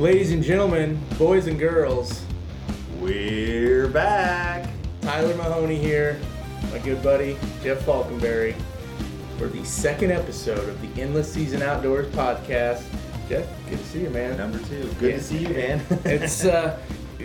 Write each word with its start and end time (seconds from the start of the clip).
Ladies 0.00 0.32
and 0.32 0.42
gentlemen, 0.42 0.98
boys 1.18 1.46
and 1.46 1.58
girls, 1.58 2.24
We're 3.00 3.86
back. 3.88 4.66
Tyler 5.02 5.34
Mahoney 5.34 5.76
here, 5.76 6.18
my 6.72 6.78
good 6.78 7.02
buddy 7.02 7.36
Jeff 7.62 7.80
Faulkenberry, 7.84 8.54
for 9.36 9.48
the 9.48 9.62
second 9.62 10.10
episode 10.10 10.66
of 10.70 10.80
the 10.80 11.02
Endless 11.02 11.30
Season 11.30 11.60
Outdoors 11.60 12.06
podcast. 12.14 12.82
Jeff, 13.28 13.46
good 13.68 13.78
to 13.78 13.84
see 13.84 14.00
you, 14.00 14.08
man. 14.08 14.38
Number 14.38 14.58
two. 14.60 14.90
Good 14.98 15.10
Yeah. 15.10 15.16
to 15.18 15.22
see 15.22 15.38
you, 15.38 15.48
man. 15.50 15.82
it's 16.06 16.46
uh, 16.46 16.78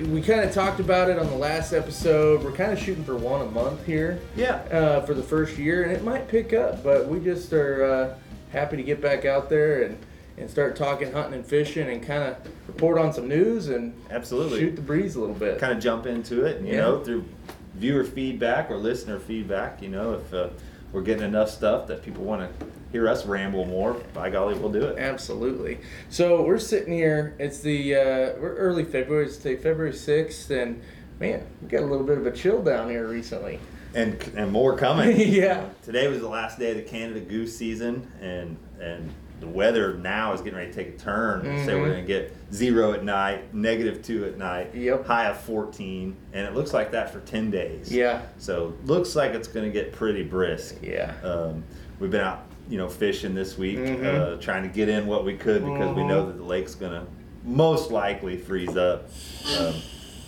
we 0.10 0.22
kind 0.22 0.42
of 0.42 0.52
talked 0.54 0.82
about 0.82 1.10
it 1.10 1.18
on 1.18 1.28
the 1.28 1.38
last 1.38 1.72
episode. 1.72 2.44
We're 2.44 2.52
kind 2.52 2.74
of 2.74 2.80
shooting 2.80 3.06
for 3.06 3.16
one 3.16 3.42
a 3.42 3.50
month 3.52 3.86
here 3.86 4.20
yeah. 4.36 4.56
uh, 4.70 5.02
for 5.06 5.14
the 5.14 5.24
first 5.24 5.58
year, 5.58 5.84
and 5.84 5.94
it 5.94 6.04
might 6.04 6.28
pick 6.28 6.52
up, 6.52 6.84
but 6.84 7.08
we 7.08 7.22
just 7.22 7.54
are 7.54 7.86
uh, 7.86 8.16
happy 8.52 8.76
to 8.76 8.84
get 8.84 9.00
back 9.02 9.24
out 9.24 9.50
there 9.50 9.84
and, 9.84 9.98
and 10.38 10.50
start 10.50 10.76
talking 10.76 11.12
hunting 11.12 11.36
and 11.36 11.46
fishing 11.46 11.88
and 11.90 12.04
kind 12.04 12.24
of 12.24 12.36
report 12.68 12.98
on 12.98 13.14
some 13.14 13.28
news 13.28 13.70
and 13.70 13.94
Absolutely. 14.12 14.60
shoot 14.60 14.76
the 14.76 14.82
breeze 14.82 15.16
a 15.16 15.20
little 15.20 15.36
bit. 15.36 15.60
Kind 15.60 15.74
of 15.74 15.80
jump 15.82 16.06
into 16.06 16.44
it, 16.46 16.62
you 16.62 16.74
Yeah. 16.74 16.82
know, 16.82 17.04
through 17.04 17.26
viewer 17.76 18.04
feedback 18.04 18.70
or 18.70 18.78
listener 18.78 19.20
feedback. 19.20 19.82
You 19.82 19.90
know, 19.90 20.14
if 20.16 20.34
uh, 20.34 20.50
we're 20.92 21.02
getting 21.04 21.24
enough 21.24 21.50
stuff 21.50 21.88
that 21.88 22.04
people 22.04 22.24
want 22.24 22.42
to 22.60 22.66
hear 22.92 23.08
us 23.10 23.26
ramble 23.26 23.66
more, 23.66 23.94
by 24.14 24.30
golly, 24.30 24.56
we'll 24.56 24.72
do 24.72 24.84
it. 24.86 24.98
Absolutely. 24.98 25.80
So 26.10 26.44
we're 26.44 26.60
sitting 26.60 26.94
here. 26.94 27.36
It's 27.40 27.60
the 27.60 27.96
uh, 27.96 28.00
we're 28.40 28.56
early 28.56 28.84
February. 28.84 29.26
It's 29.26 29.38
the 29.38 29.56
February 29.56 29.94
sixth, 29.94 30.50
and 30.52 30.82
man, 31.20 31.46
we 31.62 31.68
got 31.70 31.82
a 31.82 31.86
little 31.86 32.06
bit 32.06 32.18
of 32.18 32.26
a 32.26 32.32
chill 32.32 32.62
down 32.62 32.90
here 32.90 33.08
recently. 33.08 33.60
And 33.94 34.22
and 34.36 34.52
more 34.52 34.76
coming. 34.78 35.18
Yeah. 35.20 35.70
Today 35.84 36.08
was 36.10 36.20
the 36.20 36.28
last 36.30 36.60
day 36.60 36.72
of 36.72 36.78
the 36.78 36.84
Canada 36.84 37.22
goose 37.22 37.58
season, 37.58 38.10
and 38.22 38.58
and 38.82 39.10
the 39.40 39.48
weather 39.48 39.96
now 39.96 40.34
is 40.34 40.42
getting 40.42 40.58
ready 40.58 40.72
to 40.72 40.76
take 40.76 40.96
a 40.96 40.98
turn. 40.98 41.42
Say 41.44 41.74
Mhm. 41.74 41.82
we're 41.82 41.90
going 41.90 42.02
to 42.02 42.08
get 42.08 42.34
zero 42.54 42.94
at 42.94 43.04
night, 43.04 43.54
negative 43.54 44.02
two 44.02 44.26
at 44.26 44.38
night, 44.38 44.74
Yep. 44.74 45.06
high 45.06 45.26
of 45.28 45.38
14, 45.38 46.16
and 46.34 46.48
it 46.48 46.54
looks 46.56 46.74
like 46.74 46.92
that 46.92 47.12
for 47.12 47.20
10 47.22 47.52
days. 47.52 47.92
Yeah. 47.92 48.22
So 48.38 48.74
looks 48.86 49.16
like 49.16 49.34
it's 49.34 49.48
going 49.48 49.66
to 49.66 49.72
get 49.72 49.92
pretty 49.92 50.24
brisk. 50.24 50.76
Yeah. 50.82 51.14
Um, 51.24 51.64
we've 52.00 52.12
been 52.12 52.22
out, 52.22 52.44
you 52.70 52.78
know, 52.78 52.88
fishing 52.88 53.36
this 53.36 53.58
week, 53.58 53.78
Mhm. 53.80 54.06
uh, 54.06 54.42
trying 54.42 54.64
to 54.64 54.70
get 54.70 54.88
in 54.90 55.06
what 55.06 55.26
we 55.26 55.36
could 55.36 55.64
because 55.66 55.96
we 55.96 56.04
know 56.04 56.24
Mhm. 56.24 56.28
that 56.28 56.38
the 56.38 56.44
lake's 56.44 56.76
going 56.76 56.94
to 56.94 57.02
most 57.44 57.92
likely 57.92 58.38
freeze 58.38 58.76
up. 58.78 59.10
Um, 59.60 59.74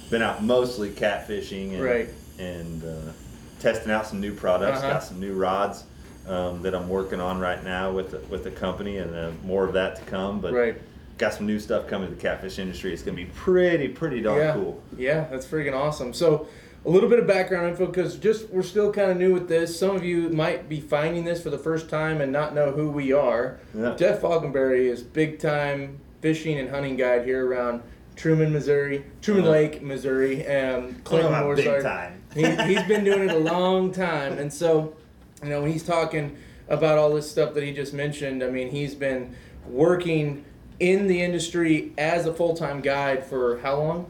been 0.10 0.22
out 0.22 0.44
mostly 0.44 0.90
catfishing 0.90 1.74
and 1.74 1.82
Right. 1.82 2.10
and 2.40 2.84
uh, 2.84 3.12
testing 3.60 3.92
out 3.92 4.06
some 4.06 4.22
new 4.22 4.34
products. 4.34 4.80
Uh-huh. 4.80 4.92
Got 4.94 5.04
some 5.04 5.20
new 5.20 5.34
rods 5.34 5.86
um, 6.28 6.62
that 6.62 6.74
I'm 6.76 6.90
working 6.90 7.20
on 7.20 7.40
right 7.40 7.64
now 7.64 7.92
with 7.92 8.12
the, 8.12 8.20
with 8.30 8.44
the 8.44 8.52
company, 8.52 8.98
and 8.98 9.16
uh, 9.16 9.32
more 9.46 9.66
of 9.66 9.74
that 9.74 9.96
to 9.98 10.02
come. 10.04 10.40
But 10.40 10.54
Right. 10.54 10.82
got 11.18 11.34
some 11.34 11.46
new 11.48 11.60
stuff 11.60 11.88
coming 11.88 12.10
to 12.10 12.16
the 12.16 12.22
catfish 12.22 12.60
industry. 12.60 12.94
It's 12.94 13.02
going 13.04 13.18
to 13.18 13.24
be 13.24 13.30
pretty 13.34 13.88
pretty 13.88 14.22
darn 14.22 14.40
yeah. 14.40 14.54
cool. 14.54 14.82
Yeah, 14.98 15.26
that's 15.32 15.46
freaking 15.46 15.74
awesome. 15.74 16.14
So, 16.14 16.48
a 16.86 16.90
little 16.90 17.10
bit 17.10 17.20
of 17.20 17.28
background 17.28 17.68
info 17.70 17.88
because 17.88 18.16
just 18.18 18.50
we're 18.50 18.62
still 18.64 18.94
kind 18.94 19.12
of 19.12 19.18
new 19.18 19.34
with 19.34 19.48
this. 19.50 19.78
Some 19.78 19.96
of 19.96 20.04
you 20.06 20.30
might 20.30 20.70
be 20.70 20.80
finding 20.80 21.26
this 21.26 21.42
for 21.42 21.50
the 21.50 21.58
first 21.58 21.90
time 21.90 22.22
and 22.22 22.32
not 22.32 22.54
know 22.56 22.72
who 22.72 22.90
we 22.90 23.12
are. 23.14 23.60
Yeah. 23.74 23.96
Jeff 23.98 24.22
Faulkenberry 24.22 24.86
is 24.90 25.02
big 25.04 25.40
time 25.40 26.00
fishing 26.22 26.58
and 26.60 26.70
hunting 26.70 26.96
guide 26.96 27.26
here 27.26 27.46
around 27.46 27.82
Truman, 28.16 28.52
Missouri, 28.54 29.04
Truman 29.22 29.44
Uh-huh. 29.44 29.52
Lake, 29.52 29.82
Missouri, 29.84 30.46
and 30.46 31.04
Clinton, 31.04 31.32
Mooreside. 31.34 31.84
time. 31.84 32.22
he, 32.34 32.44
he's 32.74 32.84
been 32.84 33.04
doing 33.04 33.30
it 33.30 33.36
a 33.36 33.40
long 33.54 33.92
time, 33.92 34.38
and 34.40 34.52
so 34.52 34.94
you 35.44 35.50
know 35.50 35.62
when 35.62 35.72
he's 35.72 35.84
talking 35.84 36.38
about 36.70 36.98
all 36.98 37.14
this 37.14 37.30
stuff 37.30 37.54
that 37.54 37.64
he 37.64 37.72
just 37.72 37.94
mentioned. 37.94 38.44
I 38.44 38.50
mean, 38.50 38.70
he's 38.72 38.96
been 38.96 39.36
working 39.68 40.44
in 40.80 41.08
the 41.08 41.22
industry 41.22 41.92
as 41.98 42.26
a 42.26 42.34
full 42.34 42.56
time 42.56 42.82
guide 42.82 43.26
for 43.26 43.60
how 43.60 43.78
long? 43.80 44.10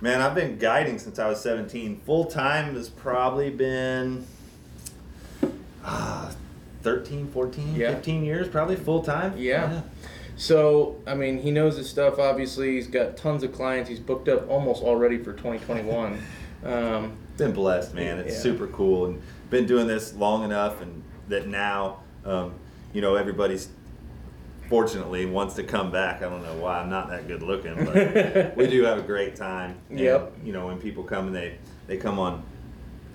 Man, 0.00 0.20
I've 0.20 0.34
been 0.34 0.58
guiding 0.58 0.98
since 0.98 1.18
I 1.18 1.28
was 1.28 1.40
17. 1.40 2.00
Full 2.04 2.26
time 2.26 2.74
has 2.74 2.88
probably 2.90 3.50
been 3.50 4.26
uh, 5.84 6.32
13, 6.82 7.28
14, 7.30 7.74
Yeah. 7.74 7.94
15 7.94 8.24
years, 8.24 8.48
probably 8.48 8.76
full 8.76 9.02
time. 9.02 9.34
Yeah. 9.36 9.82
So, 10.36 10.96
I 11.06 11.14
mean, 11.14 11.38
he 11.38 11.50
knows 11.50 11.76
his 11.76 11.88
stuff. 11.88 12.18
Obviously, 12.18 12.74
he's 12.74 12.86
got 12.88 13.16
tons 13.16 13.42
of 13.44 13.52
clients. 13.52 13.88
He's 13.88 14.00
booked 14.00 14.28
up 14.28 14.48
almost 14.50 14.82
already 14.82 15.18
for 15.18 15.32
2021. 15.32 16.18
Um, 16.64 17.12
Been 17.36 17.52
blessed, 17.52 17.94
man. 17.94 18.18
It's 18.18 18.34
Yeah. 18.34 18.40
super 18.40 18.66
cool, 18.68 19.06
and 19.06 19.22
been 19.54 19.66
doing 19.66 19.86
this 19.86 20.14
long 20.14 20.42
enough, 20.44 20.80
and 20.82 21.00
that 21.28 21.46
now, 21.46 22.00
um, 22.24 22.54
you 22.92 23.00
know, 23.00 23.14
everybody's 23.14 23.68
fortunately 24.68 25.26
wants 25.26 25.54
to 25.54 25.62
come 25.62 25.92
back. 25.92 26.22
I 26.22 26.28
don't 26.28 26.42
know 26.42 26.54
why 26.56 26.80
I'm 26.80 26.90
not 26.90 27.08
that 27.10 27.28
good 27.28 27.42
looking, 27.42 27.76
but 27.84 28.56
we 28.56 28.66
do 28.66 28.82
have 28.82 28.98
a 28.98 29.02
great 29.02 29.36
time. 29.36 29.76
And, 29.90 30.00
Yep. 30.00 30.32
You 30.44 30.52
know, 30.52 30.66
when 30.66 30.78
people 30.80 31.04
come 31.04 31.28
and 31.28 31.36
they 31.36 31.58
they 31.86 31.96
come 31.98 32.18
on, 32.18 32.42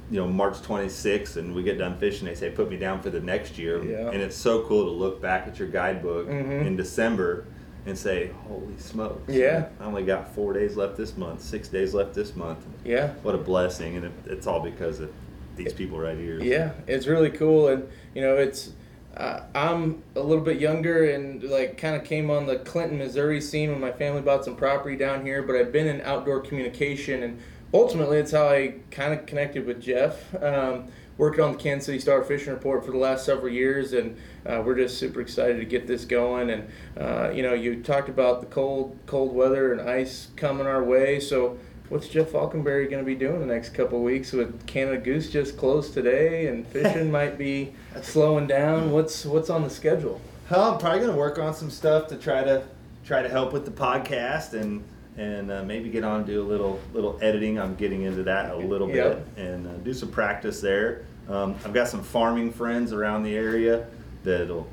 you 0.10 0.18
know, 0.20 0.28
March 0.28 0.56
26th, 0.62 1.36
and 1.36 1.54
we 1.54 1.62
get 1.62 1.78
done 1.78 1.98
fishing, 2.00 2.26
they 2.26 2.36
say, 2.36 2.50
"Put 2.52 2.70
me 2.70 2.78
down 2.78 3.02
for 3.02 3.10
the 3.10 3.20
next 3.20 3.58
year." 3.58 3.84
Yeah. 3.84 4.10
And 4.10 4.22
it's 4.22 4.36
so 4.38 4.64
cool 4.64 4.86
to 4.86 4.92
look 4.92 5.22
back 5.22 5.46
at 5.48 5.60
your 5.60 5.68
guidebook 5.68 6.28
Mhm. 6.28 6.66
in 6.66 6.76
December. 6.78 7.46
And 7.86 7.98
say, 7.98 8.30
holy 8.46 8.78
smokes! 8.78 9.34
Yeah. 9.34 9.70
I 9.80 9.86
only 9.86 10.04
got 10.04 10.36
four 10.36 10.52
days 10.52 10.76
left 10.76 10.98
this 10.98 11.16
month, 11.16 11.42
six 11.42 11.70
days 11.70 11.94
left 11.94 12.14
this 12.14 12.36
month. 12.36 12.60
yeah. 12.84 13.14
What 13.24 13.34
a 13.36 13.38
blessing, 13.38 13.96
and 13.96 14.06
it, 14.06 14.12
it's 14.26 14.46
all 14.48 14.60
because 14.60 15.00
of 15.00 15.10
these 15.59 15.74
people 15.74 16.00
right 16.00 16.18
here. 16.18 16.40
Yeah, 16.42 16.72
it's 16.88 17.06
really 17.06 17.30
cool, 17.30 17.68
and 17.68 17.88
you 18.16 18.22
know, 18.22 18.36
it's 18.36 18.72
uh, 19.16 19.42
I'm 19.53 20.02
a 20.16 20.22
little 20.22 20.44
bit 20.44 20.59
younger 20.59 21.09
and 21.12 21.44
like 21.44 21.78
kind 21.78 21.96
of 21.96 22.03
came 22.03 22.31
on 22.31 22.47
the 22.47 22.59
Clinton, 22.59 22.97
Missouri 22.97 23.42
scene 23.42 23.69
when 23.69 23.81
my 23.81 23.92
family 23.92 24.22
bought 24.22 24.46
some 24.46 24.56
property 24.56 24.96
down 24.96 25.25
here. 25.25 25.44
But 25.44 25.56
I've 25.56 25.72
been 25.72 25.88
in 25.88 26.02
outdoor 26.02 26.40
communication, 26.40 27.24
and 27.24 27.40
ultimately, 27.74 28.18
it's 28.18 28.31
how 28.31 28.48
I 28.48 28.75
kind 28.92 29.14
of 29.14 29.25
connected 29.25 29.66
with 29.66 29.81
Jeff. 29.81 30.34
Um, 30.42 30.86
working 31.18 31.44
on 31.44 31.52
the 31.52 31.58
Kansas 31.58 31.86
City 31.86 32.00
Star 32.00 32.24
Fishing 32.24 32.53
Report 32.53 32.86
for 32.86 32.92
the 32.92 32.98
last 32.98 33.25
several 33.25 33.52
years, 33.52 33.92
and 33.92 34.16
uh, 34.46 34.64
we're 34.66 34.78
just 34.78 34.98
super 34.98 35.19
excited 35.19 35.58
to 35.58 35.66
get 35.66 35.86
this 35.86 36.06
going. 36.06 36.50
And 36.50 36.69
uh, 36.98 37.31
you 37.31 37.44
know, 37.44 37.53
you 37.53 37.84
talked 37.84 38.08
about 38.08 38.40
the 38.40 38.48
cold, 38.48 38.98
cold 39.06 39.36
weather 39.36 39.74
and 39.74 39.81
ice 39.81 40.30
coming 40.36 40.66
our 40.66 40.84
way, 40.84 41.19
so. 41.19 41.58
What's 41.90 42.08
Jeff 42.08 42.28
Faulkenberry 42.30 42.88
going 42.90 43.04
to 43.04 43.06
be 43.06 43.16
doing 43.16 43.40
the 43.40 43.48
next 43.48 43.70
couple 43.74 43.98
of 43.98 44.04
weeks 44.04 44.32
with 44.32 44.68
Canada 44.68 44.98
Goose 45.00 45.30
just 45.32 45.58
closed 45.58 45.94
today 45.94 46.48
and 46.48 46.66
fishing 46.68 47.10
might 47.20 47.38
be 47.38 47.74
slowing 48.04 48.46
down? 48.46 48.92
What's 48.92 49.26
what's 49.26 49.50
on 49.50 49.64
the 49.64 49.70
schedule? 49.72 50.22
Well, 50.52 50.74
I'm 50.74 50.80
probably 50.80 51.00
gonna 51.00 51.18
work 51.18 51.40
on 51.40 51.54
some 51.54 51.70
stuff 51.72 52.08
to 52.10 52.16
try 52.16 52.44
to 52.44 52.64
try 53.06 53.24
to 53.24 53.30
help 53.30 53.54
with 53.54 53.66
the 53.66 53.72
podcast 53.72 54.54
and 54.54 54.84
and 55.18 55.52
uh, 55.52 55.64
maybe 55.64 55.90
get 55.90 56.04
on 56.04 56.18
and 56.18 56.26
do 56.28 56.42
a 56.42 56.48
little 56.48 56.80
little 56.94 57.18
editing. 57.24 57.60
I'm 57.60 57.74
getting 57.76 58.04
into 58.04 58.22
that 58.24 58.52
a 58.52 58.58
little 58.58 58.88
Yep. 58.90 59.36
bit 59.36 59.44
and 59.46 59.68
uh, 59.68 59.72
do 59.78 59.94
some 59.94 60.10
practice 60.12 60.62
there. 60.62 61.06
Um, 61.28 61.56
I've 61.66 61.74
got 61.74 61.88
some 61.88 62.04
farming 62.04 62.52
friends 62.52 62.94
around 62.94 63.24
the 63.24 63.36
area 63.36 63.88
that'll 64.24 64.68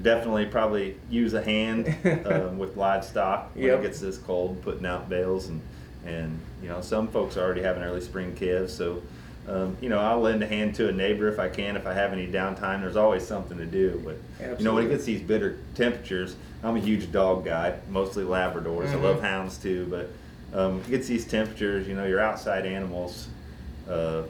definitely 0.00 0.46
probably 0.46 0.96
use 1.10 1.34
a 1.34 1.42
hand 1.42 1.94
um, 2.26 2.56
with 2.58 2.76
livestock 2.78 3.54
when 3.54 3.64
Yep. 3.66 3.78
it 3.78 3.82
gets 3.82 4.00
this 4.00 4.16
cold, 4.16 4.60
putting 4.62 4.86
out 4.86 5.08
bales 5.10 5.48
and 5.48 5.60
and 6.06 6.38
you 6.62 6.68
know 6.68 6.80
some 6.80 7.08
folks 7.08 7.36
are 7.36 7.42
already 7.44 7.62
have 7.62 7.76
an 7.76 7.82
early 7.82 8.00
spring 8.00 8.34
calves, 8.34 8.72
so. 8.74 9.02
Um, 9.48 9.76
you 9.80 9.88
know, 9.88 9.98
I'll 9.98 10.20
lend 10.20 10.40
a 10.44 10.46
hand 10.46 10.76
to 10.76 10.88
a 10.88 10.92
neighbor 10.92 11.26
if 11.26 11.40
I 11.40 11.48
can. 11.48 11.74
If 11.74 11.84
I 11.84 11.92
have 11.94 12.12
any 12.12 12.28
downtime, 12.28 12.80
there's 12.80 12.94
always 12.94 13.26
something 13.26 13.58
to 13.58 13.66
do. 13.66 14.00
But 14.04 14.56
you 14.60 14.64
know, 14.64 14.72
when 14.74 14.86
it 14.86 14.88
gets 14.88 15.04
these 15.04 15.20
bitter 15.20 15.58
temperatures, 15.74 16.36
I'm 16.62 16.76
a 16.76 16.78
huge 16.80 17.10
dog 17.10 17.44
guy, 17.44 17.74
mostly 17.90 18.22
Labradors. 18.22 18.86
Mhm. 18.86 18.92
I 18.92 18.94
love 18.98 19.20
hounds 19.20 19.58
too, 19.58 19.88
but 19.90 20.10
um, 20.56 20.78
it 20.86 20.90
gets 20.90 21.08
these 21.08 21.24
temperatures. 21.26 21.88
You 21.88 21.96
know, 21.96 22.06
your 22.06 22.20
outside 22.20 22.66
animals, 22.66 23.26
uh, 23.90 24.22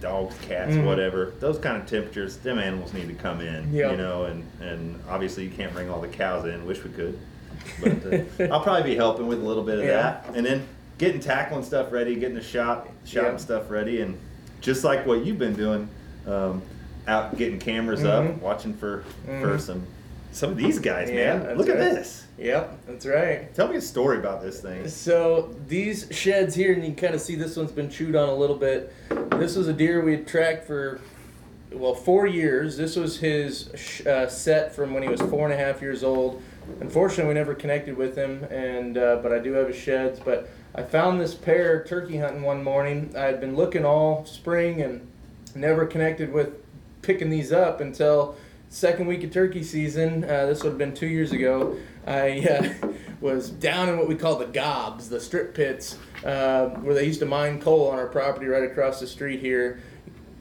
dogs, 0.00 0.36
cats, 0.42 0.74
Mhm. 0.76 0.84
whatever. 0.86 1.32
Those 1.40 1.58
kind 1.58 1.76
of 1.82 1.88
temperatures, 1.88 2.36
them 2.36 2.60
animals 2.60 2.92
need 2.94 3.08
to 3.08 3.14
come 3.14 3.40
in. 3.40 3.72
Yep. 3.74 3.90
You 3.90 3.96
know, 3.96 4.26
and 4.26 4.44
and 4.60 5.00
obviously 5.08 5.42
you 5.42 5.50
can't 5.50 5.72
bring 5.72 5.90
all 5.90 6.00
the 6.00 6.06
cows 6.06 6.44
in. 6.46 6.64
Wish 6.66 6.84
we 6.84 6.90
could, 6.90 7.18
but 7.82 7.90
uh, 8.06 8.52
I'll 8.54 8.60
probably 8.62 8.88
be 8.92 8.94
helping 8.94 9.26
with 9.26 9.40
a 9.40 9.44
little 9.44 9.64
bit 9.64 9.80
of 9.80 9.84
Yeah. 9.86 9.96
that, 10.02 10.26
and 10.36 10.46
then 10.46 10.62
getting 11.00 11.18
tackling 11.18 11.64
stuff 11.64 11.90
ready, 11.90 12.14
getting 12.14 12.34
the 12.36 12.42
shop 12.42 12.86
shop 13.06 13.22
Yep. 13.22 13.30
and 13.32 13.40
stuff 13.40 13.70
ready, 13.70 14.02
and 14.02 14.18
just 14.60 14.84
like 14.84 15.06
what 15.06 15.24
you've 15.24 15.38
been 15.38 15.54
doing. 15.54 15.88
Um, 16.26 16.60
out 17.08 17.36
getting 17.38 17.58
cameras 17.58 18.02
Mhm. 18.02 18.06
up, 18.36 18.42
watching 18.42 18.74
for 18.74 19.02
for 19.24 19.32
Mhm. 19.56 19.60
some 19.60 19.82
some 20.32 20.50
of 20.50 20.56
these 20.58 20.78
guys, 20.78 21.10
Yeah, 21.10 21.38
man. 21.38 21.58
Look 21.58 21.68
at 21.68 21.78
this. 21.78 22.24
Yep, 22.38 22.78
that's 22.86 23.04
right. 23.04 23.52
Tell 23.52 23.66
me 23.66 23.74
a 23.76 23.80
story 23.80 24.18
about 24.18 24.40
this 24.44 24.60
thing. 24.60 24.86
So 24.86 25.48
these 25.66 26.06
sheds 26.12 26.54
here, 26.54 26.72
and 26.72 26.84
you 26.84 26.92
can 26.92 26.96
kind 27.08 27.14
of 27.16 27.20
see 27.20 27.34
this 27.34 27.56
one's 27.56 27.72
been 27.72 27.88
chewed 27.90 28.14
on 28.14 28.28
a 28.28 28.34
little 28.36 28.54
bit. 28.54 28.92
This 29.38 29.56
was 29.56 29.66
a 29.66 29.72
deer 29.72 30.00
we 30.04 30.12
had 30.12 30.28
tracked 30.28 30.66
for 30.68 31.00
well 31.72 31.94
four 31.94 32.26
years. 32.28 32.76
This 32.76 32.94
was 32.94 33.18
his 33.18 33.70
sh- 33.74 34.06
uh, 34.06 34.28
set 34.28 34.72
from 34.74 34.92
when 34.94 35.02
he 35.02 35.08
was 35.08 35.20
four 35.22 35.46
and 35.50 35.52
a 35.52 35.56
half 35.56 35.80
years 35.82 36.04
old. 36.04 36.40
Unfortunately, 36.80 37.26
we 37.26 37.34
never 37.34 37.54
connected 37.54 37.96
with 37.96 38.14
him, 38.14 38.44
and 38.50 38.96
uh, 38.98 39.18
but 39.22 39.32
I 39.32 39.38
do 39.40 39.54
have 39.54 39.66
his 39.68 39.76
sheds. 39.76 40.20
But 40.20 40.48
I 40.74 40.82
found 40.82 41.20
this 41.20 41.34
pair 41.34 41.84
turkey 41.84 42.18
hunting 42.18 42.42
one 42.42 42.62
morning. 42.62 43.12
I 43.16 43.22
had 43.22 43.40
been 43.40 43.56
looking 43.56 43.84
all 43.84 44.24
spring 44.24 44.80
and 44.80 45.06
never 45.54 45.84
connected 45.84 46.32
with 46.32 46.54
picking 47.02 47.30
these 47.30 47.52
up 47.52 47.80
until 47.80 48.36
second 48.68 49.06
week 49.06 49.24
of 49.24 49.32
turkey 49.32 49.64
season. 49.64 50.22
Uh, 50.24 50.46
this 50.46 50.62
would 50.62 50.70
have 50.70 50.78
been 50.78 50.94
two 50.94 51.08
years 51.08 51.32
ago. 51.32 51.76
I 52.06 52.40
uh, 52.82 52.88
was 53.20 53.50
down 53.50 53.88
in 53.88 53.98
what 53.98 54.08
we 54.08 54.14
call 54.14 54.36
the 54.36 54.46
gobs, 54.46 55.08
the 55.08 55.20
strip 55.20 55.54
pits, 55.54 55.98
uh, 56.24 56.66
where 56.66 56.94
they 56.94 57.04
used 57.04 57.20
to 57.20 57.26
mine 57.26 57.60
coal 57.60 57.88
on 57.88 57.98
our 57.98 58.06
property 58.06 58.46
right 58.46 58.62
across 58.62 59.00
the 59.00 59.06
street 59.06 59.40
here. 59.40 59.80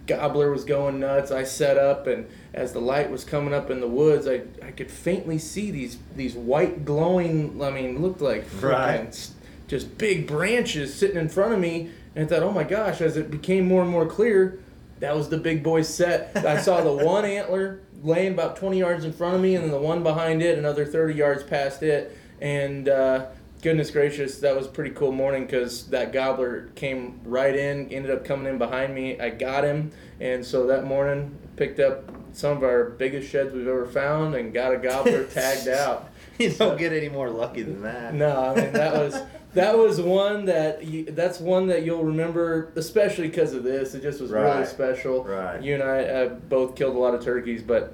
Gobbler 0.06 0.52
was 0.52 0.64
going 0.64 1.00
nuts. 1.00 1.32
I 1.32 1.44
set 1.44 1.78
up, 1.78 2.08
and 2.08 2.28
as 2.54 2.74
the 2.74 2.82
light 2.82 3.12
was 3.12 3.24
coming 3.24 3.54
up 3.54 3.70
in 3.70 3.80
the 3.80 3.88
woods, 3.88 4.28
I, 4.28 4.42
I 4.66 4.72
could 4.72 4.90
faintly 4.90 5.38
see 5.38 5.70
these 5.70 6.00
these 6.16 6.34
white 6.34 6.84
glowing. 6.84 7.62
I 7.62 7.70
mean, 7.70 8.02
looked 8.02 8.22
like 8.22 8.46
Right. 8.60 9.30
Just 9.70 9.98
big 9.98 10.28
branches 10.28 10.94
sitting 10.94 11.18
in 11.18 11.30
front 11.30 11.54
of 11.54 11.60
me. 11.60 11.92
And 12.16 12.26
I 12.26 12.28
thought, 12.28 12.44
oh 12.44 12.52
my 12.52 12.64
gosh! 12.64 13.00
As 13.00 13.16
it 13.16 13.32
became 13.32 13.68
more 13.68 13.84
and 13.84 13.90
more 13.90 14.06
clear, 14.06 14.60
that 15.00 15.16
was 15.16 15.30
the 15.30 15.38
big 15.38 15.64
boy 15.64 15.84
set. 15.84 16.36
I 16.36 16.60
saw 16.60 16.82
the 16.82 16.92
one 17.06 17.24
antler 17.24 17.80
laying 18.04 18.34
about 18.34 18.56
20 18.56 18.80
yards 18.80 19.06
in 19.06 19.14
front 19.14 19.36
of 19.36 19.42
me, 19.42 19.56
and 19.56 19.64
then 19.64 19.72
the 19.72 19.80
one 19.80 20.04
behind 20.04 20.42
it, 20.42 20.58
another 20.58 20.86
30 20.86 21.14
yards 21.14 21.44
past 21.44 21.84
it. 21.84 22.18
And 22.42 22.90
uh, 22.90 23.28
goodness 23.62 23.92
gracious, 23.92 24.40
that 24.40 24.56
was 24.56 24.66
a 24.66 24.70
pretty 24.70 24.92
cool 24.92 25.12
morning 25.12 25.46
because 25.46 25.88
that 25.88 26.12
gobbler 26.12 26.70
came 26.76 27.20
right 27.24 27.56
in, 27.56 27.90
ended 27.90 28.12
up 28.12 28.26
coming 28.26 28.48
in 28.48 28.58
behind 28.58 28.96
me. 28.96 29.20
I 29.20 29.30
got 29.30 29.64
him, 29.64 29.92
and 30.20 30.46
so 30.46 30.66
that 30.68 30.86
morning 30.86 31.38
picked 31.56 31.80
up 31.80 32.10
some 32.34 32.58
of 32.58 32.64
our 32.64 32.86
biggest 32.86 33.30
sheds 33.30 33.54
we've 33.54 33.68
ever 33.68 33.86
found 33.86 34.36
and 34.36 34.54
got 34.54 34.74
a 34.74 34.78
gobbler 34.78 35.24
tagged 35.34 35.68
out. 35.68 36.09
You 36.44 36.52
don't 36.52 36.78
get 36.78 36.94
any 36.94 37.10
more 37.10 37.30
lucky 37.30 37.64
than 37.64 37.82
that. 37.82 38.14
No, 38.14 38.46
I 38.46 38.56
mean 38.56 38.72
that 38.72 38.94
was 38.94 39.22
that 39.56 39.78
was 39.78 40.00
one 40.00 40.46
that 40.46 40.86
you, 40.86 41.04
that's 41.06 41.40
one 41.40 41.68
that 41.68 41.84
you'll 41.84 42.04
remember, 42.06 42.72
especially 42.78 43.28
because 43.28 43.54
of 43.54 43.64
this. 43.64 43.94
It 43.94 44.02
just 44.02 44.22
was 44.22 44.32
really 44.32 44.66
special. 44.66 45.26
Right. 45.26 45.62
You 45.62 45.74
and 45.74 45.84
I 45.84 46.04
uh, 46.04 46.30
both 46.30 46.76
killed 46.76 46.96
a 46.96 47.00
lot 47.00 47.14
of 47.14 47.22
turkeys, 47.22 47.62
but 47.62 47.94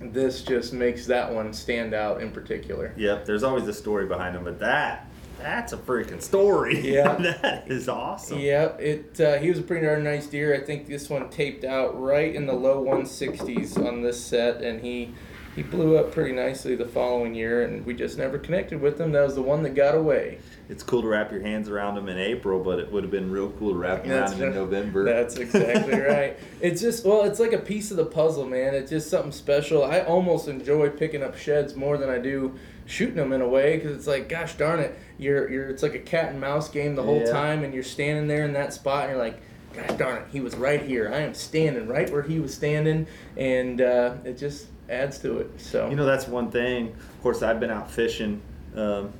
this 0.00 0.42
just 0.42 0.72
makes 0.72 1.06
that 1.06 1.32
one 1.32 1.52
stand 1.52 1.94
out 1.94 2.20
in 2.20 2.32
particular. 2.32 2.92
Yep, 2.96 3.26
there's 3.26 3.44
always 3.44 3.68
a 3.68 3.72
story 3.72 4.06
behind 4.06 4.34
them, 4.34 4.42
but 4.42 4.58
that 4.58 5.06
that's 5.38 5.72
a 5.72 5.76
freaking 5.76 6.22
story. 6.22 6.80
Yeah. 6.94 7.14
that 7.14 7.70
is 7.70 7.88
awesome. 7.88 8.40
Yep, 8.40 8.80
it. 8.80 9.20
Uh, 9.20 9.38
he 9.38 9.50
was 9.50 9.58
a 9.58 9.62
pretty 9.62 9.86
darn 9.86 10.02
nice 10.02 10.26
deer. 10.26 10.54
I 10.54 10.64
think 10.64 10.86
this 10.88 11.08
one 11.08 11.28
taped 11.30 11.64
out 11.64 12.00
right 12.00 12.34
in 12.34 12.46
the 12.46 12.52
low 12.54 12.84
160s 12.84 13.78
on 13.86 14.02
this 14.02 14.22
set, 14.22 14.62
and 14.62 14.80
he 14.80 15.14
he 15.54 15.62
blew 15.62 15.96
up 15.96 16.12
pretty 16.12 16.32
nicely 16.32 16.74
the 16.74 16.84
following 16.86 17.34
year, 17.34 17.62
and 17.62 17.84
we 17.86 17.94
just 17.94 18.18
never 18.18 18.38
connected 18.38 18.80
with 18.80 19.00
him. 19.00 19.12
That 19.12 19.22
was 19.24 19.34
the 19.34 19.42
one 19.42 19.62
that 19.62 19.70
got 19.74 19.94
away. 19.94 20.38
It's 20.68 20.82
cool 20.82 21.02
to 21.02 21.08
wrap 21.08 21.30
your 21.30 21.42
hands 21.42 21.68
around 21.68 21.94
them 21.94 22.08
in 22.08 22.18
April, 22.18 22.62
but 22.62 22.78
it 22.78 22.90
would 22.90 23.02
have 23.04 23.10
been 23.10 23.30
real 23.30 23.50
cool 23.58 23.72
to 23.72 23.78
wrap 23.78 24.02
them 24.04 24.12
around 24.12 24.38
them 24.38 24.48
in. 24.48 24.54
November. 24.54 25.04
That's 25.12 25.36
exactly 25.36 25.98
right. 26.00 26.38
It's 26.60 26.80
just 26.80 27.04
well, 27.04 27.24
it's 27.24 27.38
like 27.38 27.52
a 27.52 27.58
piece 27.58 27.90
of 27.90 27.96
the 27.96 28.06
puzzle, 28.06 28.46
man. 28.46 28.74
It's 28.74 28.90
just 28.90 29.10
something 29.10 29.32
special. 29.32 29.84
I 29.84 30.00
almost 30.00 30.48
enjoy 30.48 30.88
picking 30.90 31.22
up 31.22 31.36
sheds 31.36 31.76
more 31.76 31.96
than 31.98 32.08
I 32.08 32.18
do 32.18 32.54
shooting 32.86 33.16
them 33.16 33.32
in 33.32 33.40
a 33.40 33.48
way 33.48 33.76
because 33.76 33.96
it's 33.96 34.06
like, 34.06 34.28
gosh 34.28 34.54
darn 34.56 34.80
it, 34.80 34.98
you're 35.18 35.50
you're 35.50 35.68
it's 35.68 35.82
like 35.82 35.94
a 35.94 35.98
cat 36.00 36.30
and 36.30 36.40
mouse 36.40 36.68
game 36.68 36.94
the 36.96 37.02
whole 37.02 37.20
Yeah. 37.20 37.30
time, 37.32 37.62
and 37.64 37.72
you're 37.74 37.82
standing 37.82 38.26
there 38.26 38.44
in 38.44 38.52
that 38.54 38.72
spot, 38.72 39.04
and 39.04 39.10
you're 39.12 39.22
like. 39.22 39.40
Gosh 39.74 39.96
darn 39.98 40.22
it, 40.22 40.28
he 40.30 40.38
was 40.38 40.54
right 40.54 40.80
here. 40.80 41.10
I 41.12 41.18
am 41.22 41.34
standing 41.34 41.88
right 41.88 42.08
where 42.08 42.22
he 42.22 42.38
was 42.38 42.54
standing, 42.54 43.08
and 43.36 43.80
uh, 43.80 44.14
it 44.24 44.38
just 44.38 44.68
adds 44.88 45.18
to 45.20 45.38
it. 45.38 45.60
So 45.60 45.88
You 45.88 45.96
know, 45.96 46.04
that's 46.06 46.26
one 46.28 46.50
thing. 46.50 46.88
Of 46.88 47.22
course, 47.22 47.42
I've 47.42 47.60
been 47.60 47.70
out 47.70 47.90
fishing 47.90 48.40
um, 48.76 49.12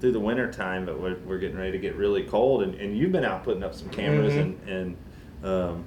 through 0.00 0.12
the 0.12 0.20
winter 0.20 0.50
time, 0.50 0.86
but 0.86 1.00
we're, 1.00 1.16
we're 1.26 1.38
getting 1.38 1.58
ready 1.58 1.72
to 1.72 1.78
get 1.78 1.94
really 1.96 2.22
cold, 2.24 2.62
and, 2.62 2.74
and 2.76 2.96
you've 2.96 3.12
been 3.12 3.24
out 3.24 3.44
putting 3.44 3.62
up 3.62 3.74
some 3.74 3.88
cameras 3.90 4.32
Mhm. 4.34 4.40
and, 4.40 4.68
and 4.68 4.96
um, 5.44 5.84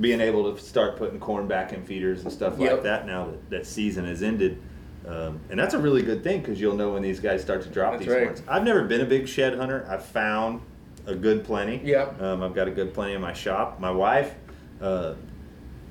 being 0.00 0.20
able 0.20 0.52
to 0.52 0.60
start 0.60 0.96
putting 0.96 1.20
corn 1.20 1.46
back 1.46 1.72
in 1.72 1.84
feeders 1.84 2.22
and 2.22 2.32
stuff 2.32 2.58
Yep. 2.58 2.72
like 2.72 2.82
that 2.82 3.06
now 3.06 3.26
that 3.26 3.50
that 3.50 3.66
season 3.66 4.04
has 4.06 4.22
ended. 4.22 4.60
Um, 5.06 5.38
and 5.50 5.58
that's 5.60 5.74
a 5.74 5.78
really 5.78 6.02
good 6.02 6.24
thing 6.24 6.40
because 6.40 6.60
you'll 6.60 6.76
know 6.76 6.94
when 6.94 7.02
these 7.02 7.20
guys 7.20 7.42
start 7.42 7.62
to 7.62 7.68
drop 7.68 7.92
That's 7.92 8.06
these 8.06 8.14
right. 8.14 8.24
horns. 8.24 8.42
I've 8.48 8.64
never 8.64 8.84
been 8.84 9.02
a 9.02 9.04
big 9.06 9.28
shed 9.28 9.56
hunter. 9.56 9.86
I've 9.88 10.04
found 10.04 10.62
a 11.06 11.14
good 11.14 11.44
plenty. 11.44 11.80
Yeah. 11.84 12.08
Um, 12.18 12.42
I've 12.42 12.54
got 12.54 12.66
a 12.68 12.70
good 12.70 12.94
plenty 12.94 13.12
in 13.12 13.20
my 13.20 13.34
shop. 13.34 13.78
My 13.78 13.90
wife, 13.90 14.34
uh, 14.80 15.14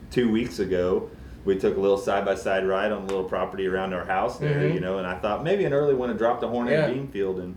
two 0.09 0.31
weeks 0.31 0.57
ago, 0.59 1.09
we 1.45 1.57
took 1.57 1.75
a 1.75 1.79
little 1.79 1.97
side 1.97 2.23
by 2.25 2.35
side 2.35 2.65
ride 2.67 2.91
on 2.91 3.01
a 3.03 3.05
little 3.05 3.23
property 3.23 3.67
around 3.67 3.93
our 3.93 4.05
house 4.05 4.37
there, 4.39 4.61
Mhm. 4.61 4.73
you 4.75 4.79
know, 4.79 4.97
and 4.97 5.05
I 5.07 5.15
thought 5.15 5.43
maybe 5.43 5.65
an 5.65 5.73
early 5.73 5.93
one 5.93 6.09
to 6.09 6.15
drop 6.15 6.39
the 6.39 6.47
horn 6.47 6.67
Yeah. 6.67 6.85
in 6.85 6.91
a 6.91 6.93
bean 6.93 7.07
field 7.07 7.39
and 7.39 7.55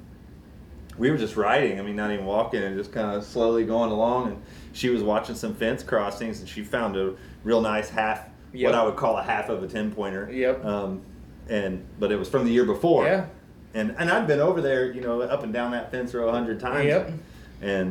we 0.99 1.11
were 1.11 1.17
just 1.17 1.37
riding, 1.37 1.79
I 1.79 1.83
mean 1.83 1.95
not 1.97 2.11
even 2.11 2.25
walking 2.27 2.63
and 2.63 2.77
just 2.77 2.91
kind 2.93 3.15
of 3.17 3.23
slowly 3.25 3.65
going 3.65 3.91
along 3.91 4.29
and 4.29 4.37
she 4.73 4.89
was 4.89 5.03
watching 5.03 5.35
some 5.35 5.55
fence 5.55 5.83
crossings 5.83 6.41
and 6.41 6.49
she 6.49 6.63
found 6.65 6.97
a 6.97 7.13
real 7.45 7.61
nice 7.61 7.91
half 7.91 8.29
Yep. 8.53 8.73
what 8.73 8.81
I 8.81 8.85
would 8.85 8.97
call 8.97 9.17
a 9.19 9.23
half 9.23 9.49
of 9.51 9.63
a 9.63 9.67
ten 9.69 9.91
pointer. 9.93 10.29
Yep. 10.33 10.65
Um, 10.65 11.03
and 11.49 11.85
but 12.01 12.11
it 12.11 12.19
was 12.19 12.29
from 12.29 12.45
the 12.45 12.51
year 12.51 12.65
before. 12.65 13.05
yeah, 13.05 13.27
And 13.75 13.95
and 13.99 14.11
I'd 14.11 14.27
been 14.27 14.41
over 14.41 14.61
there, 14.63 14.91
you 14.91 15.01
know, 15.03 15.21
up 15.21 15.43
and 15.45 15.53
down 15.53 15.71
that 15.73 15.91
fence 15.93 16.13
row 16.15 16.29
a 16.29 16.33
hundred 16.33 16.59
times. 16.59 16.87
Yep. 16.87 17.09
And 17.09 17.19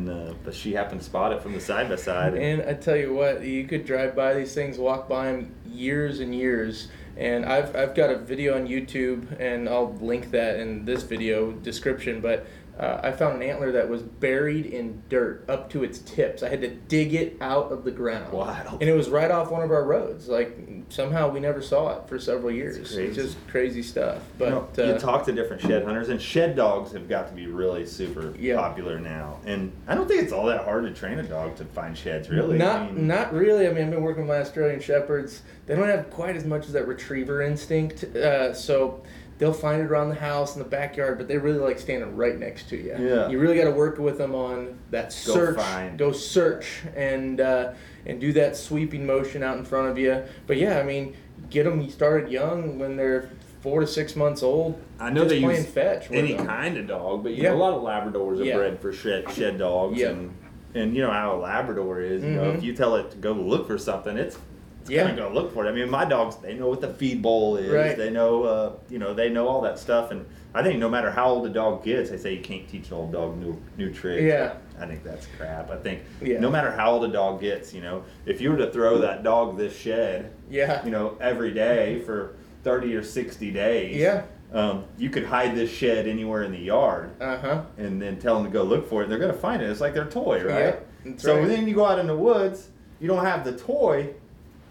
uh, 0.10 0.34
but 0.44 0.54
she 0.54 0.74
happened 0.74 1.02
to 1.02 1.06
spot 1.06 1.32
it 1.32 1.42
from 1.42 1.54
the 1.54 1.60
side 1.60 1.90
by 1.90 1.96
side. 1.96 2.36
And 2.36 2.62
I 2.62 2.74
tell 2.74 2.96
you 2.96 3.14
what, 3.14 3.44
you 3.44 3.66
could 3.66 3.86
drive 3.86 4.16
by 4.16 4.34
these 4.34 4.54
things, 4.54 4.78
walk 4.78 5.10
by 5.10 5.32
them 5.32 5.56
years 5.66 6.20
and 6.20 6.36
years. 6.36 6.90
And 7.18 7.46
I've, 7.46 7.76
I've 7.76 7.96
got 7.96 8.10
a 8.10 8.18
video 8.18 8.56
on 8.56 8.68
YouTube, 8.68 9.40
and 9.40 9.70
I'll 9.70 9.94
link 9.96 10.32
that 10.32 10.60
in 10.60 10.86
this 10.86 11.04
video 11.04 11.52
description. 11.52 12.20
But 12.20 12.46
uh, 12.80 13.00
I 13.04 13.12
found 13.12 13.42
an 13.42 13.48
antler 13.48 13.72
that 13.74 13.88
was 13.88 14.02
buried 14.02 14.66
in 14.66 15.02
dirt 15.08 15.46
up 15.48 15.70
to 15.72 15.84
its 15.84 16.00
tips. 16.00 16.44
I 16.44 16.50
had 16.50 16.62
to 16.62 16.70
dig 16.70 17.14
it 17.14 17.38
out 17.40 17.72
of 17.72 17.84
the 17.86 17.92
ground. 17.92 18.34
Wild. 18.34 18.82
And 18.82 18.90
it 18.90 18.94
was 18.94 19.10
right 19.10 19.32
off 19.32 19.50
one 19.50 19.62
of 19.64 19.72
our 19.72 19.84
roads. 19.86 20.28
Like 20.28 20.58
somehow 20.90 21.30
we 21.30 21.40
never 21.40 21.62
saw 21.62 21.98
it 21.98 22.10
for 22.10 22.20
several 22.20 22.52
years. 22.52 22.78
It's 22.78 23.16
just 23.16 23.38
crazy 23.48 23.82
stuff. 23.82 24.18
You, 24.18 24.22
But 24.40 24.50
know, 24.50 24.68
uh, 24.78 24.94
you 24.94 25.00
talk 25.00 25.26
to 25.26 25.32
different 25.32 25.62
shed 25.62 25.84
hunters, 25.86 26.10
and 26.10 26.22
shed 26.22 26.56
dogs 26.56 26.92
have 26.92 27.08
got 27.08 27.28
to 27.30 27.34
be 27.34 27.48
really 27.48 27.86
super 27.86 28.34
Yeah. 28.38 28.58
popular 28.58 29.00
now. 29.00 29.40
And 29.46 29.72
I 29.88 29.96
don't 29.96 30.08
think 30.08 30.22
it's 30.24 30.34
all 30.34 30.46
that 30.48 30.66
hard 30.66 30.84
to 30.84 30.92
train 30.92 31.20
a 31.20 31.24
dog 31.24 31.56
to 31.58 31.66
find 31.66 31.98
sheds, 31.98 32.30
really. 32.30 32.58
Not 32.58 32.82
I 32.82 32.92
mean, 32.92 33.08
not 33.08 33.34
really. 33.34 33.68
I 33.68 33.72
mean, 33.72 33.86
I've 33.86 33.92
been 33.92 34.02
working 34.04 34.24
with 34.28 34.36
my 34.36 34.42
Australian 34.42 34.80
shepherds. 34.82 35.44
They 35.66 35.76
don't 35.76 35.88
have 35.88 36.10
quite 36.10 36.36
as 36.36 36.46
much 36.46 36.66
as 36.66 36.74
that 36.74 36.88
retriever 36.88 37.42
instinct, 37.42 38.04
uh, 38.16 38.54
so 38.54 39.02
they'll 39.38 39.54
find 39.54 39.82
it 39.82 39.86
around 39.86 40.10
the 40.10 40.16
house 40.16 40.56
in 40.56 40.60
the 40.64 40.68
backyard. 40.68 41.18
But 41.18 41.28
they 41.28 41.38
really 41.38 41.60
like 41.60 41.80
standing 41.80 42.16
right 42.16 42.38
next 42.38 42.70
to 42.70 42.78
you. 42.78 42.96
Yeah. 42.98 43.28
You 43.30 43.40
really 43.40 43.58
got 43.58 43.66
to 43.66 43.72
work 43.72 43.98
with 43.98 44.18
them 44.18 44.34
on 44.36 44.78
that 44.92 45.12
search. 45.12 45.36
Go 45.36 45.46
search. 45.46 45.56
find. 45.58 45.98
Go 45.98 46.12
search 46.12 46.82
and 46.96 47.42
uh, 47.42 47.74
and 48.06 48.20
do 48.22 48.34
that 48.34 48.56
sweeping 48.56 49.06
motion 49.06 49.44
out 49.44 49.58
in 49.58 49.66
front 49.66 49.90
of 49.90 49.98
you. 49.98 50.24
But 50.48 50.58
yeah, 50.58 50.80
I 50.80 50.84
mean, 50.84 51.16
get 51.50 51.64
them 51.64 51.90
started 51.90 52.32
young 52.32 52.80
when 52.80 52.96
they're 52.96 53.30
four 53.62 53.82
to 53.82 53.88
six 53.88 54.16
months 54.16 54.44
old. 54.44 54.80
I 55.00 55.10
know 55.10 55.22
just 55.24 55.30
they 55.30 55.40
use 55.40 55.66
fetch 55.66 56.12
any 56.12 56.34
them. 56.34 56.46
kind 56.46 56.78
of 56.78 56.88
dog, 56.88 57.24
but 57.24 57.34
you 57.34 57.44
Yeah. 57.44 57.50
know, 57.50 57.58
a 57.58 57.58
lot 57.58 57.74
of 57.74 57.82
Labradors 58.14 58.40
are 58.40 58.44
Yeah. 58.44 58.56
bred 58.58 58.80
for 58.80 58.94
shed 58.94 59.30
shed 59.32 59.58
dogs, 59.58 60.00
Yeah. 60.00 60.10
and 60.10 60.36
and 60.76 60.94
you 60.96 61.02
know 61.02 61.10
how 61.12 61.36
a 61.36 61.40
Labrador 61.40 62.00
is. 62.02 62.22
You 62.24 62.32
know, 62.32 62.52
Mhm. 62.52 62.58
if 62.58 62.64
you 62.64 62.74
tell 62.76 62.96
it 62.98 63.10
to 63.12 63.18
go 63.18 63.32
look 63.32 63.66
for 63.66 63.78
something, 63.78 64.18
it's 64.18 64.38
it's 64.86 64.92
Yeah. 64.94 65.04
gonna 65.08 65.16
go 65.16 65.30
look 65.34 65.52
for 65.52 65.66
it. 65.66 65.70
I 65.70 65.72
mean, 65.72 65.90
my 65.90 66.06
dogs 66.06 66.36
they 66.36 66.54
know 66.54 66.68
what 66.70 66.80
the 66.80 66.90
feed 66.94 67.20
bowl 67.22 67.58
is. 67.58 67.72
Right. 67.72 67.98
They 67.98 68.12
know, 68.12 68.44
uh, 68.44 68.72
you 68.88 69.00
know, 69.00 69.16
they 69.16 69.30
know 69.30 69.48
all 69.48 69.62
that 69.62 69.80
stuff. 69.80 70.12
And 70.12 70.26
I 70.54 70.62
think 70.62 70.78
no 70.80 70.88
matter 70.90 71.10
how 71.10 71.30
old 71.30 71.46
a 71.48 71.50
dog 71.50 71.84
gets, 71.84 72.12
they 72.12 72.18
say 72.18 72.34
you 72.36 72.42
can't 72.42 72.68
teach 72.70 72.90
an 72.90 72.94
old 72.94 73.12
dog 73.12 73.36
new 73.38 73.60
new 73.80 73.92
tricks. 73.92 74.22
Yeah. 74.22 74.54
I 74.80 74.86
think 74.86 75.04
that's 75.04 75.26
crap. 75.38 75.72
I 75.72 75.78
think 75.78 76.02
Yeah. 76.22 76.40
no 76.40 76.52
matter 76.52 76.70
how 76.72 76.92
old 76.92 77.06
a 77.06 77.08
dog 77.08 77.42
gets, 77.42 77.74
you 77.74 77.82
know, 77.82 78.04
if 78.28 78.40
you 78.42 78.52
were 78.52 78.58
to 78.58 78.70
throw 78.70 79.00
that 79.00 79.24
dog 79.24 79.58
this 79.58 79.76
shed, 79.76 80.30
Yeah. 80.52 80.86
you 80.86 80.92
know, 80.92 81.18
every 81.20 81.52
day 81.52 82.00
for 82.06 82.36
30 82.64 82.96
or 82.96 83.02
60 83.02 83.50
days, 83.52 83.96
Yeah. 83.96 84.22
um, 84.54 84.84
you 85.00 85.10
could 85.10 85.26
hide 85.26 85.56
this 85.56 85.72
shed 85.72 86.08
anywhere 86.08 86.44
in 86.44 86.52
the 86.52 86.60
yard 86.60 87.10
Uh 87.20 87.38
huh. 87.38 87.62
and 87.80 88.00
then 88.00 88.18
tell 88.18 88.36
them 88.36 88.44
to 88.46 88.52
go 88.52 88.62
look 88.64 88.88
for 88.88 89.02
it. 89.02 89.10
They're 89.10 89.18
going 89.18 89.34
to 89.34 89.38
find 89.38 89.64
it. 89.64 89.70
It's 89.70 89.82
like 89.82 89.96
their 89.96 90.06
toy, 90.06 90.44
right? 90.44 90.80
Yeah, 91.06 91.14
so 91.18 91.38
right. 91.40 91.48
then 91.48 91.68
you 91.68 91.74
go 91.74 91.86
out 91.86 91.98
in 91.98 92.06
the 92.08 92.16
woods, 92.16 92.70
you 93.00 93.08
don't 93.08 93.26
have 93.26 93.44
the 93.44 93.52
toy, 93.54 94.10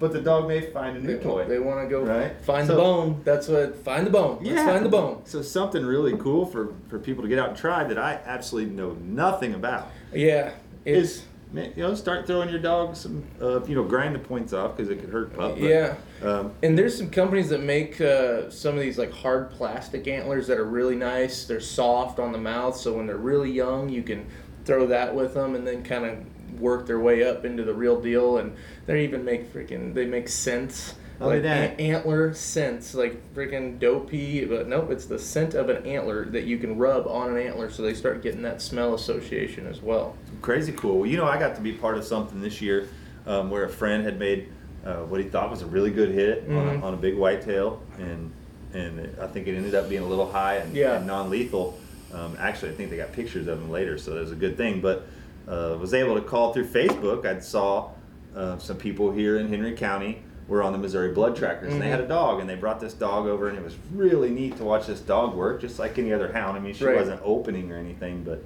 but 0.04 0.12
the 0.12 0.20
dog 0.20 0.46
may 0.46 0.60
find 0.60 0.96
a 0.98 1.00
new 1.00 1.18
toy. 1.18 1.46
they 1.46 1.58
want 1.58 1.80
to 1.82 1.88
go 1.88 2.02
Right. 2.02 2.32
find 2.42 2.66
So- 2.66 2.74
the 2.74 2.80
bone. 2.82 3.20
That's 3.24 3.48
what. 3.48 3.76
Find 3.76 4.06
the 4.06 4.10
bone. 4.10 4.38
Let's 4.42 4.62
find 4.62 4.84
the 4.84 4.90
bone. 4.90 5.22
So 5.24 5.40
something 5.40 5.82
really 5.84 6.14
cool 6.18 6.44
for, 6.44 6.74
for 6.88 6.98
people 6.98 7.22
to 7.22 7.28
get 7.28 7.38
out 7.38 7.48
and 7.50 7.56
try 7.56 7.84
that 7.84 7.96
I 7.98 8.18
absolutely 8.26 8.72
know 8.74 8.96
nothing 9.02 9.54
about 9.54 9.88
Yeah. 10.12 10.50
It's 10.84 10.98
is 11.16 11.22
man, 11.52 11.72
you 11.76 11.82
know 11.84 11.94
start 11.94 12.26
throwing 12.26 12.50
your 12.50 12.58
dog 12.58 12.96
some 12.96 13.22
uh, 13.40 13.64
you 13.64 13.74
know 13.74 13.84
grind 13.84 14.14
the 14.14 14.18
points 14.18 14.52
off 14.52 14.76
because 14.76 14.90
it 14.90 15.00
could 15.00 15.08
hurt 15.08 15.32
pup. 15.34 15.52
but, 15.58 15.58
yeah. 15.58 15.94
Um, 16.22 16.52
And 16.62 16.76
there's 16.78 16.98
some 16.98 17.08
companies 17.08 17.48
that 17.48 17.62
make 17.62 17.98
uh, 18.00 18.50
some 18.50 18.74
of 18.74 18.80
these 18.80 18.98
like 18.98 19.12
hard 19.12 19.50
plastic 19.52 20.06
antlers 20.06 20.46
that 20.48 20.58
are 20.58 20.64
really 20.78 20.96
nice. 20.96 21.44
They're 21.46 21.60
soft 21.60 22.18
on 22.18 22.32
the 22.32 22.38
mouth, 22.38 22.76
so 22.76 22.92
when 22.96 23.06
they're 23.06 23.16
really 23.16 23.50
young, 23.50 23.88
you 23.88 24.02
can 24.02 24.26
throw 24.66 24.86
that 24.88 25.14
with 25.14 25.32
them, 25.34 25.54
and 25.54 25.66
then 25.66 25.82
kind 25.82 26.04
of 26.04 26.16
work 26.58 26.86
their 26.86 27.00
way 27.00 27.22
up 27.28 27.44
into 27.44 27.64
the 27.64 27.74
real 27.74 28.00
deal. 28.00 28.38
And 28.38 28.54
they 28.86 29.04
even 29.04 29.24
make 29.24 29.52
freaking 29.52 29.94
they 29.94 30.06
make 30.06 30.28
scents. 30.28 30.94
Oh, 31.20 31.28
like 31.28 31.42
they 31.42 31.48
do? 31.48 31.54
an- 31.54 31.80
antler 31.80 32.34
scents, 32.34 32.92
like 32.92 33.32
freaking 33.34 33.78
dopey, 33.78 34.44
but 34.46 34.66
nope, 34.66 34.90
it's 34.90 35.06
the 35.06 35.18
scent 35.18 35.54
of 35.54 35.68
an 35.68 35.86
antler 35.86 36.24
that 36.26 36.42
you 36.42 36.58
can 36.58 36.76
rub 36.76 37.06
on 37.06 37.30
an 37.30 37.36
antler, 37.46 37.70
so 37.70 37.82
they 37.82 37.94
start 37.94 38.20
getting 38.20 38.42
that 38.42 38.60
smell 38.60 38.94
association 38.94 39.68
as 39.68 39.80
well. 39.80 40.16
Crazy 40.42 40.72
cool. 40.72 40.98
Well, 40.98 41.06
you 41.08 41.16
know, 41.16 41.24
I 41.26 41.38
got 41.38 41.54
to 41.54 41.60
be 41.60 41.72
part 41.72 41.96
of 41.96 42.04
something 42.04 42.40
this 42.40 42.60
year 42.60 42.88
um, 43.28 43.48
where 43.48 43.62
a 43.64 43.68
friend 43.68 44.04
had 44.04 44.18
made 44.18 44.48
uh, 44.84 44.96
what 45.04 45.20
he 45.20 45.28
thought 45.28 45.50
was 45.50 45.62
a 45.62 45.66
really 45.66 45.90
good 45.92 46.10
hit 46.10 46.42
on, 46.48 46.50
Mhm. 46.50 46.82
a, 46.82 46.84
on 46.84 46.94
a 46.94 46.96
big 46.96 47.16
whitetail, 47.16 47.80
and 47.98 48.32
and 48.74 48.98
it, 48.98 49.16
I 49.22 49.28
think 49.28 49.46
it 49.46 49.54
ended 49.54 49.76
up 49.76 49.88
being 49.88 50.02
a 50.02 50.06
little 50.08 50.28
high 50.30 50.56
and, 50.56 50.74
Yeah. 50.74 50.96
and 50.96 51.06
non-lethal. 51.06 51.78
Um, 52.12 52.36
actually, 52.40 52.72
I 52.72 52.74
think 52.74 52.90
they 52.90 52.96
got 52.96 53.12
pictures 53.12 53.46
of 53.46 53.56
him 53.60 53.70
later, 53.70 53.98
so 53.98 54.14
that 54.14 54.20
was 54.20 54.32
a 54.32 54.34
good 54.36 54.56
thing. 54.56 54.80
But 54.80 55.06
uh, 55.48 55.76
was 55.80 55.94
able 55.94 56.14
to 56.14 56.20
call 56.22 56.52
through 56.52 56.66
Facebook. 56.66 57.26
I 57.26 57.38
saw 57.40 57.90
uh, 58.34 58.58
some 58.58 58.76
people 58.76 59.10
here 59.12 59.38
in 59.38 59.48
Henry 59.48 59.72
County 59.74 60.22
were 60.48 60.62
on 60.62 60.72
the 60.72 60.78
Missouri 60.78 61.12
Blood 61.12 61.36
Trackers, 61.36 61.72
and 61.72 61.80
they 61.80 61.88
had 61.88 62.00
a 62.00 62.08
dog, 62.08 62.40
and 62.40 62.48
they 62.48 62.54
brought 62.54 62.78
this 62.80 62.92
dog 62.92 63.26
over, 63.26 63.48
and 63.48 63.56
it 63.56 63.64
was 63.64 63.76
really 63.94 64.28
neat 64.30 64.56
to 64.58 64.64
watch 64.64 64.86
this 64.86 65.00
dog 65.00 65.34
work, 65.34 65.60
just 65.60 65.78
like 65.78 65.98
any 65.98 66.12
other 66.12 66.30
hound. 66.32 66.56
I 66.56 66.60
mean, 66.60 66.74
she 66.74 66.84
Right. 66.84 66.96
wasn't 66.96 67.20
opening 67.24 67.72
or 67.72 67.76
anything, 67.76 68.24
but 68.24 68.44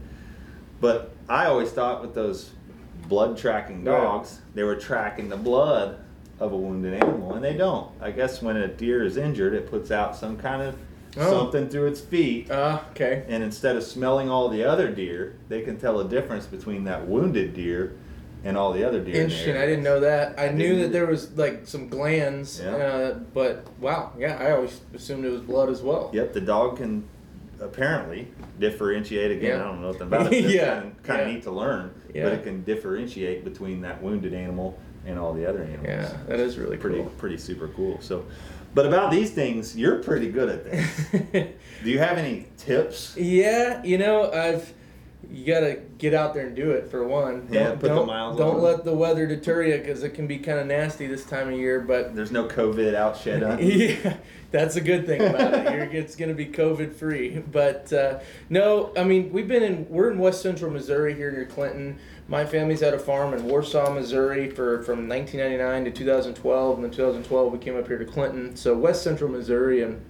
but 0.80 1.10
I 1.28 1.46
always 1.46 1.70
thought 1.72 2.00
with 2.02 2.14
those 2.14 2.50
blood 3.08 3.36
tracking 3.36 3.84
Right. 3.84 3.96
dogs, 4.00 4.40
they 4.54 4.62
were 4.62 4.76
tracking 4.76 5.28
the 5.28 5.36
blood 5.36 5.96
of 6.38 6.52
a 6.52 6.56
wounded 6.56 6.94
animal, 7.02 7.34
and 7.34 7.44
they 7.44 7.54
don't. 7.54 7.90
I 8.00 8.12
guess 8.12 8.40
when 8.40 8.56
a 8.56 8.68
deer 8.68 9.02
is 9.02 9.16
injured, 9.16 9.54
it 9.54 9.68
puts 9.68 9.90
out 9.90 10.14
some 10.14 10.36
kind 10.36 10.62
of 10.62 10.76
Oh. 11.16 11.30
something 11.30 11.68
through 11.68 11.86
its 11.86 12.00
feet, 12.00 12.50
Uh, 12.50 12.80
okay. 12.90 13.24
and 13.28 13.42
instead 13.42 13.76
of 13.76 13.82
smelling 13.82 14.28
all 14.28 14.48
the 14.48 14.62
other 14.64 14.88
deer, 14.90 15.34
they 15.48 15.62
can 15.62 15.76
tell 15.78 15.98
a 16.00 16.04
difference 16.08 16.46
between 16.46 16.84
that 16.84 17.08
wounded 17.08 17.54
deer 17.54 17.92
and 18.44 18.56
all 18.56 18.72
the 18.72 18.84
other 18.84 19.00
deer. 19.00 19.14
in 19.16 19.20
Interesting. 19.22 19.50
area. 19.54 19.62
I 19.62 19.66
didn't 19.66 19.84
know 19.84 20.00
that. 20.00 20.38
I, 20.38 20.48
I 20.48 20.52
knew 20.52 20.80
that 20.82 20.92
there 20.92 21.06
was 21.06 21.36
like 21.36 21.62
some 21.66 21.88
glands, 21.88 22.60
Yeah. 22.62 22.74
uh, 22.76 23.18
but 23.34 23.64
wow, 23.80 24.12
yeah, 24.18 24.36
I 24.38 24.52
always 24.52 24.80
assumed 24.94 25.24
it 25.24 25.30
was 25.30 25.40
blood 25.40 25.70
as 25.70 25.82
well. 25.82 26.10
Yep, 26.12 26.34
the 26.34 26.40
dog 26.42 26.76
can 26.76 27.02
apparently 27.60 28.28
differentiate 28.60 29.32
again. 29.32 29.50
Yeah. 29.58 29.64
I 29.64 29.68
don't 29.68 29.80
know 29.80 29.88
nothing 29.90 30.06
about 30.06 30.32
it. 30.32 30.44
Yeah, 30.50 30.74
kind 30.80 30.86
of, 30.92 31.02
kind 31.02 31.20
of 31.22 31.26
yeah. 31.28 31.34
neat 31.34 31.42
to 31.44 31.50
learn, 31.50 31.90
Yeah. 32.14 32.24
but 32.24 32.32
it 32.34 32.44
can 32.44 32.62
differentiate 32.64 33.44
between 33.44 33.80
that 33.80 34.00
wounded 34.02 34.34
animal 34.34 34.78
and 35.06 35.18
all 35.18 35.32
the 35.32 35.46
other 35.48 35.62
animals. 35.62 35.86
Yeah, 35.88 36.12
that 36.28 36.38
is 36.38 36.58
really 36.58 36.76
pretty 36.76 36.98
cool. 36.98 37.10
pretty 37.18 37.38
super 37.38 37.68
cool. 37.68 37.98
So, 38.00 38.24
but 38.78 38.86
about 38.86 39.10
these 39.10 39.32
things, 39.32 39.76
you're 39.76 39.96
pretty 40.04 40.30
good 40.30 40.48
at 40.48 40.64
this. 40.64 41.10
Do 41.82 41.90
you 41.90 41.98
have 41.98 42.16
any 42.16 42.46
tips? 42.58 43.16
yeah, 43.16 43.82
you 43.82 43.98
know, 43.98 44.30
I've 44.30 44.72
you 45.28 45.44
gotta 45.44 45.80
get 45.98 46.14
out 46.14 46.32
there 46.32 46.46
and 46.46 46.54
do 46.54 46.70
it 46.70 46.88
for 46.88 47.02
one. 47.02 47.48
Yeah, 47.50 47.70
don't 47.70 47.80
put 47.80 47.88
the 47.88 47.94
don't, 47.96 48.06
miles 48.06 48.38
don't 48.38 48.54
on. 48.54 48.62
let 48.62 48.84
the 48.84 48.94
weather 48.94 49.26
deter 49.26 49.64
you 49.64 49.78
because 49.78 50.04
it 50.04 50.10
can 50.10 50.28
be 50.28 50.38
kind 50.38 50.60
of 50.60 50.68
nasty 50.68 51.08
this 51.08 51.24
time 51.24 51.48
of 51.48 51.58
year. 51.58 51.80
But 51.80 52.14
There's 52.14 52.30
no 52.30 52.46
COVID 52.46 52.94
out 52.94 53.16
shed 53.16 53.60
yeah, 53.60 54.18
that's 54.52 54.76
a 54.76 54.80
good 54.80 55.06
thing 55.06 55.22
about 55.22 55.54
it. 55.54 55.72
You're, 55.72 55.84
it's 55.84 56.14
going 56.14 56.28
to 56.28 56.36
be 56.36 56.46
COVID 56.46 56.94
free. 56.94 57.40
But 57.50 57.92
uh, 57.92 58.20
no, 58.48 58.92
I 58.96 59.02
mean 59.02 59.32
we've 59.32 59.48
been 59.48 59.64
in 59.64 59.88
we're 59.88 60.12
in 60.12 60.20
West 60.20 60.40
Central 60.40 60.70
Missouri 60.70 61.16
here 61.16 61.32
near 61.32 61.46
Clinton. 61.46 61.98
My 62.30 62.44
family's 62.44 62.80
had 62.80 62.92
a 62.92 62.98
farm 62.98 63.32
in 63.32 63.44
Warsaw, 63.44 63.90
Missouri 63.90 64.50
for 64.50 64.82
from 64.82 65.08
1999 65.08 65.86
to 65.86 65.90
2012, 65.90 66.74
and 66.76 66.84
then 66.84 66.90
2012 66.90 67.52
we 67.52 67.58
came 67.58 67.74
up 67.74 67.88
here 67.88 67.96
to 67.96 68.04
Clinton. 68.04 68.54
So 68.54 68.76
West 68.76 69.02
Central 69.02 69.30
Missouri 69.30 69.82
and 69.82 70.04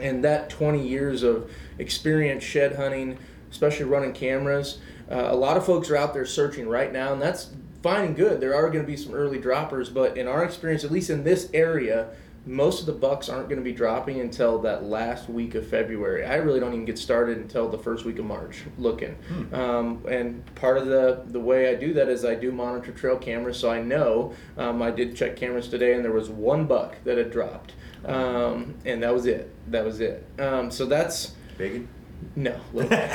and 0.00 0.24
that 0.24 0.50
20 0.50 0.86
years 0.86 1.22
of 1.22 1.50
experience 1.78 2.42
shed 2.42 2.74
hunting, 2.74 3.18
especially 3.52 3.84
running 3.84 4.12
cameras. 4.12 4.78
Uh, 5.08 5.28
a 5.28 5.34
lot 5.34 5.56
of 5.56 5.64
folks 5.64 5.90
are 5.90 5.96
out 5.96 6.12
there 6.12 6.26
searching 6.26 6.68
right 6.68 6.92
now, 6.92 7.12
and 7.12 7.22
that's 7.22 7.50
fine 7.82 8.04
and 8.04 8.16
good. 8.16 8.40
There 8.40 8.54
are 8.54 8.68
going 8.70 8.84
to 8.84 8.86
be 8.86 8.96
some 8.96 9.14
early 9.14 9.38
droppers, 9.38 9.90
but 9.90 10.16
in 10.16 10.26
our 10.26 10.44
experience, 10.44 10.82
at 10.82 10.90
least 10.90 11.10
in 11.10 11.22
this 11.22 11.50
area, 11.54 12.08
most 12.46 12.80
of 12.80 12.86
the 12.86 12.92
bucks 12.92 13.28
aren't 13.28 13.48
going 13.48 13.58
to 13.58 13.64
be 13.64 13.72
dropping 13.72 14.20
until 14.20 14.58
that 14.60 14.84
last 14.84 15.28
week 15.28 15.54
of 15.54 15.66
February. 15.66 16.24
I 16.24 16.36
really 16.36 16.58
don't 16.58 16.72
even 16.72 16.86
get 16.86 16.98
started 16.98 17.36
until 17.38 17.68
the 17.68 17.78
first 17.78 18.04
week 18.04 18.18
of 18.18 18.24
March 18.24 18.62
looking. 18.78 19.16
Um, 19.52 20.02
and 20.08 20.42
part 20.54 20.78
of 20.78 20.86
the, 20.86 21.22
the 21.26 21.40
way 21.40 21.68
I 21.68 21.74
do 21.74 21.92
that 21.94 22.08
is 22.08 22.24
I 22.24 22.34
do 22.34 22.50
monitor 22.50 22.92
trail 22.92 23.16
cameras, 23.16 23.58
so 23.58 23.70
I 23.70 23.82
know. 23.82 24.34
Um, 24.56 24.80
I 24.80 24.90
did 24.90 25.14
check 25.14 25.36
cameras 25.36 25.68
today, 25.68 25.94
and 25.94 26.04
there 26.04 26.12
was 26.12 26.30
one 26.30 26.66
buck 26.66 26.96
that 27.04 27.18
had 27.18 27.30
dropped. 27.30 27.74
Um, 28.06 28.74
and 28.86 29.02
that 29.02 29.12
was 29.12 29.26
it. 29.26 29.54
That 29.70 29.84
was 29.84 30.00
it. 30.00 30.26
Um, 30.38 30.70
so 30.70 30.86
that's 30.86 31.32
Bacon? 31.58 31.88
no, 32.36 32.58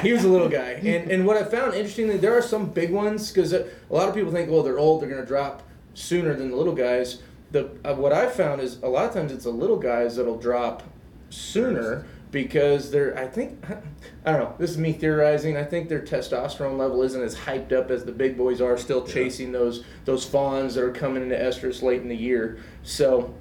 he 0.01 0.13
was 0.13 0.23
a 0.23 0.29
little 0.29 0.49
guy. 0.49 0.73
And 0.83 1.11
and 1.11 1.25
what 1.25 1.37
I 1.37 1.43
found 1.43 1.73
interestingly, 1.73 2.17
there 2.17 2.37
are 2.37 2.41
some 2.41 2.67
big 2.69 2.91
ones 2.91 3.31
because 3.31 3.53
a 3.53 3.67
lot 3.89 4.07
of 4.07 4.15
people 4.15 4.31
think, 4.31 4.49
well, 4.49 4.61
they're 4.61 4.79
old, 4.79 5.01
they're 5.01 5.09
going 5.09 5.21
to 5.21 5.27
drop 5.27 5.63
sooner 5.93 6.33
than 6.35 6.51
the 6.51 6.55
little 6.55 6.75
guys. 6.75 7.21
The 7.55 7.69
uh, 7.89 7.95
what 7.95 8.11
I 8.11 8.27
found 8.27 8.59
is 8.59 8.79
a 8.83 8.87
lot 8.89 9.05
of 9.05 9.13
times 9.13 9.31
it's 9.31 9.45
the 9.45 9.49
little 9.49 9.77
guys 9.77 10.17
that'll 10.17 10.37
drop 10.37 10.83
sooner 11.29 12.05
because 12.31 12.91
they're. 12.91 13.17
I 13.17 13.27
think 13.27 13.63
I 14.25 14.31
don't 14.33 14.41
know. 14.41 14.55
This 14.59 14.71
is 14.71 14.77
me 14.77 14.91
theorizing. 14.91 15.55
I 15.55 15.63
think 15.63 15.87
their 15.87 16.01
testosterone 16.01 16.77
level 16.77 17.01
isn't 17.01 17.21
as 17.21 17.33
hyped 17.33 17.71
up 17.71 17.91
as 17.91 18.03
the 18.03 18.11
big 18.11 18.37
boys 18.37 18.59
are, 18.59 18.77
still 18.77 19.05
Yeah. 19.07 19.13
chasing 19.13 19.53
those 19.53 19.85
those 20.03 20.25
fawns 20.25 20.75
that 20.75 20.83
are 20.83 20.91
coming 20.91 21.23
into 21.23 21.35
estrus 21.37 21.81
late 21.81 22.01
in 22.01 22.09
the 22.09 22.15
year. 22.17 22.57
So 22.83 23.33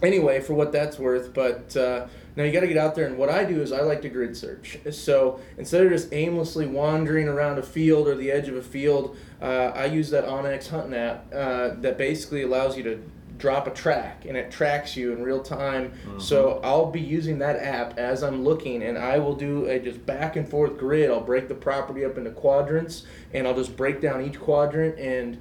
anyway, 0.00 0.40
for 0.40 0.54
what 0.54 0.70
that's 0.70 0.96
worth. 0.96 1.34
But 1.34 1.76
uh, 1.76 2.06
now 2.36 2.44
you 2.44 2.52
got 2.52 2.60
to 2.60 2.68
get 2.68 2.76
out 2.76 2.94
there, 2.94 3.06
and 3.06 3.18
what 3.18 3.30
I 3.30 3.44
do 3.44 3.62
is 3.62 3.72
I 3.72 3.80
like 3.80 4.00
to 4.02 4.08
grid 4.08 4.36
search. 4.36 4.78
So 4.92 5.40
instead 5.58 5.84
of 5.84 5.90
just 5.90 6.12
aimlessly 6.12 6.66
wandering 6.66 7.26
around 7.26 7.58
a 7.58 7.62
field 7.64 8.06
or 8.06 8.14
the 8.14 8.30
edge 8.30 8.46
of 8.46 8.54
a 8.54 8.62
field, 8.62 9.16
uh, 9.42 9.72
I 9.74 9.86
use 9.86 10.10
that 10.10 10.24
onX 10.24 10.68
hunting 10.68 10.94
app 10.94 11.26
uh, 11.34 11.70
that 11.80 11.98
basically 11.98 12.42
allows 12.42 12.76
you 12.76 12.84
to 12.84 13.02
drop 13.38 13.66
a 13.66 13.70
track 13.70 14.24
and 14.26 14.36
it 14.36 14.50
tracks 14.50 14.96
you 14.96 15.12
in 15.12 15.22
real 15.22 15.42
time. 15.42 15.92
So 16.18 16.60
I'll 16.64 16.90
be 16.90 17.00
using 17.00 17.38
that 17.40 17.56
app 17.56 17.98
as 17.98 18.22
I'm 18.22 18.44
looking, 18.44 18.82
and 18.82 18.96
I 18.98 19.18
will 19.18 19.34
do 19.34 19.66
a 19.66 19.78
just 19.78 20.04
back 20.06 20.36
and 20.36 20.48
forth 20.48 20.78
grid. 20.78 21.10
I'll 21.10 21.20
break 21.20 21.48
the 21.48 21.54
property 21.54 22.04
up 22.04 22.16
into 22.18 22.30
quadrants, 22.30 23.04
and 23.32 23.46
I'll 23.46 23.54
just 23.56 23.76
break 23.76 24.00
down 24.00 24.22
each 24.24 24.40
quadrant 24.40 24.98
and 24.98 25.38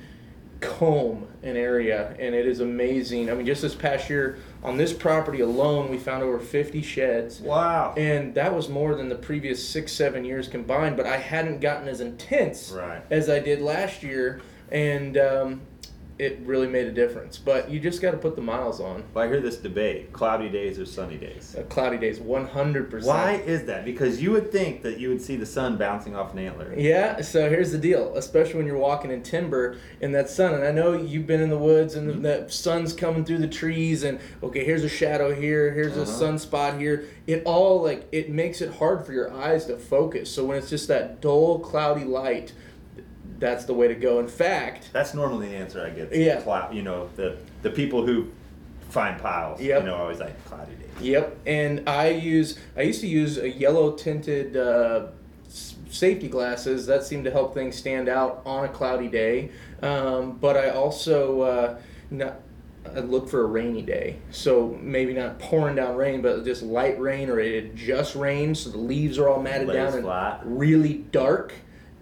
comb 0.61 1.27
an 1.43 1.57
area 1.57 2.15
and 2.17 2.33
it 2.33 2.47
is 2.47 2.59
amazing. 2.61 3.29
I 3.29 3.33
mean 3.35 3.45
just 3.45 3.61
this 3.61 3.75
past 3.75 4.09
year 4.09 4.37
on 4.63 4.77
this 4.77 4.93
property 4.93 5.41
alone 5.41 5.91
we 5.91 5.97
found 5.97 6.23
over 6.23 6.39
50 6.39 6.81
sheds 6.81 7.41
Wow. 7.41 7.93
and 7.97 8.33
that 8.35 8.55
was 8.55 8.69
more 8.69 8.95
than 8.95 9.09
the 9.09 9.15
previous 9.15 9.67
6 9.67 9.91
7 9.91 10.23
years 10.23 10.47
combined 10.47 10.95
but 10.95 11.05
I 11.05 11.17
hadn't 11.17 11.59
gotten 11.59 11.87
as 11.89 11.99
intense 11.99 12.71
Right. 12.71 13.01
as 13.11 13.29
I 13.29 13.39
did 13.39 13.61
last 13.61 14.01
year 14.01 14.41
and 14.71 15.17
um, 15.17 15.61
it 16.17 16.39
really 16.45 16.67
made 16.67 16.87
a 16.87 16.91
difference. 16.91 17.37
But 17.37 17.69
you 17.69 17.79
just 17.79 18.01
got 18.01 18.11
to 18.11 18.17
put 18.17 18.35
the 18.35 18.41
miles 18.41 18.79
on. 18.79 19.03
Well, 19.13 19.25
I 19.25 19.27
hear 19.27 19.41
this 19.41 19.57
debate: 19.57 20.13
cloudy 20.13 20.49
days 20.49 20.79
or 20.79 20.85
sunny 20.85 21.17
days. 21.17 21.55
Uh, 21.57 21.63
cloudy 21.63 21.97
days, 21.97 22.19
100%. 22.19 23.03
Why 23.05 23.33
is 23.45 23.63
that? 23.65 23.83
Because 23.85 24.21
you 24.21 24.31
would 24.31 24.51
think 24.51 24.81
that 24.83 24.97
you 24.99 25.09
would 25.09 25.21
see 25.21 25.35
the 25.35 25.45
sun 25.45 25.77
bouncing 25.77 26.15
off 26.15 26.31
an 26.33 26.39
antler. 26.39 26.73
Yeah, 26.77 27.21
so 27.21 27.49
here's 27.49 27.71
the 27.71 27.77
deal, 27.77 28.15
especially 28.15 28.55
when 28.55 28.65
you're 28.67 28.77
walking 28.77 29.11
in 29.11 29.23
timber 29.23 29.77
in 29.99 30.11
that 30.13 30.29
sun. 30.29 30.53
And 30.53 30.63
I 30.63 30.71
know 30.71 30.93
you've 30.93 31.27
been 31.27 31.41
in 31.41 31.49
the 31.49 31.57
woods 31.57 31.95
and 31.95 32.23
the 32.23 32.45
sun's 32.49 32.93
coming 32.93 33.25
through 33.25 33.39
the 33.39 33.47
trees, 33.47 34.03
and 34.03 34.19
okay, 34.41 34.63
here's 34.63 34.83
a 34.83 34.89
shadow 34.89 35.33
here, 35.33 35.73
here's 35.73 35.97
a 35.97 36.01
Uh-huh. 36.03 36.11
sunspot 36.11 36.79
here. 36.79 37.05
It 37.27 37.41
all, 37.45 37.81
like, 37.81 38.07
it 38.11 38.29
makes 38.29 38.61
it 38.61 38.75
hard 38.75 39.05
for 39.05 39.11
your 39.11 39.33
eyes 39.33 39.65
to 39.65 39.77
focus. 39.77 40.29
So 40.29 40.45
when 40.45 40.57
it's 40.57 40.69
just 40.69 40.87
that 40.87 41.19
dull, 41.21 41.59
cloudy 41.59 42.03
light, 42.05 42.53
that's 43.39 43.65
the 43.65 43.73
way 43.73 43.87
to 43.87 43.95
go. 43.95 44.19
In 44.19 44.27
fact, 44.27 44.89
That's 44.93 45.13
normally 45.13 45.49
the 45.49 45.55
answer 45.55 45.85
I 45.85 45.89
get. 45.89 46.15
Yeah. 46.15 46.41
Cloud, 46.41 46.73
you 46.73 46.83
know, 46.83 47.09
the 47.15 47.37
the 47.61 47.69
people 47.69 48.05
who 48.05 48.31
find 48.89 49.21
piles. 49.21 49.61
Yep. 49.61 49.81
You 49.81 49.87
know, 49.87 49.95
always 49.95 50.19
like 50.19 50.43
cloudy 50.45 50.73
days. 50.75 50.89
Yep, 51.01 51.37
and 51.45 51.87
I 51.89 52.09
use 52.09 52.57
I 52.77 52.81
used 52.83 53.01
to 53.01 53.07
use 53.07 53.37
a 53.37 53.49
yellow 53.49 53.91
tinted 53.91 54.55
uh, 54.55 55.07
safety 55.89 56.27
glasses 56.27 56.85
that 56.87 57.03
seem 57.03 57.23
to 57.25 57.31
help 57.31 57.53
things 57.53 57.75
stand 57.75 58.07
out 58.07 58.41
on 58.45 58.65
a 58.65 58.69
cloudy 58.69 59.07
day. 59.07 59.51
Um, 59.81 60.37
but 60.37 60.55
I 60.57 60.69
also 60.69 61.41
uh, 61.41 61.79
not. 62.09 62.39
I 62.95 62.99
look 62.99 63.27
for 63.27 63.41
a 63.41 63.47
rainy 63.47 63.81
day, 63.81 64.19
so 64.29 64.77
maybe 64.79 65.11
not 65.11 65.39
pouring 65.39 65.75
down 65.75 65.95
rain, 65.95 66.21
but 66.21 66.45
just 66.45 66.61
light 66.61 66.99
rain, 66.99 67.31
or 67.31 67.39
it 67.39 67.73
just 67.73 68.13
rains, 68.15 68.59
so 68.59 68.69
the 68.69 68.77
leaves 68.77 69.17
are 69.17 69.27
all 69.27 69.41
matted 69.41 69.67
Lays 69.67 69.93
down 69.93 70.05
and 70.05 70.59
really 70.59 70.99
dark. 71.11 71.51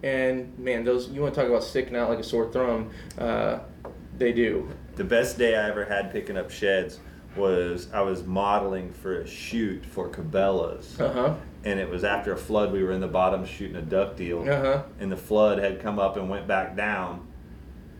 And 0.04 0.56
man, 0.58 0.84
those 0.84 1.08
you 1.08 1.22
want 1.22 1.34
to 1.34 1.40
talk 1.40 1.48
about 1.48 1.64
sticking 1.64 1.96
out 1.96 2.10
like 2.10 2.18
a 2.18 2.22
sore 2.22 2.52
thumb? 2.52 2.90
Uh, 3.18 3.60
they 4.18 4.32
do. 4.32 4.68
The 4.96 5.04
best 5.04 5.38
day 5.38 5.56
I 5.56 5.70
ever 5.70 5.86
had 5.86 6.12
picking 6.12 6.36
up 6.36 6.50
sheds 6.50 7.00
was 7.36 7.88
I 7.90 8.02
was 8.02 8.22
modeling 8.22 8.92
for 8.92 9.22
a 9.22 9.26
shoot 9.26 9.84
for 9.84 10.10
Cabela's. 10.10 11.00
Uh 11.00 11.12
huh. 11.12 11.34
And 11.64 11.80
it 11.80 11.88
was 11.88 12.04
after 12.04 12.34
a 12.34 12.36
flood. 12.36 12.70
We 12.70 12.84
were 12.84 12.92
in 12.92 13.00
the 13.00 13.08
bottom 13.08 13.46
shooting 13.46 13.76
a 13.76 13.82
duck 13.82 14.14
deal. 14.14 14.42
Uh 14.42 14.60
huh. 14.60 14.82
And 15.00 15.10
the 15.10 15.16
flood 15.16 15.58
had 15.58 15.80
come 15.80 15.98
up 15.98 16.18
and 16.18 16.28
went 16.28 16.46
back 16.46 16.76
down 16.76 17.26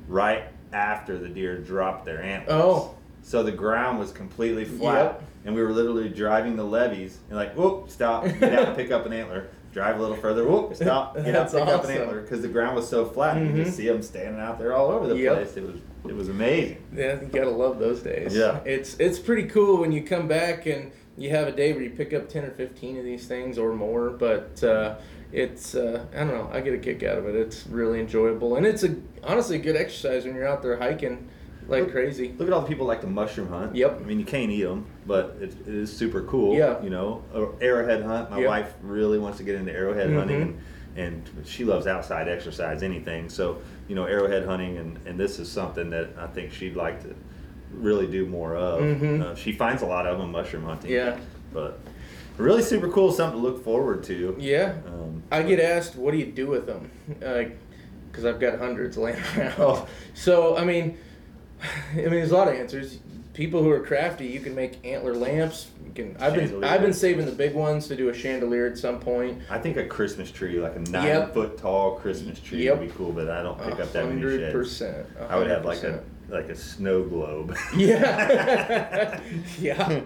right 0.06 0.44
after 0.75 1.16
the 1.16 1.28
deer 1.28 1.56
dropped 1.56 2.04
their 2.04 2.23
antlers. 2.23 2.61
Oh. 2.62 2.94
So 3.23 3.42
the 3.42 3.52
ground 3.52 3.99
was 3.99 4.12
completely 4.12 4.66
flat. 4.66 5.04
Yep. 5.04 5.23
And 5.46 5.54
we 5.54 5.62
were 5.62 5.73
literally 5.73 6.11
driving 6.11 6.56
the 6.56 6.64
levees 6.64 7.18
and 7.30 7.38
like, 7.38 7.54
whoop, 7.56 7.88
stop, 7.88 8.25
get 8.25 8.52
out 8.52 8.68
and 8.68 8.76
pick 8.76 8.90
up 8.90 9.06
an 9.06 9.14
antler. 9.14 9.49
Drive 9.75 9.99
a 9.99 10.00
little 10.00 10.16
further, 10.16 10.47
whoop, 10.47 10.73
stop, 10.76 11.16
get 11.16 11.26
out, 11.26 11.33
That's 11.50 11.52
pick 11.52 11.62
up 11.62 11.69
an 11.69 11.75
awesome. 11.81 11.90
antler. 12.02 12.21
Because 12.21 12.43
the 12.43 12.49
ground 12.49 12.76
was 12.76 12.88
so 12.88 13.04
flat, 13.04 13.37
and 13.37 13.47
you 13.49 13.52
Mhm. 13.52 13.64
could 13.64 13.75
see 13.75 13.88
them 13.88 14.02
standing 14.02 14.40
out 14.40 14.61
there 14.61 14.73
all 14.73 14.93
over 14.93 15.09
the 15.09 15.16
Yep. 15.16 15.35
place. 15.35 15.57
It 15.57 15.64
was, 15.64 15.75
it 16.09 16.14
was 16.14 16.28
amazing. 16.28 16.76
Yeah, 16.97 17.21
you 17.21 17.26
gotta 17.26 17.50
love 17.50 17.81
those 17.81 18.00
days. 18.00 18.37
Yeah. 18.37 18.61
it's 18.64 18.97
it's 19.00 19.19
pretty 19.19 19.45
cool 19.49 19.81
when 19.81 19.90
you 19.90 20.02
come 20.02 20.28
back 20.28 20.64
and 20.66 20.93
you 21.16 21.31
have 21.31 21.49
a 21.49 21.52
day 21.52 21.73
where 21.73 21.83
you 21.83 21.90
pick 21.90 22.14
up 22.14 22.28
ten 22.28 22.45
or 22.45 22.50
fifteen 22.50 22.97
of 22.99 23.04
these 23.04 23.26
things 23.26 23.59
or 23.59 23.73
more. 23.75 24.11
But 24.11 24.62
uh, 24.62 24.95
it's 25.33 25.75
uh, 25.75 26.04
I 26.14 26.19
don't 26.19 26.28
know, 26.28 26.49
I 26.52 26.61
get 26.61 26.73
a 26.75 26.78
kick 26.78 27.02
out 27.02 27.19
of 27.19 27.26
it. 27.26 27.35
It's 27.35 27.66
really 27.66 27.99
enjoyable 27.99 28.54
and 28.54 28.64
it's 28.64 28.85
a 28.85 28.95
honestly 29.25 29.57
a 29.57 29.61
good 29.61 29.75
exercise 29.76 30.25
when 30.25 30.37
you're 30.37 30.47
out 30.47 30.62
there 30.62 30.76
hiking. 30.76 31.26
Like 31.68 31.83
Look- 31.85 31.92
crazy. 31.92 32.35
Look 32.38 32.49
at 32.49 32.54
all 32.54 32.61
the 32.62 32.66
people 32.68 32.87
like 32.87 33.00
the 33.00 33.06
mushroom 33.06 33.49
hunt. 33.49 33.75
Yep. 33.75 34.00
I 34.00 34.04
mean, 34.04 34.18
you 34.18 34.25
can't 34.26 34.50
eat 34.50 34.62
them, 34.64 34.87
but 35.06 35.37
it, 35.40 35.54
it 35.66 35.75
is 35.75 35.94
super 35.94 36.23
cool. 36.23 36.56
Yeah. 36.56 36.83
You 36.83 36.90
know, 36.90 37.23
Or 37.35 37.54
arrowhead 37.61 38.02
hunt. 38.02 38.30
My 38.30 38.38
Yep. 38.40 38.49
wife 38.49 38.75
really 38.83 39.18
wants 39.18 39.38
to 39.38 39.44
get 39.44 39.54
into 39.56 39.73
arrowhead 39.73 40.09
Mhm. 40.11 40.18
hunting, 40.18 40.61
and, 40.97 41.28
and 41.37 41.47
she 41.47 41.64
loves 41.64 41.87
outside 41.87 42.28
exercise, 42.28 42.83
anything. 42.83 43.28
So, 43.28 43.59
you 43.88 43.94
know, 43.94 44.04
arrowhead 44.04 44.44
hunting, 44.44 44.76
and, 44.78 44.99
and 45.06 45.18
this 45.18 45.38
is 45.38 45.50
something 45.50 45.90
that 45.90 46.11
I 46.18 46.26
think 46.26 46.52
she'd 46.52 46.76
like 46.76 47.02
to 47.02 47.14
really 47.73 48.06
do 48.06 48.26
more 48.26 48.54
of. 48.54 48.80
Mhm. 48.80 49.23
Uh, 49.23 49.35
she 49.35 49.52
finds 49.52 49.83
a 49.83 49.87
lot 49.87 50.06
of 50.06 50.18
them 50.18 50.30
mushroom 50.33 50.64
hunting. 50.64 50.90
Yeah. 50.90 51.16
But 51.52 51.78
really 52.38 52.62
super 52.62 52.88
cool, 52.88 53.11
something 53.12 53.40
to 53.40 53.47
look 53.47 53.64
forward 53.64 54.02
to. 54.04 54.37
Yeah. 54.38 54.75
Um, 54.87 55.23
I 55.33 55.42
get 55.42 55.59
asked, 55.61 55.97
what 55.97 56.12
do 56.12 56.18
you 56.18 56.26
do 56.26 56.47
with 56.47 56.66
them? 56.66 56.90
Like, 57.21 57.56
Because 58.11 58.26
I've 58.26 58.38
got 58.38 58.59
hundreds 58.61 58.97
laying 59.04 59.18
around. 59.37 59.54
Oh. 59.59 59.88
So, 60.14 60.56
I 60.56 60.64
mean, 60.64 60.97
I 61.92 61.97
mean, 61.97 62.11
there's 62.11 62.30
a 62.33 62.37
lot 62.37 62.49
of 62.49 62.54
answers. 62.54 62.99
People 63.33 63.62
who 63.62 63.71
are 63.71 63.80
crafty, 63.80 64.26
you 64.26 64.38
can 64.40 64.54
make 64.54 64.85
antler 64.87 65.14
lamps. 65.14 65.68
You 65.85 65.92
can. 65.92 66.16
I've 66.21 66.35
been 66.35 66.47
Chandelier. 66.49 66.71
I've 66.71 66.80
been 66.80 66.92
saving 66.92 67.26
the 67.26 67.33
big 67.33 67.52
ones 67.54 67.88
to 67.88 67.97
do 67.97 68.09
a 68.09 68.14
chandelier 68.14 68.66
at 68.66 68.78
some 68.78 69.00
point. 69.00 69.40
I 69.50 69.59
think 69.59 69.76
a 69.76 69.85
Christmas 69.87 70.30
tree, 70.30 70.61
like 70.61 70.76
a 70.76 70.80
nine 70.80 71.06
Yep. 71.06 71.35
foot 71.35 71.59
tall 71.59 71.97
Christmas 71.97 72.38
tree, 72.38 72.64
Yep. 72.66 72.78
would 72.78 72.88
be 72.88 72.94
cool, 72.94 73.11
but 73.12 73.28
I 73.28 73.42
don't 73.42 73.59
pick 73.61 73.80
up 73.80 73.92
that 73.92 74.04
many 74.06 74.21
hundred 74.21 74.38
sheds. 74.40 74.52
percent. 74.52 75.06
I 75.28 75.37
would 75.37 75.49
have 75.49 75.64
like 75.64 75.83
a 75.83 76.00
like 76.28 76.49
a 76.49 76.54
snow 76.54 77.02
globe. 77.02 77.56
Yeah, 77.76 79.21
yeah. 79.61 80.00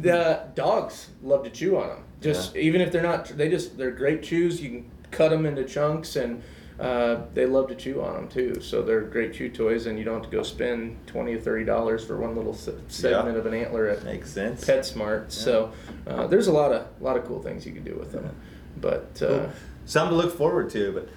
The 0.00 0.40
dogs 0.54 1.08
love 1.22 1.44
to 1.44 1.50
chew 1.50 1.76
on 1.78 1.88
them. 1.88 2.04
Just 2.20 2.56
even 2.56 2.80
if 2.80 2.90
they're 2.90 3.02
not, 3.02 3.26
they 3.26 3.48
just 3.48 3.78
they're 3.78 3.90
great 3.92 4.22
chews. 4.24 4.60
You 4.60 4.70
can 4.70 4.90
cut 5.12 5.30
them 5.30 5.46
into 5.46 5.64
chunks, 5.64 6.16
and 6.16 6.42
uh, 6.80 7.22
they 7.34 7.46
love 7.46 7.68
to 7.68 7.74
chew 7.74 8.02
on 8.02 8.14
them 8.14 8.28
too. 8.28 8.60
So 8.60 8.82
they're 8.82 9.02
great 9.02 9.34
chew 9.34 9.48
toys, 9.50 9.86
and 9.86 9.98
you 9.98 10.04
don't 10.04 10.22
have 10.22 10.30
to 10.30 10.36
go 10.36 10.42
spend 10.42 10.98
twenty 11.06 11.34
or 11.34 11.40
thirty 11.40 11.64
dollars 11.64 12.04
for 12.04 12.16
one 12.16 12.34
little 12.36 12.54
se- 12.54 12.74
segment 12.88 13.36
of 13.36 13.46
an 13.46 13.54
antler 13.54 13.88
at 13.88 14.04
Makes 14.04 14.30
sense. 14.32 14.64
PetSmart. 14.64 15.30
So 15.30 15.72
uh, 16.06 16.26
there's 16.26 16.46
a 16.48 16.52
lot 16.52 16.72
of 16.72 16.86
lot 17.00 17.16
of 17.16 17.24
cool 17.26 17.42
things 17.42 17.64
you 17.66 17.72
can 17.72 17.84
do 17.84 17.94
with 17.94 18.12
them. 18.12 18.34
But 18.80 19.20
uh, 19.22 19.26
Cool. 19.26 19.50
Something 19.84 20.16
to 20.18 20.24
look 20.24 20.36
forward 20.36 20.70
to. 20.70 20.92
But 20.92 21.08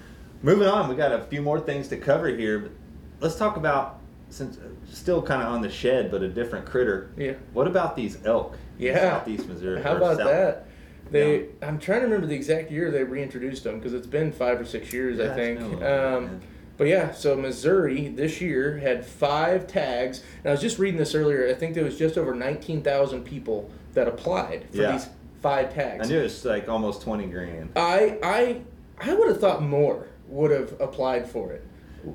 moving 0.42 0.66
on, 0.68 0.88
we 0.88 0.96
got 0.96 1.12
a 1.12 1.22
few 1.24 1.40
more 1.40 1.60
things 1.60 1.88
to 1.88 1.96
cover 1.96 2.28
here. 2.28 2.58
But 2.58 2.72
let's 3.20 3.36
talk 3.36 3.56
about 3.56 4.00
since 4.28 4.58
uh, 4.58 4.62
still 4.92 5.22
kind 5.22 5.40
of 5.42 5.48
on 5.52 5.62
the 5.62 5.70
shed, 5.70 6.10
but 6.10 6.20
a 6.22 6.28
different 6.28 6.66
critter. 6.66 7.10
yeah. 7.16 7.34
What 7.52 7.66
about 7.66 7.94
these 7.96 8.18
elk? 8.24 8.56
in 8.78 8.86
Yeah. 8.86 9.18
Southeast 9.18 9.48
Missouri. 9.48 9.82
How 9.82 9.96
about 9.96 10.16
South- 10.18 10.26
that? 10.26 10.66
They, 11.10 11.46
I'm 11.62 11.78
trying 11.78 12.00
to 12.00 12.06
remember 12.06 12.26
the 12.26 12.34
exact 12.34 12.70
year 12.70 12.90
they 12.90 13.04
reintroduced 13.04 13.64
them 13.64 13.78
because 13.78 13.94
it's 13.94 14.06
been 14.06 14.32
five 14.32 14.60
or 14.60 14.64
six 14.64 14.92
years, 14.92 15.18
Yeah, 15.18 15.32
I 15.32 15.34
think. 15.34 15.58
been 15.60 15.72
a 15.74 15.76
bit, 15.76 15.92
Um, 16.04 16.40
but 16.76 16.88
yeah, 16.88 17.12
so 17.12 17.36
Missouri 17.36 18.08
this 18.08 18.40
year 18.40 18.78
had 18.78 19.06
five 19.06 19.66
tags, 19.66 20.22
and 20.42 20.48
I 20.48 20.50
was 20.50 20.60
just 20.60 20.78
reading 20.78 20.98
this 20.98 21.14
earlier. 21.14 21.48
I 21.48 21.54
think 21.54 21.74
there 21.74 21.84
was 21.84 21.96
just 21.98 22.18
over 22.18 22.34
19,000 22.34 23.22
people 23.24 23.70
that 23.94 24.08
applied 24.08 24.66
for 24.70 24.76
Yeah. 24.78 24.92
these 24.92 25.08
five 25.40 25.72
tags. 25.72 26.06
I 26.06 26.12
knew 26.12 26.20
it 26.20 26.24
was 26.24 26.44
like 26.44 26.68
almost 26.68 27.02
twenty 27.02 27.26
grand. 27.26 27.70
I 27.76 28.18
I 28.22 28.60
I 29.00 29.14
would 29.14 29.28
have 29.28 29.40
thought 29.40 29.62
more 29.62 30.08
would 30.28 30.50
have 30.50 30.74
applied 30.80 31.28
for 31.30 31.52
it. 31.52 31.62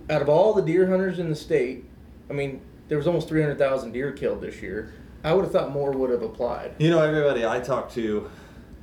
Out 0.10 0.22
of 0.22 0.30
all 0.30 0.54
the 0.54 0.62
deer 0.62 0.86
hunters 0.88 1.18
in 1.18 1.30
the 1.30 1.36
state, 1.36 1.86
I 2.30 2.34
mean, 2.34 2.62
there 2.88 2.98
was 2.98 3.08
almost 3.08 3.30
300,000 3.30 3.92
deer 3.94 4.12
killed 4.12 4.42
this 4.42 4.62
year. 4.62 4.94
I 5.24 5.34
would 5.34 5.44
have 5.44 5.52
thought 5.54 5.72
more 5.72 5.92
would 5.92 6.10
have 6.10 6.24
applied. 6.24 6.74
You 6.78 6.90
know, 6.90 7.02
everybody 7.02 7.46
I 7.46 7.60
talked 7.62 7.94
to, 7.96 8.30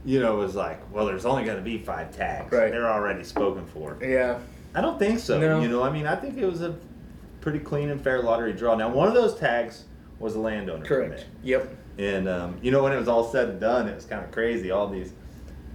you 0.09 0.21
know, 0.21 0.37
was 0.37 0.55
like, 0.55 0.81
"Well, 0.93 1.05
there's 1.07 1.27
only 1.27 1.45
going 1.45 1.59
to 1.59 1.63
be 1.63 1.79
five 1.79 2.17
tags. 2.17 2.51
Right. 2.51 2.71
They're 2.71 2.91
already 2.91 3.23
spoken 3.25 3.67
for." 3.67 3.99
Yeah. 4.03 4.39
I 4.75 4.81
don't 4.81 4.99
think 4.99 5.19
so. 5.19 5.39
No. 5.39 5.61
You 5.61 5.69
know, 5.69 5.83
I 5.83 5.91
mean, 5.91 6.07
I 6.07 6.17
think 6.17 6.39
it 6.39 6.47
was 6.47 6.63
a 6.63 6.77
pretty 7.41 7.59
clean 7.59 7.91
and 7.91 8.01
fair 8.03 8.23
lottery 8.23 8.53
draw. 8.53 8.75
Now, 8.75 8.89
one 8.91 9.09
of 9.09 9.15
those 9.15 9.35
tags 9.39 9.85
was 10.19 10.35
a 10.35 10.39
landowner 10.39 10.85
Correct. 10.85 11.11
permit. 11.11 11.27
Yep. 11.43 11.77
And 11.99 12.29
um, 12.29 12.59
you 12.63 12.71
know, 12.71 12.83
when 12.83 12.93
it 12.93 12.99
was 12.99 13.09
all 13.09 13.31
said 13.31 13.49
and 13.51 13.61
done, 13.61 13.87
it 13.89 13.95
was 13.95 14.05
kind 14.07 14.25
of 14.25 14.31
crazy. 14.31 14.71
All 14.71 14.89
these, 14.89 15.13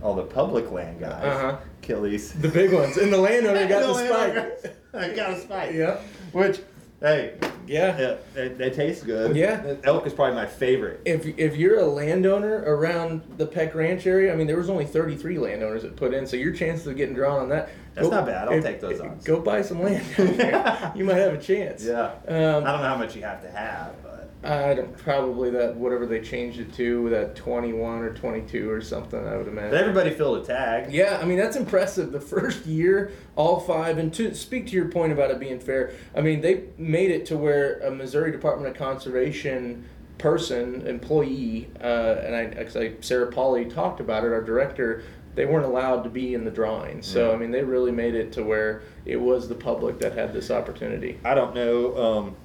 all 0.01 0.15
the 0.15 0.23
public 0.23 0.71
land 0.71 0.99
guys, 0.99 1.23
Uh-huh. 1.23 1.57
Achilles, 1.81 2.33
The 2.33 2.47
big 2.47 2.73
ones. 2.73 2.97
And 2.97 3.11
the 3.11 3.17
landowner 3.17 3.67
got 3.67 3.81
the, 3.81 3.91
landowner 3.91 4.51
spike. 4.59 4.75
I 4.93 5.13
got 5.15 5.31
a 5.31 5.39
spike. 5.39 5.73
Yeah. 5.73 5.99
Which, 6.31 6.59
hey, 7.01 7.37
Yeah. 7.67 7.99
yeah, 7.99 8.15
they, 8.33 8.47
they 8.49 8.69
taste 8.69 9.05
good. 9.05 9.35
Yeah. 9.35 9.75
Elk 9.83 10.05
is 10.05 10.13
probably 10.13 10.35
my 10.35 10.45
favorite. 10.45 11.01
If, 11.05 11.25
if 11.37 11.55
you're 11.55 11.79
a 11.79 11.85
landowner 11.85 12.63
around 12.65 13.21
the 13.37 13.45
Peck 13.45 13.75
Ranch 13.75 14.05
area, 14.05 14.33
I 14.33 14.35
mean, 14.35 14.47
there 14.47 14.57
was 14.57 14.69
only 14.69 14.85
33 14.85 15.37
landowners 15.39 15.83
that 15.83 15.95
put 15.95 16.13
in, 16.13 16.27
so 16.27 16.35
your 16.35 16.53
chances 16.53 16.87
of 16.87 16.95
getting 16.95 17.15
drawn 17.15 17.41
on 17.41 17.49
that. 17.49 17.69
That's 17.95 18.09
not 18.09 18.25
bad. 18.25 18.47
I'll 18.47 18.61
take 18.61 18.81
those 18.81 18.99
odds. 18.99 19.23
Go 19.23 19.39
buy 19.39 19.61
some 19.61 19.81
land 19.81 20.03
you 20.95 21.05
might 21.05 21.17
have 21.17 21.33
a 21.33 21.41
chance. 21.41 21.85
Yeah. 21.85 22.11
Um, 22.27 22.63
I 22.65 22.71
don't 22.71 22.81
know 22.81 22.87
how 22.87 22.97
much 22.97 23.15
you 23.15 23.21
have 23.21 23.41
to 23.43 23.51
have, 23.51 23.93
but 24.01 24.12
I 24.43 24.73
don't 24.73 24.97
probably 24.97 25.49
that 25.51 25.75
whatever 25.75 26.05
they 26.05 26.19
changed 26.21 26.59
it 26.59 26.73
to 26.73 27.09
that 27.09 27.35
21 27.35 27.99
or 27.99 28.13
22 28.13 28.69
or 28.69 28.81
something. 28.81 29.25
I 29.25 29.37
would 29.37 29.47
imagine. 29.47 29.71
but 29.71 29.79
everybody 29.79 30.11
filled 30.11 30.43
a 30.43 30.45
tag. 30.45 30.91
Yeah, 30.91 31.19
I 31.21 31.25
mean 31.25 31.37
that's 31.37 31.55
impressive. 31.55 32.11
The 32.11 32.19
first 32.19 32.65
year, 32.65 33.11
all 33.35 33.59
five, 33.59 33.97
and 33.97 34.13
to 34.15 34.33
speak 34.35 34.67
to 34.67 34.73
your 34.73 34.89
point 34.89 35.13
about 35.13 35.31
it 35.31 35.39
being 35.39 35.59
fair, 35.59 35.93
I 36.15 36.21
mean 36.21 36.41
they 36.41 36.65
made 36.77 37.11
it 37.11 37.25
to 37.27 37.37
where 37.37 37.79
a 37.79 37.91
Missouri 37.91 38.31
Department 38.31 38.69
of 38.69 38.77
Conservation 38.77 39.85
person, 40.17 40.85
employee, 40.87 41.69
uh, 41.81 42.15
and 42.23 42.35
I, 42.35 42.65
I 42.79 42.93
Sara 43.01 43.31
Pauley 43.31 43.73
talked 43.73 43.99
about 43.99 44.23
it, 44.23 44.31
our 44.31 44.41
director, 44.43 45.03
they 45.35 45.45
weren't 45.45 45.65
allowed 45.65 46.03
to 46.03 46.09
be 46.09 46.33
in 46.33 46.45
the 46.45 46.51
drawing. 46.51 47.01
So 47.01 47.29
Yeah. 47.29 47.35
I 47.35 47.37
mean 47.37 47.51
they 47.51 47.63
really 47.63 47.91
made 47.91 48.13
it 48.15 48.31
to 48.33 48.43
where 48.43 48.83
it 49.05 49.17
was 49.17 49.47
the 49.47 49.55
public 49.55 49.99
that 49.99 50.13
had 50.17 50.33
this 50.33 50.51
opportunity. 50.51 51.19
I 51.25 51.33
don't 51.33 51.55
know. 51.55 51.97
Um, 51.97 52.35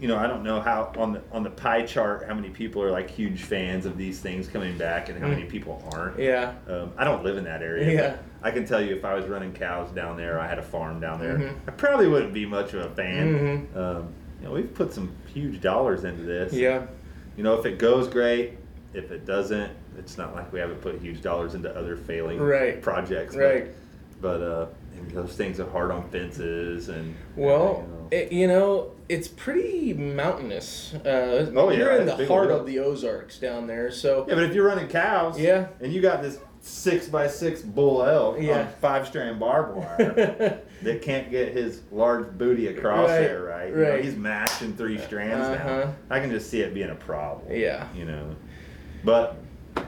you 0.00 0.08
know, 0.08 0.16
I 0.16 0.26
don't 0.26 0.42
know 0.42 0.60
how 0.60 0.92
on 0.96 1.12
the 1.12 1.22
on 1.30 1.42
the 1.42 1.50
pie 1.50 1.82
chart 1.82 2.24
how 2.26 2.34
many 2.34 2.48
people 2.48 2.82
are 2.82 2.90
like 2.90 3.10
huge 3.10 3.42
fans 3.42 3.84
of 3.84 3.98
these 3.98 4.18
things 4.20 4.48
coming 4.48 4.78
back 4.78 5.08
and 5.10 5.18
how 5.18 5.28
many 5.28 5.44
people 5.44 5.82
aren't. 5.92 6.16
Mm. 6.16 6.24
Yeah. 6.24 6.54
Um, 6.72 6.92
I 6.96 7.04
don't 7.04 7.22
live 7.22 7.36
in 7.36 7.44
that 7.44 7.60
area. 7.62 7.92
Yeah. 7.92 8.16
I 8.42 8.50
can 8.50 8.64
tell 8.66 8.80
you 8.80 8.96
if 8.96 9.04
I 9.04 9.14
was 9.14 9.26
running 9.26 9.52
cows 9.52 9.90
down 9.92 10.16
there, 10.16 10.40
I 10.40 10.46
had 10.46 10.58
a 10.58 10.62
farm 10.62 11.00
down 11.00 11.20
there, 11.20 11.36
Mhm. 11.36 11.52
I 11.68 11.70
probably 11.72 12.08
wouldn't 12.08 12.32
be 12.32 12.46
much 12.46 12.72
of 12.72 12.90
a 12.90 12.94
fan. 12.94 13.66
Mhm. 13.74 13.76
Um, 13.76 14.08
you 14.40 14.46
know, 14.48 14.52
we've 14.54 14.72
put 14.72 14.92
some 14.94 15.12
huge 15.26 15.60
dollars 15.60 16.04
into 16.04 16.22
this. 16.22 16.52
Yeah. 16.54 16.86
You 17.36 17.44
know, 17.44 17.58
if 17.58 17.66
it 17.66 17.78
goes 17.78 18.08
great, 18.08 18.52
if 18.94 19.10
it 19.10 19.26
doesn't, 19.26 19.70
it's 19.98 20.16
not 20.16 20.34
like 20.34 20.50
we 20.50 20.58
haven't 20.60 20.80
put 20.80 20.98
huge 21.00 21.20
dollars 21.20 21.54
into 21.54 21.70
other 21.76 21.94
failing 21.96 22.40
Right. 22.40 22.80
projects. 22.80 23.36
Right. 23.36 23.66
But, 24.22 24.40
uh, 24.42 24.66
those 25.12 25.34
things 25.36 25.60
are 25.60 25.68
hard 25.70 25.90
on 25.90 26.08
fences 26.10 26.88
and. 26.88 27.14
Well, 27.36 27.84
you 27.86 27.92
know. 27.94 27.99
It, 28.10 28.32
you 28.32 28.46
know, 28.46 28.92
it's 29.08 29.28
pretty 29.28 29.92
mountainous. 29.94 30.94
Uh, 30.94 31.50
Oh, 31.56 31.70
yeah, 31.70 31.78
you're 31.78 31.96
in 31.96 32.06
the 32.06 32.26
heart 32.26 32.50
of 32.50 32.66
the 32.66 32.78
Ozarks 32.78 33.38
down 33.38 33.66
there, 33.66 33.90
so 33.90 34.24
Yeah, 34.28 34.34
but 34.34 34.44
if 34.44 34.54
you're 34.54 34.66
running 34.66 34.88
cows, 34.88 35.38
Yeah. 35.38 35.68
and 35.80 35.92
you 35.92 36.00
got 36.00 36.22
this 36.22 36.38
six 36.62 37.08
by 37.08 37.26
six 37.26 37.62
bull 37.62 38.02
elk 38.04 38.36
Yeah. 38.38 38.60
on 38.60 38.68
five 38.82 39.06
strand 39.06 39.40
barbed 39.40 39.76
wire 39.76 40.60
that 40.82 41.02
can't 41.02 41.30
get 41.30 41.52
his 41.52 41.80
large 41.90 42.36
booty 42.36 42.66
across 42.68 43.08
Right, 43.08 43.20
there, 43.20 43.42
right? 43.44 43.68
You 43.70 43.76
know, 43.76 43.90
right. 43.92 44.04
he's 44.04 44.16
mashing 44.16 44.74
three 44.74 44.98
strands 44.98 45.46
Uh-huh. 45.46 45.68
now. 45.84 45.94
I 46.10 46.20
can 46.20 46.30
just 46.30 46.50
see 46.50 46.60
it 46.60 46.74
being 46.74 46.90
a 46.90 46.94
problem. 46.94 47.50
Yeah. 47.50 47.86
You 47.96 48.04
know, 48.04 48.36
but 49.04 49.36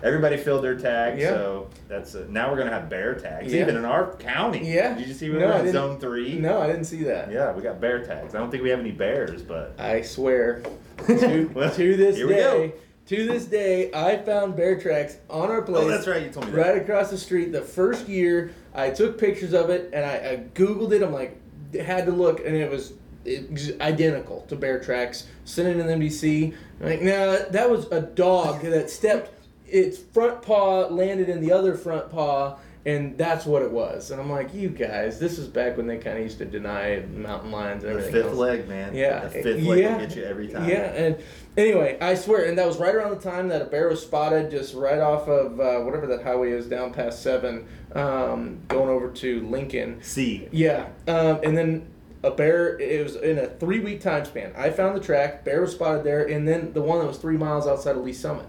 everybody 0.02 0.36
filled 0.36 0.64
their 0.64 0.76
tags, 0.76 1.20
Yeah. 1.20 1.30
so 1.30 1.70
that's 1.88 2.14
a, 2.14 2.26
now 2.28 2.50
we're 2.50 2.58
gonna 2.58 2.70
have 2.70 2.88
bear 2.88 3.14
tags 3.14 3.52
Yeah. 3.52 3.62
even 3.62 3.76
in 3.76 3.84
our 3.84 4.14
county. 4.16 4.72
Yeah. 4.72 4.94
Did 4.96 5.08
you 5.08 5.14
see 5.14 5.30
we 5.30 5.38
No, 5.38 5.48
were 5.48 5.64
in 5.66 5.72
zone 5.72 5.98
three? 5.98 6.38
no, 6.38 6.60
I 6.60 6.66
didn't 6.66 6.84
see 6.84 7.02
that. 7.04 7.30
Yeah, 7.32 7.52
we 7.52 7.62
got 7.62 7.80
bear 7.80 8.04
tags. 8.04 8.34
I 8.34 8.38
don't 8.38 8.50
think 8.50 8.62
we 8.62 8.70
have 8.70 8.80
any 8.80 8.90
bears, 8.92 9.42
but 9.42 9.74
I 9.78 10.02
swear, 10.02 10.62
to, 11.06 11.50
Well, 11.54 11.70
to 11.70 11.96
this 11.96 12.16
day, 12.16 12.72
to 13.06 13.26
this 13.26 13.46
day, 13.46 13.90
I 13.92 14.16
found 14.18 14.56
bear 14.56 14.78
tracks 14.80 15.16
on 15.28 15.50
our 15.50 15.58
oh, 15.60 15.64
place. 15.64 15.84
oh, 15.84 15.88
that's 15.88 16.06
right. 16.06 16.22
You 16.22 16.30
told 16.30 16.46
me 16.46 16.52
that. 16.52 16.58
Right 16.58 16.82
across 16.82 17.10
the 17.10 17.18
street. 17.18 17.52
The 17.52 17.60
first 17.62 18.08
year, 18.08 18.52
I 18.74 18.90
took 18.90 19.18
pictures 19.18 19.52
of 19.54 19.70
it 19.70 19.90
and 19.92 20.04
I, 20.04 20.14
I 20.32 20.36
googled 20.54 20.92
it. 20.92 21.02
I'm 21.02 21.12
like, 21.12 21.36
had 21.74 22.06
to 22.06 22.12
look, 22.12 22.40
and 22.46 22.54
it 22.54 22.70
was, 22.70 22.92
it 23.24 23.80
identical 23.80 24.42
to 24.48 24.56
bear 24.56 24.78
tracks. 24.78 25.26
Sent 25.44 25.68
it 25.68 25.78
in 25.80 25.86
the 25.86 25.92
MDC. 26.06 26.54
I'm 26.80 26.86
like, 26.86 27.02
no, 27.02 27.38
that 27.50 27.68
was 27.70 27.86
a 27.90 28.00
dog 28.02 28.60
that 28.62 28.90
stepped. 28.90 29.30
Its 29.72 29.98
front 29.98 30.42
paw 30.42 30.86
landed 30.88 31.28
in 31.30 31.40
the 31.40 31.50
other 31.50 31.74
front 31.74 32.10
paw, 32.10 32.58
and 32.84 33.16
that's 33.16 33.46
what 33.46 33.62
it 33.62 33.70
was. 33.70 34.10
And 34.10 34.20
I'm 34.20 34.28
like, 34.30 34.52
you 34.52 34.68
guys, 34.68 35.18
this 35.18 35.38
is 35.38 35.48
back 35.48 35.78
when 35.78 35.86
they 35.86 35.96
kind 35.96 36.18
of 36.18 36.24
used 36.24 36.38
to 36.38 36.44
deny 36.44 37.00
mountain 37.14 37.50
lions 37.50 37.82
and 37.84 37.96
The 37.96 38.02
fifth 38.02 38.26
else. 38.26 38.36
leg, 38.36 38.68
man. 38.68 38.94
Yeah, 38.94 39.20
the 39.20 39.30
fifth 39.30 39.62
leg 39.62 39.78
yeah, 39.78 39.96
will 39.96 40.06
get 40.06 40.16
you 40.16 40.24
every 40.24 40.48
time. 40.48 40.68
Yeah, 40.68 40.92
and 40.92 41.16
anyway, 41.56 41.96
I 42.02 42.14
swear, 42.16 42.44
and 42.44 42.58
that 42.58 42.66
was 42.66 42.76
right 42.76 42.94
around 42.94 43.10
the 43.10 43.30
time 43.30 43.48
that 43.48 43.62
a 43.62 43.64
bear 43.64 43.88
was 43.88 44.02
spotted, 44.02 44.50
just 44.50 44.74
right 44.74 44.98
off 44.98 45.26
of 45.26 45.58
uh, 45.58 45.78
whatever 45.80 46.06
that 46.08 46.22
highway 46.22 46.50
is 46.50 46.66
down 46.66 46.92
past 46.92 47.22
Seven, 47.22 47.66
um, 47.94 48.60
going 48.68 48.90
over 48.90 49.08
to 49.08 49.40
Lincoln. 49.48 50.02
C. 50.02 50.48
Yeah, 50.52 50.88
um, 51.08 51.40
and 51.42 51.56
then 51.56 51.86
a 52.22 52.30
bear. 52.30 52.78
It 52.78 53.02
was 53.02 53.16
in 53.16 53.38
a 53.38 53.46
three-week 53.46 54.02
time 54.02 54.26
span. 54.26 54.52
I 54.54 54.68
found 54.70 54.96
the 54.96 55.00
track. 55.00 55.44
Bear 55.46 55.62
was 55.62 55.72
spotted 55.72 56.04
there, 56.04 56.26
and 56.28 56.46
then 56.46 56.72
the 56.74 56.82
one 56.82 56.98
that 56.98 57.06
was 57.06 57.16
three 57.16 57.38
miles 57.38 57.66
outside 57.66 57.96
of 57.96 58.04
Lee 58.04 58.12
Summit. 58.12 58.44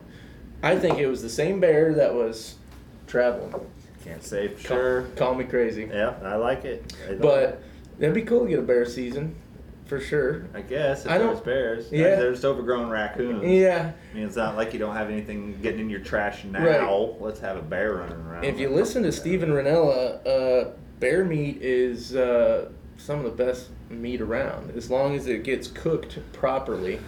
I 0.64 0.78
think 0.80 0.98
it 0.98 1.08
was 1.08 1.22
the 1.22 1.30
same 1.30 1.60
bear 1.60 1.94
that 1.96 2.14
was 2.16 2.56
traveling. 3.06 3.54
Can't 4.04 4.24
say 4.24 4.48
for 4.48 4.68
Call, 4.68 4.78
sure. 4.78 5.02
call 5.16 5.36
me 5.36 5.44
crazy, 5.44 5.90
Yeah, 5.94 6.14
I 6.24 6.36
like 6.36 6.66
it. 6.66 6.94
I 7.10 7.14
but 7.16 7.62
it'd 8.00 8.14
be 8.16 8.22
cool 8.24 8.44
to 8.46 8.50
get 8.50 8.60
a 8.60 8.64
bear 8.64 8.86
season. 8.86 9.36
for 9.86 10.00
sure. 10.00 10.46
I 10.56 10.62
guess 10.62 11.06
if 11.06 11.12
I 11.12 11.18
don't- 11.18 11.28
there's 11.34 11.42
bears, 11.42 11.92
Yeah. 11.92 12.16
there's 12.16 12.44
overgrown 12.46 12.90
raccoons. 12.90 13.44
Yeah. 13.44 13.92
I 14.12 14.16
mean, 14.16 14.26
it's 14.26 14.38
not 14.38 14.56
like 14.56 14.72
you 14.74 14.80
don't 14.80 14.96
have 14.96 15.10
anything 15.10 15.60
getting 15.62 15.82
in 15.82 15.90
your 15.90 16.00
trash 16.00 16.46
now. 16.46 16.66
Right. 16.66 17.22
Let's 17.22 17.42
have 17.42 17.58
a 17.58 17.62
bear 17.62 17.94
running 17.96 18.18
around. 18.26 18.46
If 18.46 18.60
you 18.60 18.70
listen 18.70 19.04
to 19.04 19.12
Steven 19.12 19.50
Rinella, 19.52 20.26
uh, 20.26 20.70
bear 21.00 21.26
meat 21.26 21.62
is 21.62 22.16
uh, 22.16 22.70
some 22.98 23.24
of 23.24 23.26
the 23.26 23.44
best 23.44 23.68
meat 23.90 24.22
around, 24.22 24.72
as 24.76 24.90
long 24.90 25.16
as 25.16 25.28
it 25.28 25.44
gets 25.44 25.68
cooked 25.68 26.18
properly. 26.32 27.00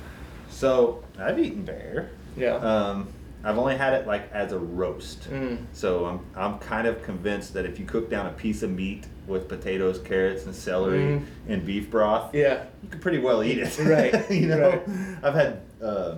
So 0.50 1.02
I've 1.18 1.40
eaten 1.40 1.64
bear. 1.64 2.10
Yeah. 2.38 2.56
Um, 2.58 3.08
I've 3.46 3.60
only 3.60 3.78
had 3.78 3.94
it 3.94 4.08
like 4.08 4.32
as 4.34 4.52
a 4.54 4.60
roast. 4.60 5.30
Mm. 5.30 5.66
So 5.72 6.06
I'm 6.06 6.20
I'm 6.36 6.58
kind 6.60 6.88
of 6.88 7.04
convinced 7.04 7.54
that 7.54 7.66
if 7.66 7.80
you 7.80 7.86
cook 7.86 8.10
down 8.10 8.26
a 8.26 8.32
piece 8.32 8.64
of 8.64 8.72
meat 8.72 9.06
with 9.28 9.48
potatoes, 9.48 10.00
carrots, 10.00 10.46
and 10.46 10.54
celery 10.56 11.00
Mhm. 11.00 11.26
and 11.48 11.66
beef 11.66 11.90
broth, 11.92 12.34
Yeah. 12.34 12.64
you 12.84 12.90
could 12.90 13.02
pretty 13.02 13.20
well 13.20 13.44
eat 13.44 13.60
it. 13.60 13.78
Right, 13.86 14.30
you 14.32 14.48
know, 14.48 14.70
right. 14.72 14.84
I've 15.24 15.36
had 15.36 15.62
uh, 15.82 16.16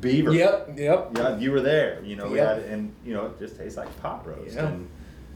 beaver. 0.00 0.32
Yep. 0.32 0.70
Yep. 0.76 1.10
Yeah, 1.18 1.36
you 1.38 1.50
were 1.50 1.60
there. 1.60 2.00
You 2.04 2.14
know, 2.16 2.28
we 2.28 2.36
Yep. 2.36 2.48
had 2.62 2.64
and 2.72 2.94
you 3.04 3.12
know, 3.14 3.26
it 3.26 3.38
just 3.40 3.56
tastes 3.58 3.76
like 3.76 3.88
pot 4.00 4.24
roast. 4.26 4.54
Yeah. 4.54 4.68
And, 4.68 4.88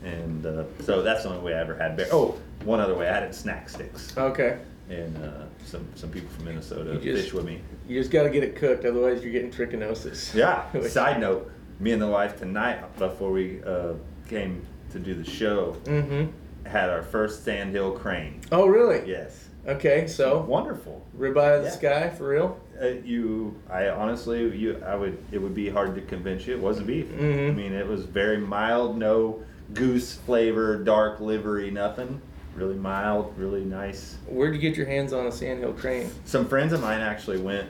and 0.04 0.46
uh, 0.46 0.64
so 0.84 1.02
that's 1.02 1.24
the 1.24 1.30
only 1.30 1.42
way 1.42 1.54
I 1.54 1.60
ever 1.60 1.74
had 1.76 1.96
bear. 1.96 2.06
Oh, 2.12 2.36
one 2.64 2.78
other 2.80 2.94
way 2.94 3.08
I 3.08 3.14
had 3.14 3.24
it 3.24 3.34
snack 3.34 3.68
sticks. 3.68 4.16
Okay. 4.16 4.58
And 4.88 5.16
uh, 5.24 5.44
some 5.64 5.86
some 5.96 6.10
people 6.10 6.28
from 6.30 6.44
Minnesota 6.44 6.94
You 6.94 7.12
just- 7.12 7.24
fish 7.24 7.32
with 7.34 7.44
me. 7.46 7.60
You 7.90 7.98
just 7.98 8.12
got 8.12 8.22
to 8.22 8.30
get 8.30 8.44
it 8.44 8.54
cooked, 8.54 8.84
otherwise 8.84 9.20
you're 9.24 9.32
getting 9.32 9.50
trichinosis. 9.50 10.32
Yeah. 10.32 10.64
Side 10.88 11.20
note: 11.20 11.50
me 11.80 11.90
and 11.90 12.00
the 12.00 12.06
wife 12.06 12.38
tonight, 12.38 12.96
before 12.96 13.32
we 13.32 13.60
uh, 13.64 13.94
came 14.28 14.64
to 14.92 15.00
do 15.00 15.12
the 15.14 15.28
show, 15.28 15.76
Mm-hmm. 15.86 16.68
had 16.68 16.88
our 16.88 17.02
first 17.02 17.44
sandhill 17.44 17.90
crane. 17.90 18.42
Oh, 18.52 18.66
really? 18.66 19.08
Yes. 19.10 19.48
Okay, 19.66 20.06
so 20.06 20.42
Wonderful. 20.42 21.04
ribeye 21.18 21.58
of 21.58 21.64
the 21.64 21.70
sky 21.70 22.08
for 22.10 22.28
real. 22.28 22.60
Uh, 22.80 22.86
you, 23.04 23.60
I 23.68 23.88
honestly, 23.88 24.56
you, 24.56 24.80
I 24.86 24.94
would, 24.94 25.18
it 25.32 25.38
would 25.38 25.54
be 25.54 25.68
hard 25.68 25.96
to 25.96 26.00
convince 26.00 26.46
you 26.46 26.54
it 26.54 26.60
wasn't 26.60 26.86
beef. 26.86 27.06
Mhm. 27.08 27.48
I 27.48 27.52
mean, 27.52 27.72
it 27.72 27.86
was 27.88 28.04
very 28.04 28.38
mild, 28.38 28.96
no 28.96 29.42
goose 29.74 30.14
flavor, 30.14 30.76
dark 30.78 31.18
livery, 31.20 31.72
nothing. 31.72 32.22
Really 32.54 32.74
mild, 32.76 33.34
really 33.36 33.64
nice. 33.64 34.16
Where'd 34.26 34.54
you 34.54 34.60
get 34.60 34.76
your 34.76 34.86
hands 34.86 35.12
on 35.12 35.26
a 35.26 35.32
sandhill 35.32 35.72
crane? 35.72 36.10
Some 36.24 36.46
friends 36.48 36.72
of 36.72 36.80
mine 36.80 37.00
actually 37.00 37.38
went 37.38 37.68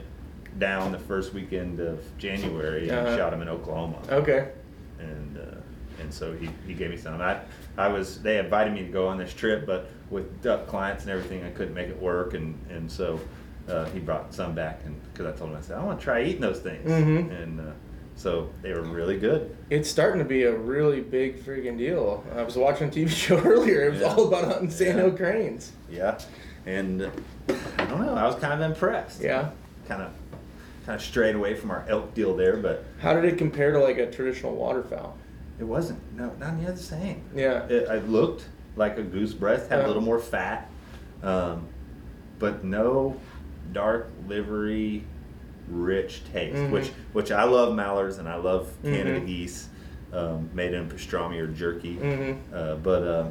down 0.59 0.91
the 0.91 0.99
first 0.99 1.33
weekend 1.33 1.79
of 1.79 1.99
January 2.17 2.89
and 2.89 2.99
Uh-huh. 3.07 3.17
shot 3.17 3.33
him 3.33 3.41
in 3.41 3.49
Oklahoma. 3.49 3.97
Okay. 4.09 4.49
and 4.99 5.37
uh, 5.37 5.41
and 6.01 6.13
so 6.13 6.33
he, 6.33 6.49
he 6.67 6.73
gave 6.73 6.89
me 6.89 6.97
some. 6.97 7.19
I 7.21 7.39
I 7.77 7.87
was 7.87 8.21
they 8.21 8.37
invited 8.39 8.73
me 8.73 8.81
to 8.81 8.91
go 8.91 9.07
on 9.07 9.17
this 9.17 9.33
trip, 9.33 9.65
but 9.65 9.89
with 10.09 10.41
duck 10.41 10.67
clients 10.67 11.03
and 11.03 11.11
everything, 11.11 11.43
I 11.43 11.49
couldn't 11.51 11.73
make 11.73 11.87
it 11.89 11.99
work, 12.01 12.33
and 12.33 12.57
and 12.69 12.91
so 12.91 13.19
uh, 13.69 13.85
he 13.85 13.99
brought 13.99 14.33
some 14.33 14.53
back, 14.55 14.81
and 14.85 14.95
because 15.13 15.25
I 15.27 15.37
told 15.37 15.51
him 15.51 15.57
I 15.57 15.61
said 15.61 15.77
I 15.77 15.83
want 15.83 15.99
to 15.99 16.03
try 16.03 16.23
eating 16.23 16.41
those 16.41 16.59
things, 16.59 16.89
Mhm. 16.89 17.43
and 17.43 17.59
uh, 17.59 17.63
so 18.15 18.49
they 18.61 18.73
were 18.73 18.81
really 18.81 19.17
good. 19.17 19.55
It's 19.69 19.89
starting 19.89 20.19
to 20.19 20.25
be 20.27 20.43
a 20.43 20.55
really 20.55 21.01
big 21.01 21.39
freaking 21.43 21.77
deal. 21.77 22.23
I 22.35 22.43
was 22.43 22.55
watching 22.57 22.87
a 22.89 22.91
TV 22.91 23.09
show 23.25 23.37
earlier. 23.39 23.83
It 23.87 23.91
was 23.91 24.01
Yeah. 24.01 24.07
all 24.13 24.27
about 24.27 24.45
hunting 24.45 24.69
sandhill 24.71 25.09
Yeah. 25.11 25.15
cranes. 25.17 25.71
Yeah, 25.89 26.19
and 26.65 27.01
uh, 27.03 27.09
I 27.77 27.85
don't 27.85 28.01
know, 28.05 28.15
I 28.15 28.25
was 28.25 28.35
kind 28.35 28.53
of 28.53 28.61
impressed. 28.69 29.21
Yeah. 29.21 29.49
kind 29.87 30.01
of 30.03 30.11
kind 30.85 30.95
of 30.95 31.01
strayed 31.01 31.35
away 31.35 31.53
from 31.55 31.71
our 31.71 31.85
elk 31.87 32.13
deal 32.13 32.35
there, 32.35 32.57
but 32.57 32.83
How 32.99 33.13
did 33.13 33.25
it 33.25 33.37
compare 33.37 33.71
to 33.71 33.79
like 33.79 33.97
a 33.97 34.09
traditional 34.11 34.55
waterfowl? 34.55 35.17
it 35.59 35.63
wasn't 35.63 35.99
no 36.17 36.31
not 36.39 36.55
near 36.57 36.71
the 36.71 36.77
same. 36.77 37.21
Yeah. 37.35 37.65
It, 37.67 37.87
it 37.87 38.09
looked 38.09 38.45
like 38.75 38.97
a 38.97 39.03
goose 39.03 39.33
breast, 39.33 39.69
had 39.69 39.79
Yeah. 39.79 39.85
a 39.85 39.87
little 39.87 40.01
more 40.01 40.17
fat, 40.19 40.67
um, 41.21 41.67
but 42.39 42.63
no 42.63 43.15
dark 43.71 44.09
livery, 44.27 45.03
rich 45.69 46.23
taste. 46.33 46.55
Mhm. 46.57 46.71
Which 46.71 46.91
which 47.13 47.31
I 47.31 47.43
love 47.43 47.75
mallards 47.75 48.17
and 48.17 48.27
I 48.27 48.35
love 48.37 48.71
Canada 48.83 49.19
Mhm. 49.21 49.25
geese, 49.27 49.67
um, 50.11 50.49
made 50.53 50.73
in 50.73 50.89
pastrami 50.89 51.39
or 51.39 51.47
jerky. 51.47 51.97
Mhm. 51.97 52.37
Uh, 52.51 52.75
but 52.77 53.03
uh, 53.03 53.25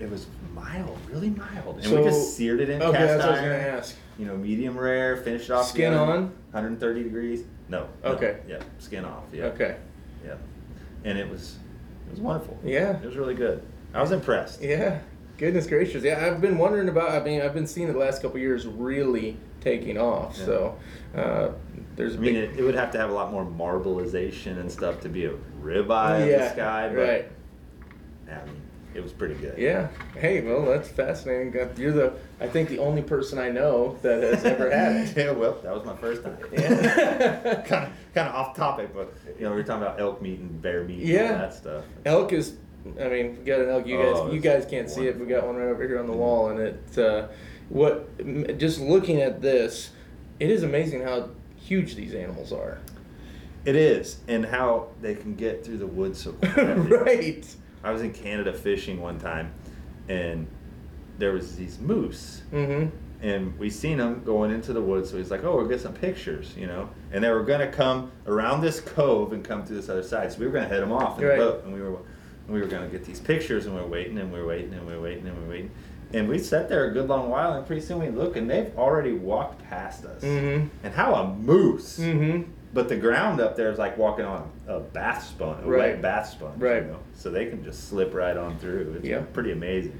it, 0.00 0.10
was 0.10 0.26
mild, 0.54 0.98
really 1.10 1.30
mild, 1.30 1.80
and 1.82 1.96
we 1.96 2.02
just 2.04 2.36
seared 2.36 2.60
it 2.60 2.68
in 2.70 2.82
Okay, 2.82 2.98
cast 2.98 3.08
that's 3.08 3.18
what 3.18 3.28
I 3.28 3.30
was 3.32 3.40
iron. 3.40 3.60
gonna 3.60 3.76
ask. 3.78 3.96
You 4.18 4.26
know, 4.26 4.36
medium 4.36 4.78
rare, 4.78 5.16
finished 5.16 5.50
off 5.50 5.66
the 5.66 5.70
Skin 5.70 5.94
on? 5.94 6.24
130 6.50 7.02
degrees. 7.02 7.44
No. 7.68 7.88
no, 8.04 8.10
Okay. 8.10 8.40
Yeah, 8.46 8.62
skin 8.78 9.04
off. 9.04 9.24
Yeah. 9.32 9.44
Okay. 9.46 9.76
Yeah, 10.24 10.34
and 11.04 11.18
it 11.18 11.28
was 11.28 11.56
it 12.06 12.10
was 12.10 12.20
wonderful. 12.20 12.58
Yeah. 12.64 12.98
It 12.98 13.06
was 13.06 13.16
really 13.16 13.34
good. 13.34 13.62
I 13.94 14.00
was 14.00 14.12
impressed. 14.12 14.60
Yeah. 14.62 15.00
Goodness 15.38 15.66
gracious. 15.66 16.04
Yeah, 16.04 16.24
I've 16.24 16.40
been 16.40 16.58
wondering 16.58 16.88
about. 16.88 17.10
I 17.10 17.24
mean, 17.24 17.40
I've 17.40 17.54
been 17.54 17.66
seeing 17.66 17.90
the 17.90 17.98
last 17.98 18.22
couple 18.22 18.36
of 18.36 18.42
years 18.42 18.66
really 18.66 19.36
taking 19.60 19.98
off. 19.98 20.36
Yeah. 20.38 20.44
So 20.44 20.78
uh, 21.16 21.48
there's. 21.96 22.16
I 22.16 22.18
mean, 22.18 22.34
big, 22.34 22.50
it, 22.50 22.58
it 22.58 22.62
would 22.62 22.74
have 22.74 22.90
to 22.92 22.98
have 22.98 23.10
a 23.10 23.12
lot 23.12 23.32
more 23.32 23.44
marbleization 23.44 24.58
and 24.60 24.70
stuff 24.70 25.00
to 25.00 25.08
be 25.08 25.24
a 25.24 25.32
ribeye 25.60 26.20
of 26.20 26.26
the 26.26 26.30
yeah. 26.30 26.52
sky, 26.52 26.88
but 26.88 26.96
right. 26.96 27.32
I 28.30 28.44
mean, 28.44 28.61
it 28.94 29.02
was 29.02 29.12
pretty 29.12 29.34
good. 29.34 29.56
Yeah. 29.58 29.88
Hey, 30.16 30.40
well, 30.42 30.64
that's 30.66 30.88
fascinating. 30.88 31.52
You're 31.76 31.92
the, 31.92 32.12
I 32.40 32.46
think, 32.46 32.68
the 32.68 32.78
only 32.78 33.02
person 33.02 33.38
I 33.38 33.48
know 33.50 33.98
that 34.02 34.22
has 34.22 34.44
ever 34.44 34.70
had 34.70 34.96
it. 35.08 35.16
yeah, 35.16 35.30
well, 35.32 35.58
that 35.62 35.72
was 35.74 35.84
my 35.84 35.96
first 35.96 36.22
time. 36.24 36.36
Yeah. 36.52 37.62
kind 37.66 37.84
of, 37.86 37.92
kind 38.14 38.28
of 38.28 38.34
off 38.34 38.56
topic, 38.56 38.94
but 38.94 39.12
you 39.38 39.44
know, 39.44 39.50
we 39.50 39.56
were 39.56 39.62
talking 39.62 39.82
about 39.82 40.00
elk 40.00 40.20
meat 40.22 40.38
and 40.40 40.60
bear 40.60 40.84
meat 40.84 41.00
and 41.00 41.08
Yeah. 41.08 41.22
all 41.32 41.38
that 41.38 41.54
stuff. 41.54 41.84
elk 42.04 42.32
is, 42.32 42.54
I 43.00 43.08
mean, 43.08 43.38
we 43.38 43.44
got 43.44 43.60
an 43.60 43.68
elk. 43.68 43.86
You 43.86 43.96
guys, 43.98 44.12
Oh, 44.16 44.32
you 44.32 44.40
guys 44.40 44.66
can't 44.66 44.90
see 44.90 45.06
it. 45.06 45.18
We 45.18 45.26
got 45.26 45.46
one 45.46 45.56
right 45.56 45.68
over 45.68 45.86
here 45.86 45.98
on 45.98 46.06
the 46.06 46.12
wall, 46.16 46.50
and 46.50 46.58
it. 46.60 46.98
Uh, 46.98 47.28
what? 47.68 48.58
Just 48.58 48.80
looking 48.80 49.22
at 49.22 49.40
this, 49.40 49.90
it 50.40 50.50
is 50.50 50.62
amazing 50.64 51.02
how 51.02 51.30
huge 51.56 51.94
these 51.94 52.12
animals 52.14 52.52
are. 52.52 52.78
It 53.64 53.76
is, 53.76 54.18
and 54.26 54.44
how 54.44 54.88
they 55.00 55.14
can 55.14 55.36
get 55.36 55.64
through 55.64 55.78
the 55.78 55.86
woods 55.86 56.20
so 56.20 56.32
quickly. 56.32 56.64
right. 56.96 57.56
I 57.84 57.90
was 57.90 58.02
in 58.02 58.12
Canada 58.12 58.52
fishing 58.52 59.00
one 59.00 59.18
time, 59.18 59.52
and 60.08 60.46
there 61.18 61.32
was 61.32 61.56
these 61.56 61.78
moose, 61.78 62.42
Mm-hmm. 62.52 62.88
and 63.22 63.58
we 63.58 63.70
seen 63.70 63.98
them 63.98 64.22
going 64.24 64.50
into 64.50 64.72
the 64.72 64.80
woods. 64.80 65.10
So 65.10 65.16
he's 65.18 65.30
like, 65.30 65.44
"Oh, 65.44 65.56
we'll 65.56 65.66
get 65.68 65.80
some 65.80 65.92
pictures," 65.94 66.54
you 66.56 66.66
know. 66.66 66.88
And 67.12 67.22
they 67.22 67.30
were 67.30 67.42
gonna 67.44 67.70
come 67.70 68.10
around 68.26 68.60
this 68.62 68.80
cove 68.80 69.32
and 69.32 69.44
come 69.44 69.64
to 69.64 69.72
this 69.72 69.88
other 69.88 70.02
side. 70.02 70.32
So 70.32 70.38
we 70.40 70.46
were 70.46 70.52
gonna 70.52 70.68
head 70.68 70.82
them 70.82 70.92
off 70.92 71.18
in 71.20 71.26
Right. 71.26 71.38
the 71.38 71.44
boat, 71.44 71.64
and 71.64 71.74
we 71.74 71.80
were 71.82 71.96
we 72.48 72.60
were 72.60 72.66
gonna 72.66 72.88
get 72.88 73.04
these 73.04 73.20
pictures, 73.20 73.66
and 73.66 73.74
we're 73.74 73.86
waiting, 73.86 74.18
and 74.18 74.32
we're 74.32 74.46
waiting, 74.46 74.74
and 74.74 74.84
we're 74.86 75.00
waiting, 75.00 75.26
and 75.26 75.36
we're 75.42 75.48
waiting. 75.48 75.70
And 76.12 76.28
we 76.28 76.38
sat 76.38 76.68
there 76.68 76.84
a 76.86 76.92
good 76.92 77.08
long 77.08 77.30
while, 77.30 77.54
and 77.54 77.64
pretty 77.66 77.80
soon 77.82 78.00
we 78.00 78.10
look, 78.10 78.36
and 78.36 78.50
they've 78.50 78.70
already 78.76 79.12
walked 79.12 79.62
past 79.64 80.04
us. 80.04 80.22
Mm-hmm. 80.22 80.66
And 80.84 80.94
how 80.94 81.14
a 81.14 81.32
moose! 81.34 81.98
Mm-hmm. 81.98 82.50
But 82.74 82.88
the 82.88 82.96
ground 82.96 83.40
up 83.40 83.54
there 83.56 83.70
is 83.70 83.78
like 83.78 83.98
walking 83.98 84.24
on 84.24 84.50
a 84.66 84.80
bath 84.80 85.24
sponge, 85.26 85.64
a 85.64 85.68
Right. 85.68 85.78
wet 85.92 86.02
bath 86.02 86.30
sponge. 86.30 86.60
Right. 86.60 86.82
You 86.82 86.88
know? 86.92 86.98
So 87.14 87.30
they 87.30 87.46
can 87.46 87.62
just 87.64 87.88
slip 87.88 88.14
right 88.14 88.36
on 88.36 88.58
through. 88.58 88.94
It's 88.96 89.04
Yeah. 89.06 89.20
pretty 89.32 89.52
amazing. 89.52 89.98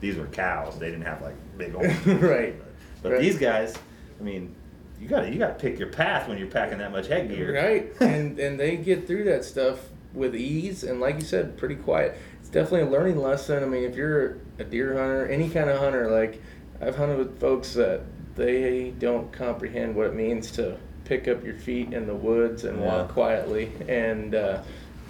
These 0.00 0.16
were 0.16 0.26
cows. 0.26 0.78
They 0.78 0.86
didn't 0.90 1.04
have 1.06 1.22
like 1.22 1.34
big 1.56 1.74
old. 1.76 1.86
Right. 2.22 2.54
But 3.02 3.12
Right. 3.12 3.20
these 3.20 3.38
guys, 3.38 3.76
I 4.20 4.22
mean, 4.24 4.54
you 5.00 5.06
got 5.08 5.20
to 5.22 5.30
you 5.30 5.38
got 5.38 5.56
to 5.58 5.62
pick 5.62 5.78
your 5.78 5.88
path 5.90 6.28
when 6.28 6.38
you're 6.38 6.48
packing 6.48 6.78
that 6.78 6.90
much 6.90 7.06
headgear. 7.06 7.54
Right. 7.54 7.92
and 8.00 8.38
and 8.40 8.58
they 8.58 8.76
get 8.76 9.06
through 9.06 9.24
that 9.24 9.44
stuff 9.44 9.88
with 10.14 10.34
ease, 10.34 10.82
and 10.82 11.00
like 11.00 11.16
you 11.16 11.24
said, 11.24 11.56
pretty 11.56 11.76
quiet. 11.76 12.16
It's 12.40 12.48
definitely 12.48 12.88
a 12.88 12.90
learning 12.90 13.18
lesson. 13.18 13.62
I 13.62 13.66
mean, 13.66 13.84
if 13.84 13.94
you're 13.94 14.38
a 14.58 14.64
deer 14.64 14.94
hunter, 14.94 15.26
any 15.28 15.48
kind 15.50 15.70
of 15.70 15.78
hunter, 15.78 16.10
like 16.10 16.40
I've 16.80 16.96
hunted 16.96 17.18
with 17.18 17.38
folks 17.38 17.74
that 17.74 18.00
they 18.34 18.92
don't 18.98 19.30
comprehend 19.32 19.94
what 19.94 20.06
it 20.06 20.14
means 20.14 20.50
to 20.52 20.76
pick 21.08 21.26
up 21.26 21.42
your 21.44 21.54
feet 21.54 21.92
in 21.92 22.06
the 22.06 22.14
woods 22.14 22.64
and 22.64 22.80
walk 22.80 23.08
quietly, 23.08 23.72
and 23.88 24.34
uh, 24.34 24.62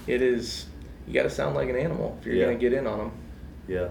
it 0.07 0.23
is 0.23 0.67
you 1.07 1.13
got 1.15 1.25
to 1.25 1.31
sound 1.31 1.55
like 1.57 1.69
an 1.69 1.77
animal 1.77 2.17
if 2.21 2.27
you're 2.27 2.37
Yeah. 2.37 2.45
gonna 2.47 2.59
get 2.59 2.73
in 2.73 2.87
on 2.87 2.99
them. 2.99 3.13
Yeah. 3.67 3.89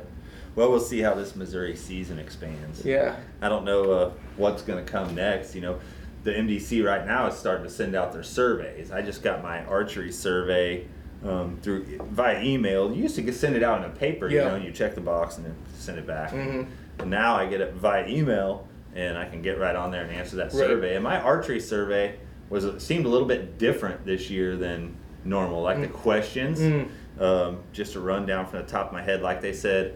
Well, 0.55 0.69
we'll 0.71 0.79
see 0.79 1.01
how 1.01 1.13
this 1.13 1.35
Missouri 1.35 1.75
season 1.75 2.17
expands. 2.17 2.83
Yeah. 2.85 3.15
I 3.41 3.49
don't 3.49 3.63
know 3.65 3.91
uh, 3.91 4.11
what's 4.37 4.63
going 4.63 4.83
to 4.83 4.91
come 4.91 5.13
next. 5.13 5.53
You 5.53 5.61
know, 5.61 5.79
the 6.23 6.31
MDC 6.31 6.83
right 6.83 7.05
now 7.05 7.27
is 7.27 7.35
starting 7.35 7.63
to 7.63 7.69
send 7.69 7.95
out 7.95 8.11
their 8.11 8.23
surveys. 8.23 8.89
I 8.91 9.03
just 9.03 9.21
got 9.21 9.43
my 9.43 9.63
archery 9.65 10.11
survey 10.11 10.85
um, 11.23 11.59
through 11.61 11.99
via 12.09 12.41
email. 12.43 12.91
You 12.91 13.03
used 13.03 13.15
to 13.17 13.21
get, 13.21 13.35
send 13.35 13.55
it 13.55 13.61
out 13.61 13.83
in 13.83 13.91
a 13.91 13.93
paper, 13.93 14.27
you 14.29 14.39
know, 14.39 14.55
and 14.55 14.65
you 14.65 14.71
check 14.71 14.95
the 14.95 15.01
box 15.01 15.37
and 15.37 15.45
then 15.45 15.55
send 15.77 15.99
it 15.99 16.07
back. 16.07 16.31
Mhm. 16.31 16.65
And 16.99 17.09
now 17.11 17.35
I 17.35 17.45
get 17.47 17.61
it 17.61 17.73
via 17.73 18.07
email, 18.07 18.67
and 18.97 19.15
I 19.17 19.25
can 19.25 19.41
get 19.43 19.59
right 19.59 19.75
on 19.75 19.91
there 19.91 20.01
and 20.03 20.11
answer 20.11 20.35
that 20.37 20.45
Right. 20.45 20.53
survey. 20.53 20.95
And 20.95 21.03
my 21.03 21.19
archery 21.21 21.59
survey 21.59 22.15
was 22.49 22.65
seemed 22.83 23.05
a 23.05 23.09
little 23.09 23.27
bit 23.27 23.57
different 23.59 24.05
this 24.05 24.29
year 24.29 24.57
than 24.57 24.95
normal. 25.23 25.61
Like 25.61 25.79
the 25.81 25.87
Mm. 25.87 25.93
questions, 25.93 26.59
Mm. 26.59 26.87
um, 27.21 27.57
just 27.73 27.93
to 27.93 27.99
run 27.99 28.25
down 28.25 28.47
from 28.47 28.59
the 28.59 28.65
top 28.65 28.87
of 28.87 28.93
my 28.93 29.01
head, 29.03 29.21
like 29.21 29.41
they 29.41 29.53
said, 29.53 29.93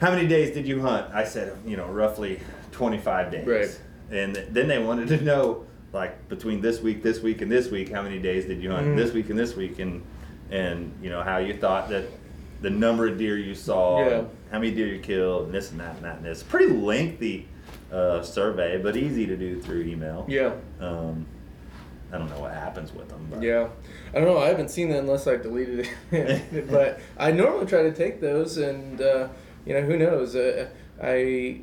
how 0.00 0.10
many 0.12 0.28
days 0.28 0.54
did 0.54 0.66
you 0.68 0.80
hunt? 0.80 1.06
I 1.12 1.24
said, 1.24 1.52
you 1.66 1.76
know, 1.76 1.86
roughly 1.86 2.38
25 2.70 3.30
days. 3.32 3.46
Right. 3.46 3.80
And 4.10 4.36
then 4.50 4.68
they 4.68 4.78
wanted 4.78 5.08
to 5.08 5.20
know, 5.24 5.64
like, 5.92 6.28
between 6.28 6.60
this 6.60 6.80
week, 6.80 7.02
this 7.02 7.22
week, 7.22 7.40
and 7.40 7.50
this 7.50 7.70
week, 7.70 7.90
how 7.90 8.02
many 8.02 8.18
days 8.20 8.44
did 8.44 8.62
you 8.62 8.70
hunt? 8.70 8.86
Mhm. 8.88 8.96
This 8.96 9.12
week 9.12 9.30
and 9.30 9.38
this 9.38 9.56
week, 9.56 9.78
and 9.80 10.02
and 10.48 10.92
you 11.02 11.10
know 11.10 11.22
how 11.22 11.38
you 11.38 11.52
thought 11.54 11.88
that 11.88 12.04
the 12.62 12.70
number 12.70 13.08
of 13.08 13.18
deer 13.18 13.36
you 13.36 13.52
saw, 13.52 14.06
Yeah. 14.06 14.20
how 14.52 14.60
many 14.60 14.70
deer 14.70 14.86
you 14.86 15.00
killed, 15.00 15.46
and 15.46 15.52
this 15.54 15.72
and 15.72 15.80
that 15.80 15.96
and 15.96 16.04
that 16.04 16.16
and 16.18 16.24
this. 16.24 16.44
Pretty 16.44 16.68
lengthy 16.72 17.48
uh, 17.92 18.22
survey, 18.22 18.78
but 18.78 18.96
easy 18.96 19.26
to 19.26 19.36
do 19.36 19.60
through 19.60 19.82
email. 19.82 20.24
Yeah. 20.28 20.54
Um, 20.80 21.26
I 22.12 22.18
don't 22.18 22.30
know 22.30 22.40
what 22.40 22.52
happens 22.52 22.92
with 22.92 23.08
them. 23.08 23.26
But. 23.30 23.42
Yeah, 23.42 23.68
I 24.14 24.18
don't 24.18 24.24
know. 24.24 24.38
I 24.38 24.48
haven't 24.48 24.70
seen 24.70 24.90
that 24.90 25.00
unless 25.00 25.26
I 25.26 25.36
deleted 25.36 25.88
it. 26.10 26.68
but 26.70 27.00
I 27.18 27.32
normally 27.32 27.66
try 27.66 27.82
to 27.82 27.92
take 27.92 28.20
those, 28.20 28.58
and 28.58 29.00
uh, 29.00 29.28
you 29.64 29.74
know, 29.74 29.82
who 29.82 29.96
knows? 29.96 30.36
Uh, 30.36 30.68
I 31.02 31.62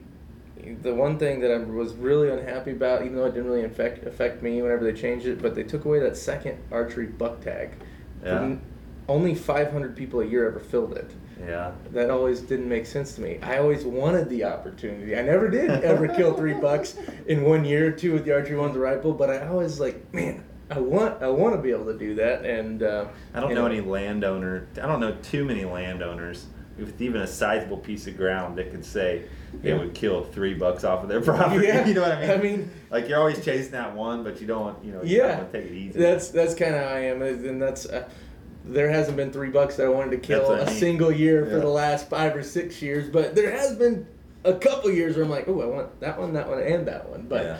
the 0.81 0.93
one 0.93 1.17
thing 1.17 1.39
that 1.41 1.51
I 1.51 1.57
was 1.57 1.93
really 1.93 2.29
unhappy 2.29 2.71
about, 2.71 3.01
even 3.01 3.15
though 3.15 3.25
it 3.25 3.33
didn't 3.33 3.49
really 3.49 3.65
affect 3.65 4.05
affect 4.05 4.43
me 4.43 4.61
whenever 4.61 4.83
they 4.83 4.97
changed 4.97 5.25
it, 5.25 5.41
but 5.41 5.55
they 5.55 5.63
took 5.63 5.85
away 5.85 5.99
that 5.99 6.17
second 6.17 6.57
archery 6.71 7.07
buck 7.07 7.41
tag. 7.41 7.71
Yeah. 8.23 8.55
Only 9.09 9.35
500 9.35 9.97
people 9.97 10.21
a 10.21 10.25
year 10.25 10.47
ever 10.47 10.61
filled 10.61 10.93
it. 10.93 11.11
Yeah. 11.39 11.71
That 11.91 12.09
always 12.09 12.41
didn't 12.41 12.69
make 12.69 12.85
sense 12.85 13.15
to 13.15 13.21
me. 13.21 13.39
I 13.41 13.57
always 13.57 13.83
wanted 13.83 14.29
the 14.29 14.43
opportunity. 14.43 15.15
I 15.15 15.21
never 15.21 15.49
did 15.49 15.69
ever 15.69 16.07
kill 16.07 16.33
three 16.33 16.53
bucks 16.53 16.95
in 17.27 17.43
one 17.43 17.65
year 17.65 17.87
or 17.87 17.91
two 17.91 18.13
with 18.13 18.25
the 18.25 18.33
archery 18.33 18.57
one, 18.57 18.73
the 18.73 18.79
rifle, 18.79 19.13
but 19.13 19.29
I 19.29 19.47
always 19.47 19.79
like, 19.79 20.13
man, 20.13 20.43
I 20.69 20.79
want 20.79 21.21
I 21.21 21.27
want 21.27 21.55
to 21.55 21.61
be 21.61 21.71
able 21.71 21.85
to 21.85 21.97
do 21.97 22.15
that. 22.15 22.45
And 22.45 22.83
uh, 22.83 23.07
I 23.33 23.39
don't 23.39 23.53
know, 23.53 23.61
know 23.61 23.67
any 23.67 23.81
landowner. 23.81 24.67
I 24.75 24.87
don't 24.87 24.99
know 24.99 25.15
too 25.21 25.43
many 25.43 25.65
landowners 25.65 26.45
with 26.77 27.01
even 27.01 27.21
a 27.21 27.27
sizable 27.27 27.77
piece 27.77 28.07
of 28.07 28.17
ground 28.17 28.57
that 28.57 28.71
could 28.71 28.83
say 28.83 29.25
they 29.61 29.69
yeah. 29.69 29.77
would 29.77 29.93
kill 29.93 30.23
three 30.23 30.55
bucks 30.55 30.83
off 30.83 31.03
of 31.03 31.09
their 31.09 31.21
property. 31.21 31.67
Yeah. 31.67 31.85
you 31.85 31.93
know 31.93 32.01
what 32.01 32.13
I 32.13 32.21
mean? 32.21 32.31
I 32.31 32.37
mean, 32.37 32.71
like 32.89 33.07
you're 33.07 33.19
always 33.19 33.43
chasing 33.43 33.71
that 33.73 33.93
one, 33.93 34.23
but 34.23 34.41
you 34.41 34.47
don't 34.47 34.83
you 34.83 34.91
know, 34.91 35.03
you 35.03 35.17
yeah, 35.17 35.43
take 35.51 35.65
it 35.65 35.73
easy. 35.73 35.99
That's 35.99 36.29
that's 36.29 36.55
kind 36.55 36.75
of 36.75 36.81
how 36.81 36.89
I 36.89 36.99
am, 36.99 37.21
and 37.21 37.61
that's. 37.61 37.85
Uh, 37.85 38.07
there 38.65 38.89
hasn't 38.89 39.17
been 39.17 39.31
three 39.31 39.49
bucks 39.49 39.75
that 39.77 39.85
I 39.85 39.89
wanted 39.89 40.11
to 40.11 40.17
kill 40.17 40.51
a 40.51 40.69
single 40.69 41.11
year 41.11 41.45
for 41.45 41.59
the 41.59 41.67
last 41.67 42.09
five 42.09 42.35
or 42.35 42.43
six 42.43 42.81
years, 42.81 43.09
but 43.09 43.35
there 43.35 43.51
has 43.51 43.75
been 43.75 44.07
a 44.45 44.53
couple 44.53 44.91
years 44.91 45.15
where 45.15 45.23
I'm 45.25 45.31
like, 45.31 45.47
oh, 45.47 45.61
I 45.61 45.65
want 45.65 45.99
that 46.01 46.19
one, 46.19 46.33
that 46.33 46.47
one, 46.49 46.59
and 46.59 46.87
that 46.87 47.09
one. 47.09 47.25
But 47.29 47.43
Yeah. 47.43 47.57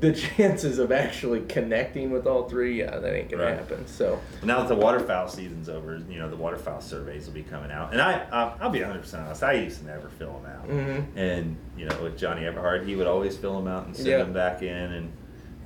the 0.00 0.12
chances 0.36 0.78
of 0.78 0.90
actually 0.92 1.40
connecting 1.42 2.10
with 2.10 2.26
all 2.26 2.48
three, 2.48 2.78
yeah, 2.78 2.98
that 2.98 3.14
ain't 3.14 3.28
gonna 3.30 3.44
Right. 3.44 3.54
happen. 3.56 3.86
So 3.86 4.20
Now 4.42 4.60
that 4.60 4.68
the 4.68 4.76
waterfowl 4.76 5.28
season's 5.28 5.68
over, 5.68 6.00
you 6.08 6.18
know 6.18 6.28
the 6.30 6.36
waterfowl 6.36 6.80
surveys 6.80 7.26
will 7.26 7.34
be 7.34 7.42
coming 7.42 7.70
out, 7.70 7.92
and 7.92 8.00
I 8.00 8.24
I'll, 8.32 8.56
I'll 8.60 8.70
be 8.70 8.80
100 8.80 9.00
percent 9.00 9.24
honest. 9.24 9.42
I 9.42 9.52
used 9.54 9.80
to 9.80 9.86
never 9.86 10.08
fill 10.08 10.32
them 10.40 10.46
out, 10.52 10.68
Mhm. 10.68 11.04
and 11.16 11.56
you 11.76 11.86
know 11.86 11.96
with 12.02 12.16
Johnny 12.16 12.42
Everhard, 12.42 12.84
he 12.86 12.94
would 12.96 13.06
always 13.08 13.36
fill 13.36 13.56
them 13.56 13.66
out 13.68 13.86
and 13.86 13.94
send 13.96 14.08
Yeah. 14.08 14.18
them 14.18 14.32
back 14.32 14.62
in, 14.62 14.68
and 14.92 15.12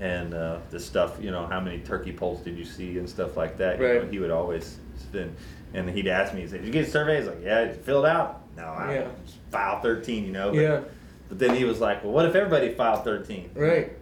and 0.00 0.34
uh, 0.34 0.58
the 0.70 0.78
stuff, 0.80 1.16
you 1.20 1.30
know, 1.30 1.46
how 1.46 1.60
many 1.60 1.78
turkey 1.78 2.12
poults 2.12 2.42
did 2.42 2.56
you 2.58 2.64
see 2.64 2.98
and 2.98 3.08
stuff 3.08 3.36
like 3.36 3.56
that. 3.58 3.78
You 3.80 3.86
know, 3.88 3.98
Right. 4.00 4.10
he 4.10 4.18
would 4.18 4.30
always 4.30 4.78
spend, 4.96 5.34
and 5.74 5.88
he'd 5.88 6.06
ask 6.08 6.34
me, 6.34 6.42
he 6.42 6.46
said, 6.48 6.58
"Did 6.60 6.66
you 6.66 6.72
get 6.72 6.86
a 6.86 6.90
survey?" 6.90 7.18
He's 7.18 7.26
like, 7.26 7.42
"Yeah, 7.42 7.64
did 7.64 7.76
you 7.76 7.82
fill 7.82 8.04
it 8.04 8.08
out." 8.10 8.42
No, 8.56 8.64
I 8.64 8.94
Yeah. 8.94 9.08
file 9.50 9.80
13, 9.80 10.26
you 10.26 10.32
know. 10.32 10.50
But, 10.50 10.58
yeah, 10.60 10.80
But 11.28 11.38
then 11.38 11.54
he 11.56 11.64
was 11.64 11.80
like, 11.80 12.04
"Well, 12.04 12.12
what 12.12 12.26
if 12.26 12.34
everybody 12.34 12.70
filed 12.70 13.04
13?" 13.04 13.50
right, 13.54 13.92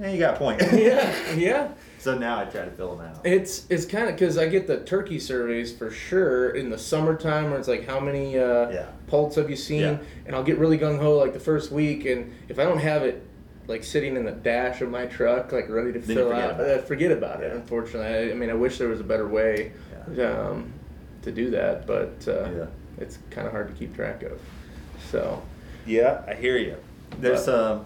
Yeah, 0.00 0.10
you 0.10 0.18
got 0.20 0.34
a 0.36 0.38
point. 0.38 0.62
yeah, 0.72 1.12
yeah. 1.36 1.68
So 1.98 2.16
now 2.16 2.38
I 2.38 2.44
try 2.44 2.64
to 2.64 2.70
fill 2.70 2.94
them 2.94 3.06
out. 3.08 3.18
It's 3.26 3.66
it's 3.68 3.84
kind 3.84 4.08
of 4.08 4.14
because 4.14 4.38
I 4.38 4.46
get 4.46 4.68
the 4.68 4.78
turkey 4.78 5.18
surveys 5.18 5.72
for 5.72 5.90
sure 5.90 6.50
in 6.50 6.70
the 6.70 6.78
summertime 6.78 7.50
where 7.50 7.58
it's 7.58 7.66
like 7.66 7.84
how 7.88 7.98
many 7.98 8.38
uh, 8.38 8.70
Yeah. 8.70 8.86
poults 9.08 9.34
have 9.34 9.50
you 9.50 9.56
seen, 9.56 9.80
Yeah. 9.80 9.96
and 10.26 10.36
I'll 10.36 10.44
get 10.44 10.58
really 10.58 10.78
gung 10.78 11.00
ho 11.00 11.18
like 11.18 11.32
the 11.32 11.40
first 11.40 11.72
week, 11.72 12.06
and 12.06 12.30
if 12.48 12.60
I 12.60 12.64
don't 12.64 12.78
have 12.78 13.02
it 13.02 13.22
like 13.68 13.84
sitting 13.84 14.16
in 14.16 14.24
the 14.24 14.32
dash 14.32 14.80
of 14.80 14.90
my 14.90 15.06
truck 15.06 15.52
like 15.52 15.68
ready 15.68 15.92
to 15.92 15.98
Then 16.00 16.16
fill 16.16 16.30
forget 16.30 16.44
out, 16.44 16.54
about 16.60 16.78
uh, 16.78 16.82
forget 16.82 17.12
about 17.12 17.42
it. 17.42 17.48
Yeah. 17.52 17.58
Unfortunately, 17.60 18.06
I, 18.30 18.30
I 18.32 18.34
mean 18.34 18.50
I 18.50 18.54
wish 18.54 18.78
there 18.78 18.88
was 18.88 19.00
a 19.00 19.04
better 19.04 19.28
way 19.28 19.72
Yeah. 20.12 20.32
um, 20.32 20.72
to 21.22 21.30
do 21.30 21.50
that, 21.50 21.86
but 21.86 22.26
uh, 22.26 22.48
Yeah. 22.50 22.66
it's 22.98 23.18
kind 23.30 23.46
of 23.46 23.52
hard 23.52 23.68
to 23.68 23.74
keep 23.74 23.94
track 23.94 24.22
of. 24.24 24.40
So 25.10 25.40
Yeah, 25.86 26.22
I 26.26 26.34
hear 26.34 26.56
you. 26.56 26.76
There's 27.20 27.46
um 27.46 27.84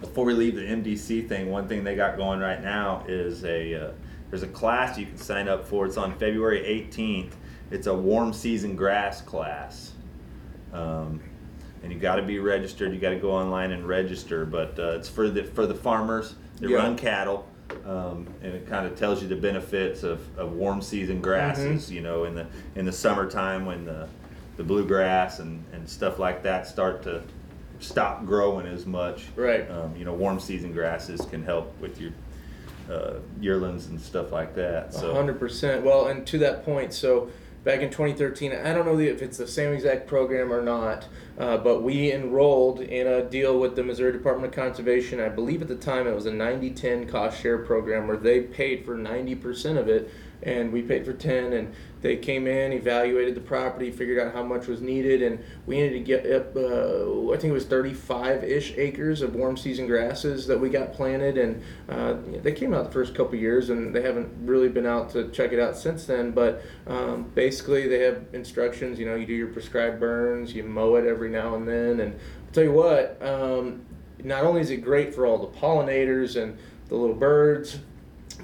before 0.00 0.24
we 0.26 0.34
leave 0.34 0.54
the 0.56 0.62
MDC 0.62 1.28
thing, 1.28 1.50
one 1.50 1.66
thing 1.66 1.82
they 1.82 1.94
got 1.96 2.16
going 2.16 2.40
right 2.40 2.62
now 2.62 3.04
is 3.08 3.44
a 3.44 3.74
uh, 3.74 3.90
there's 4.28 4.42
a 4.42 4.48
class 4.48 4.98
you 4.98 5.06
can 5.06 5.16
sign 5.16 5.48
up 5.48 5.66
for. 5.66 5.86
It's 5.86 5.96
on 5.96 6.12
February 6.18 6.60
18th. 6.90 7.32
It's 7.70 7.86
a 7.86 7.94
warm 7.94 8.32
season 8.32 8.74
grass 8.76 9.20
class. 9.22 9.92
Um, 10.72 11.20
and 11.84 11.92
you 11.92 11.98
got 11.98 12.16
to 12.16 12.22
be 12.22 12.38
registered. 12.38 12.92
You 12.92 12.98
got 12.98 13.10
to 13.10 13.18
go 13.18 13.30
online 13.30 13.70
and 13.70 13.86
register. 13.86 14.46
But 14.46 14.78
uh, 14.78 14.92
it's 14.92 15.08
for 15.08 15.28
the 15.28 15.44
for 15.44 15.66
the 15.66 15.74
farmers 15.74 16.34
that 16.60 16.70
Yeah. 16.70 16.78
run 16.78 16.96
cattle, 16.96 17.46
um, 17.84 18.26
and 18.42 18.54
it 18.54 18.66
kind 18.66 18.86
of 18.86 18.96
tells 18.96 19.22
you 19.22 19.28
the 19.28 19.36
benefits 19.36 20.02
of, 20.02 20.20
of 20.38 20.52
warm 20.52 20.80
season 20.80 21.20
grasses. 21.20 21.84
Mm-hmm. 21.84 21.94
You 21.94 22.00
know, 22.00 22.24
in 22.24 22.34
the 22.34 22.46
in 22.74 22.86
the 22.86 22.92
summertime 22.92 23.66
when 23.66 23.84
the 23.84 24.08
the 24.56 24.64
bluegrass 24.64 25.40
and, 25.40 25.62
and 25.72 25.88
stuff 25.88 26.18
like 26.18 26.42
that 26.44 26.66
start 26.66 27.02
to 27.02 27.22
stop 27.80 28.24
growing 28.24 28.66
as 28.66 28.86
much. 28.86 29.26
Right. 29.36 29.70
Um, 29.70 29.94
you 29.96 30.04
know, 30.04 30.14
warm 30.14 30.40
season 30.40 30.72
grasses 30.72 31.20
can 31.26 31.42
help 31.44 31.78
with 31.80 32.00
your 32.00 32.12
uh, 32.90 33.14
yearlings 33.40 33.88
and 33.88 34.00
stuff 34.00 34.32
like 34.32 34.54
that. 34.54 34.94
So 34.94 35.12
hundred 35.12 35.38
percent. 35.38 35.84
Well, 35.84 36.06
and 36.06 36.26
to 36.28 36.38
that 36.38 36.64
point, 36.64 36.94
so 36.94 37.30
back 37.64 37.80
in 37.80 37.90
2013, 37.90 38.52
I 38.52 38.72
don't 38.72 38.84
know 38.84 38.98
if 38.98 39.22
it's 39.22 39.38
the 39.38 39.48
same 39.48 39.72
exact 39.72 40.06
program 40.06 40.52
or 40.52 40.62
not, 40.62 41.08
uh, 41.38 41.56
but 41.56 41.82
we 41.82 42.12
enrolled 42.12 42.80
in 42.80 43.06
a 43.06 43.22
deal 43.22 43.58
with 43.58 43.74
the 43.74 43.82
Missouri 43.82 44.12
Department 44.12 44.52
of 44.52 44.54
Conservation. 44.54 45.18
I 45.18 45.30
believe 45.30 45.62
at 45.62 45.68
the 45.68 45.76
time 45.76 46.06
it 46.06 46.14
was 46.14 46.26
a 46.26 46.30
90-10 46.30 47.08
cost 47.08 47.40
share 47.40 47.58
program 47.58 48.06
where 48.06 48.18
they 48.18 48.42
paid 48.42 48.84
for 48.84 48.96
90% 48.96 49.78
of 49.78 49.88
it, 49.88 50.10
and 50.42 50.72
we 50.72 50.82
paid 50.82 51.06
for 51.06 51.14
10. 51.14 51.54
And 51.54 51.74
they 52.04 52.16
came 52.18 52.46
in, 52.46 52.74
evaluated 52.74 53.34
the 53.34 53.40
property, 53.40 53.90
figured 53.90 54.18
out 54.18 54.34
how 54.34 54.42
much 54.42 54.66
was 54.66 54.82
needed, 54.82 55.22
and 55.22 55.42
we 55.64 55.80
needed 55.80 55.94
to 55.94 56.00
get 56.00 56.30
up. 56.30 56.54
Uh, 56.54 57.32
I 57.32 57.38
think 57.38 57.44
it 57.44 57.52
was 57.52 57.64
35-ish 57.64 58.74
acres 58.76 59.22
of 59.22 59.34
warm 59.34 59.56
season 59.56 59.86
grasses 59.86 60.46
that 60.48 60.60
we 60.60 60.68
got 60.68 60.92
planted, 60.92 61.38
and 61.38 61.62
uh, 61.88 62.16
they 62.42 62.52
came 62.52 62.74
out 62.74 62.84
the 62.84 62.90
first 62.90 63.14
couple 63.14 63.36
years, 63.36 63.70
and 63.70 63.96
they 63.96 64.02
haven't 64.02 64.28
really 64.42 64.68
been 64.68 64.84
out 64.84 65.08
to 65.12 65.30
check 65.30 65.52
it 65.52 65.58
out 65.58 65.78
since 65.78 66.04
then. 66.04 66.32
But 66.32 66.62
um, 66.86 67.22
basically, 67.34 67.88
they 67.88 68.00
have 68.00 68.22
instructions. 68.34 68.98
You 68.98 69.06
know, 69.06 69.14
you 69.14 69.24
do 69.24 69.32
your 69.32 69.48
prescribed 69.48 69.98
burns, 69.98 70.54
you 70.54 70.62
mow 70.62 70.96
it 70.96 71.06
every 71.06 71.30
now 71.30 71.54
and 71.54 71.66
then, 71.66 72.00
and 72.00 72.12
I'll 72.12 72.52
tell 72.52 72.64
you 72.64 72.72
what. 72.72 73.16
Um, 73.22 73.80
not 74.22 74.44
only 74.44 74.60
is 74.60 74.68
it 74.68 74.84
great 74.84 75.14
for 75.14 75.24
all 75.24 75.38
the 75.38 75.58
pollinators 75.58 76.40
and 76.40 76.58
the 76.88 76.96
little 76.96 77.16
birds, 77.16 77.78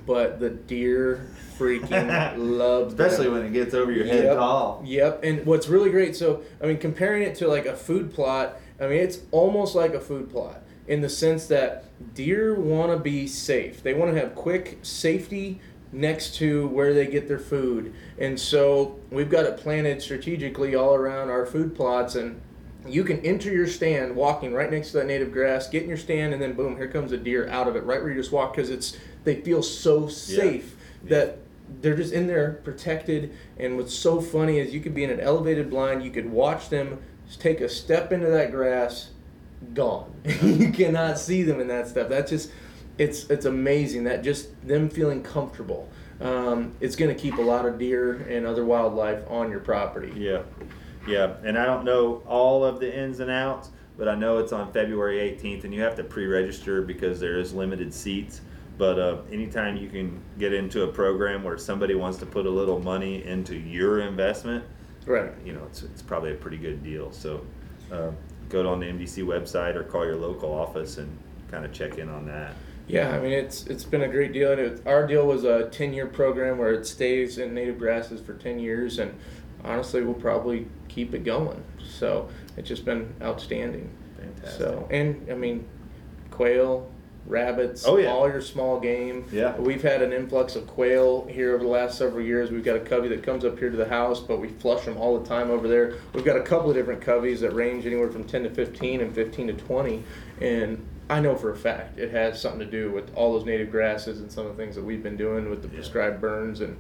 but 0.06 0.40
the 0.40 0.50
deer 0.50 1.26
freaking 1.58 2.34
love 2.58 2.88
especially 2.88 3.24
them. 3.26 3.34
when 3.34 3.44
it 3.46 3.52
gets 3.52 3.74
over 3.74 3.92
your 3.92 4.06
head 4.06 4.24
Yep. 4.24 4.36
tall. 4.36 4.82
Yep, 4.84 5.20
and 5.24 5.46
what's 5.46 5.68
really 5.68 5.90
great, 5.90 6.16
so 6.16 6.42
I 6.62 6.66
mean, 6.66 6.78
comparing 6.78 7.22
it 7.22 7.34
to 7.36 7.48
like 7.48 7.66
a 7.66 7.76
food 7.76 8.12
plot, 8.12 8.56
I 8.80 8.84
mean, 8.86 8.98
it's 9.00 9.20
almost 9.30 9.74
like 9.74 9.92
a 9.94 10.00
food 10.00 10.30
plot 10.30 10.62
in 10.88 11.00
the 11.02 11.08
sense 11.08 11.46
that 11.46 11.84
deer 12.14 12.54
want 12.54 12.90
to 12.92 12.98
be 12.98 13.26
safe. 13.26 13.82
They 13.82 13.94
want 13.94 14.12
to 14.14 14.18
have 14.20 14.34
quick 14.34 14.78
safety 14.82 15.60
next 15.92 16.34
to 16.36 16.68
where 16.68 16.94
they 16.94 17.06
get 17.06 17.28
their 17.28 17.38
food, 17.38 17.92
and 18.18 18.38
so 18.40 18.98
we've 19.10 19.30
got 19.30 19.44
it 19.44 19.56
planted 19.58 20.00
strategically 20.00 20.74
all 20.74 20.94
around 20.94 21.30
our 21.30 21.46
food 21.46 21.74
plots 21.74 22.14
and. 22.14 22.40
You 22.88 23.04
can 23.04 23.20
enter 23.26 23.52
your 23.52 23.66
stand 23.66 24.16
walking 24.16 24.54
right 24.54 24.70
next 24.70 24.92
to 24.92 24.96
that 24.96 25.06
native 25.06 25.32
grass, 25.32 25.68
get 25.68 25.82
in 25.82 25.88
your 25.90 25.98
stand, 25.98 26.32
and 26.32 26.40
then 26.40 26.54
boom, 26.54 26.78
here 26.78 26.88
comes 26.88 27.12
a 27.12 27.18
deer 27.18 27.46
out 27.48 27.68
of 27.68 27.76
it 27.76 27.84
right 27.84 28.00
where 28.00 28.10
you 28.10 28.18
just 28.18 28.32
walk 28.32 28.56
because 28.56 28.70
it's 28.70 28.96
they 29.24 29.36
feel 29.36 29.62
so 29.62 30.08
safe 30.08 30.76
Yeah. 31.04 31.10
that 31.10 31.38
they're 31.80 31.96
just 31.96 32.12
in 32.12 32.26
there 32.26 32.60
protected. 32.64 33.32
And 33.58 33.76
what's 33.76 33.94
so 33.94 34.20
funny 34.20 34.58
is 34.58 34.74
you 34.74 34.80
could 34.80 34.94
be 34.94 35.04
in 35.04 35.10
an 35.10 35.20
elevated 35.20 35.70
blind, 35.70 36.02
you 36.02 36.10
could 36.10 36.30
watch 36.30 36.68
them 36.68 36.98
take 37.38 37.60
a 37.60 37.68
step 37.68 38.10
into 38.12 38.26
that 38.26 38.50
grass, 38.50 39.10
gone. 39.72 40.12
you 40.42 40.72
cannot 40.72 41.18
see 41.18 41.42
them 41.42 41.60
in 41.60 41.68
that 41.68 41.86
stuff. 41.88 42.08
That's 42.08 42.30
just 42.30 42.50
it's 42.98 43.30
it's 43.30 43.46
amazing 43.46 44.04
that 44.04 44.22
just 44.24 44.48
them 44.66 44.88
feeling 44.90 45.22
comfortable. 45.22 45.88
Um, 46.20 46.72
it's 46.80 46.96
going 46.96 47.14
to 47.14 47.18
keep 47.18 47.38
a 47.38 47.42
lot 47.42 47.64
of 47.64 47.78
deer 47.78 48.14
and 48.28 48.46
other 48.46 48.64
wildlife 48.64 49.22
on 49.30 49.50
your 49.50 49.60
property. 49.60 50.12
Yeah, 50.16 50.42
yeah, 51.06 51.34
and 51.44 51.56
I 51.56 51.64
don't 51.64 51.84
know 51.84 52.22
all 52.26 52.62
of 52.62 52.78
the 52.78 52.94
ins 52.94 53.20
and 53.20 53.30
outs, 53.30 53.70
but 53.96 54.06
I 54.06 54.16
know 54.16 54.36
it's 54.36 54.52
on 54.52 54.70
February 54.72 55.16
18th, 55.18 55.64
and 55.64 55.72
you 55.72 55.80
have 55.80 55.94
to 55.96 56.04
pre-register 56.04 56.82
because 56.82 57.20
there 57.20 57.38
is 57.38 57.54
limited 57.54 57.94
seats. 57.94 58.42
But 58.80 58.98
uh, 58.98 59.18
anytime 59.30 59.76
you 59.76 59.90
can 59.90 60.18
get 60.38 60.54
into 60.54 60.84
a 60.84 60.88
program 60.88 61.44
where 61.44 61.58
somebody 61.58 61.94
wants 61.94 62.16
to 62.20 62.26
put 62.26 62.46
a 62.46 62.50
little 62.50 62.80
money 62.80 63.22
into 63.26 63.54
your 63.54 64.00
investment, 64.00 64.64
Right. 65.04 65.30
you 65.44 65.52
know, 65.52 65.62
it's, 65.66 65.82
it's 65.82 66.00
probably 66.00 66.32
a 66.32 66.36
pretty 66.36 66.56
good 66.56 66.82
deal. 66.82 67.12
So 67.12 67.44
uh, 67.92 68.10
go 68.48 68.66
on 68.66 68.80
the 68.80 68.86
MDC 68.86 69.22
website 69.22 69.76
or 69.76 69.84
call 69.84 70.06
your 70.06 70.16
local 70.16 70.50
office 70.50 70.96
and 70.96 71.14
kind 71.50 71.66
of 71.66 71.72
check 71.74 71.98
in 71.98 72.08
on 72.08 72.24
that. 72.28 72.54
Yeah, 72.86 73.10
I 73.10 73.20
mean 73.20 73.32
it's 73.32 73.66
it's 73.66 73.84
been 73.84 74.02
a 74.02 74.08
great 74.08 74.32
deal. 74.32 74.50
And 74.52 74.60
it, 74.60 74.82
our 74.86 75.06
deal 75.06 75.26
was 75.26 75.44
a 75.44 75.68
ten 75.68 75.92
year 75.92 76.06
program 76.06 76.56
where 76.56 76.72
it 76.72 76.86
stays 76.86 77.36
in 77.36 77.52
native 77.54 77.78
grasses 77.78 78.20
for 78.20 78.32
ten 78.32 78.58
years, 78.58 78.98
and 78.98 79.14
honestly, 79.62 80.02
we'll 80.02 80.14
probably 80.14 80.66
keep 80.88 81.14
it 81.14 81.22
going. 81.22 81.62
So 81.86 82.28
it's 82.56 82.66
just 82.68 82.84
been 82.86 83.14
outstanding. 83.22 83.90
Fantastic. 84.16 84.58
So 84.58 84.88
and 84.90 85.24
I 85.30 85.34
mean, 85.34 85.66
quail, 86.32 86.90
rabbits, 87.26 87.86
Oh, 87.86 87.96
yeah. 87.98 88.08
all 88.10 88.28
your 88.28 88.40
small 88.40 88.80
game. 88.80 89.24
Yeah. 89.30 89.56
We've 89.56 89.82
had 89.82 90.02
an 90.02 90.12
influx 90.12 90.56
of 90.56 90.66
quail 90.66 91.26
here 91.30 91.54
over 91.54 91.62
the 91.64 91.70
last 91.70 91.96
several 91.98 92.24
years. 92.24 92.50
We've 92.50 92.64
got 92.64 92.76
a 92.76 92.80
covey 92.80 93.08
that 93.08 93.22
comes 93.22 93.44
up 93.44 93.58
here 93.58 93.70
to 93.70 93.76
the 93.76 93.88
house, 93.88 94.20
but 94.20 94.40
we 94.40 94.48
flush 94.48 94.84
them 94.84 94.96
all 94.96 95.18
the 95.18 95.28
time 95.28 95.50
over 95.50 95.68
there. 95.68 95.94
We've 96.14 96.24
got 96.24 96.36
a 96.36 96.42
couple 96.42 96.70
of 96.70 96.76
different 96.76 97.00
coveys 97.02 97.40
that 97.40 97.52
range 97.54 97.86
anywhere 97.86 98.10
from 98.10 98.24
10 98.24 98.44
to 98.44 98.50
15 98.50 99.00
and 99.00 99.14
15 99.14 99.46
to 99.48 99.52
20. 99.52 100.02
And 100.40 100.84
I 101.08 101.20
know 101.20 101.34
for 101.36 101.50
a 101.50 101.56
fact 101.56 101.98
it 101.98 102.10
has 102.12 102.40
something 102.40 102.60
to 102.60 102.66
do 102.66 102.90
with 102.90 103.12
all 103.14 103.32
those 103.34 103.44
native 103.44 103.70
grasses 103.70 104.20
and 104.20 104.30
some 104.30 104.46
of 104.46 104.56
the 104.56 104.62
things 104.62 104.74
that 104.76 104.84
we've 104.84 105.02
been 105.02 105.16
doing 105.16 105.50
with 105.50 105.62
the 105.62 105.68
Yeah. 105.68 105.74
prescribed 105.74 106.20
burns 106.20 106.60
and 106.60 106.76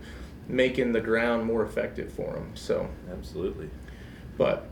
making 0.48 0.92
the 0.92 1.00
ground 1.00 1.44
more 1.46 1.64
effective 1.64 2.12
for 2.12 2.32
them. 2.32 2.50
So. 2.54 2.88
Absolutely. 3.12 3.70
But 4.38 4.66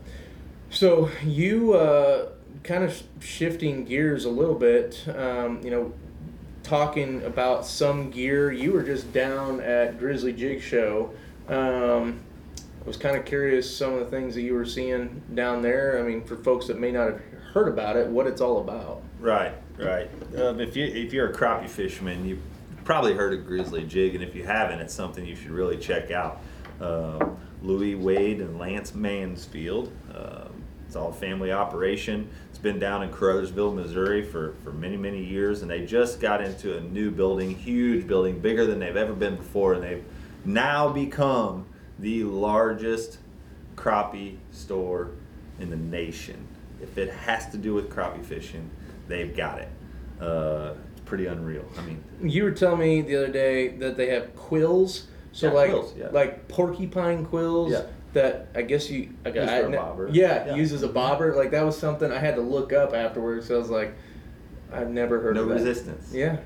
so 0.71 1.09
you 1.25 1.73
uh, 1.73 2.29
kind 2.63 2.83
of 2.83 3.01
shifting 3.19 3.85
gears 3.85 4.25
a 4.25 4.29
little 4.29 4.55
bit, 4.55 5.03
um, 5.15 5.61
you 5.63 5.71
know, 5.71 5.93
talking 6.63 7.23
about 7.23 7.65
some 7.65 8.11
gear. 8.11 8.51
You 8.51 8.71
were 8.71 8.83
just 8.83 9.11
down 9.13 9.61
at 9.61 9.97
Grizzly 9.99 10.33
Jig 10.33 10.61
Show. 10.61 11.11
Um, 11.47 12.19
I 12.57 12.87
was 12.87 12.97
kind 12.97 13.17
of 13.17 13.25
curious 13.25 13.75
some 13.75 13.93
of 13.93 13.99
the 13.99 14.05
things 14.05 14.35
that 14.35 14.41
you 14.41 14.53
were 14.53 14.65
seeing 14.65 15.21
down 15.33 15.61
there. 15.61 15.99
I 15.99 16.03
mean, 16.03 16.23
for 16.23 16.35
folks 16.37 16.67
that 16.67 16.79
may 16.79 16.91
not 16.91 17.07
have 17.07 17.21
heard 17.53 17.67
about 17.67 17.95
it, 17.95 18.07
what 18.07 18.27
it's 18.27 18.41
all 18.41 18.59
about. 18.59 19.01
Right, 19.19 19.53
right. 19.77 20.09
Um, 20.37 20.59
if 20.59 20.75
you 20.75 20.85
if 20.85 21.11
you're 21.13 21.29
a 21.29 21.33
crappie 21.33 21.69
fisherman, 21.69 22.25
you 22.25 22.39
probably 22.85 23.13
heard 23.13 23.33
of 23.33 23.45
grizzly 23.45 23.83
jig, 23.83 24.15
and 24.15 24.23
if 24.23 24.35
you 24.35 24.43
haven't, 24.43 24.79
it's 24.79 24.93
something 24.93 25.25
you 25.25 25.35
should 25.35 25.51
really 25.51 25.77
check 25.77 26.11
out. 26.11 26.41
Um, 26.79 27.37
Louis 27.61 27.95
Wade 27.95 28.39
and 28.39 28.57
Lance 28.57 28.95
Mansfield. 28.95 29.91
Um, 30.13 30.48
it's 30.89 30.95
all 30.95 31.11
family 31.11 31.51
operation. 31.51 32.27
It's 32.49 32.57
been 32.57 32.79
down 32.79 33.03
in 33.03 33.11
Caruthersville, 33.11 33.75
Missouri 33.75 34.23
for, 34.23 34.55
for 34.63 34.71
many, 34.71 34.97
many 34.97 35.23
years, 35.23 35.61
and 35.61 35.69
they 35.69 35.85
just 35.85 36.19
got 36.19 36.41
into 36.43 36.75
a 36.75 36.81
new 36.81 37.11
building, 37.11 37.53
huge 37.53 38.07
building, 38.07 38.39
bigger 38.39 38.65
than 38.65 38.79
they've 38.79 38.97
ever 38.97 39.13
been 39.13 39.35
before, 39.35 39.73
and 39.73 39.83
they've 39.83 40.03
now 40.45 40.89
become 40.89 41.67
the 41.99 42.23
largest 42.23 43.19
crappie 43.75 44.37
store 44.49 45.11
in 45.59 45.69
the 45.69 45.75
nation. 45.75 46.47
If 46.81 46.97
it 46.97 47.13
has 47.13 47.47
to 47.51 47.57
do 47.57 47.75
with 47.75 47.91
crappie 47.91 48.25
fishing, 48.25 48.67
they've 49.07 49.37
got 49.37 49.59
it. 49.59 49.69
Uh, 50.19 50.73
it's 50.91 51.01
pretty 51.01 51.27
unreal. 51.27 51.65
I 51.77 51.81
mean, 51.83 52.03
You 52.23 52.45
were 52.45 52.51
telling 52.51 52.79
me 52.79 53.03
the 53.03 53.15
other 53.15 53.31
day 53.31 53.67
that 53.77 53.95
they 53.95 54.07
have 54.07 54.35
quills. 54.35 55.05
So 55.33 55.49
Yeah, 55.49 55.53
like 55.53 55.69
quills, 55.69 55.93
yeah. 55.95 56.07
like 56.11 56.47
porcupine 56.47 57.27
quills 57.27 57.73
Yeah. 57.73 57.83
That 58.13 58.47
I 58.55 58.61
guess 58.63 58.89
you 58.89 59.13
like, 59.23 59.35
Used 59.35 59.49
I, 59.49 59.61
for 59.61 59.69
bobber. 59.69 60.09
Yeah, 60.11 60.47
Yeah. 60.47 60.55
uses 60.55 60.83
a 60.83 60.87
bobber. 60.87 61.35
Like 61.35 61.51
that 61.51 61.63
was 61.63 61.77
something 61.77 62.11
I 62.11 62.17
had 62.19 62.35
to 62.35 62.41
look 62.41 62.73
up 62.73 62.93
afterwards. 62.93 63.47
So 63.47 63.55
I 63.55 63.57
was 63.59 63.69
like, 63.69 63.93
I've 64.73 64.89
never 64.89 65.19
heard 65.19 65.35
no 65.35 65.43
of 65.43 65.49
that. 65.49 65.55
resistance. 65.55 66.11
Yeah. 66.13 66.37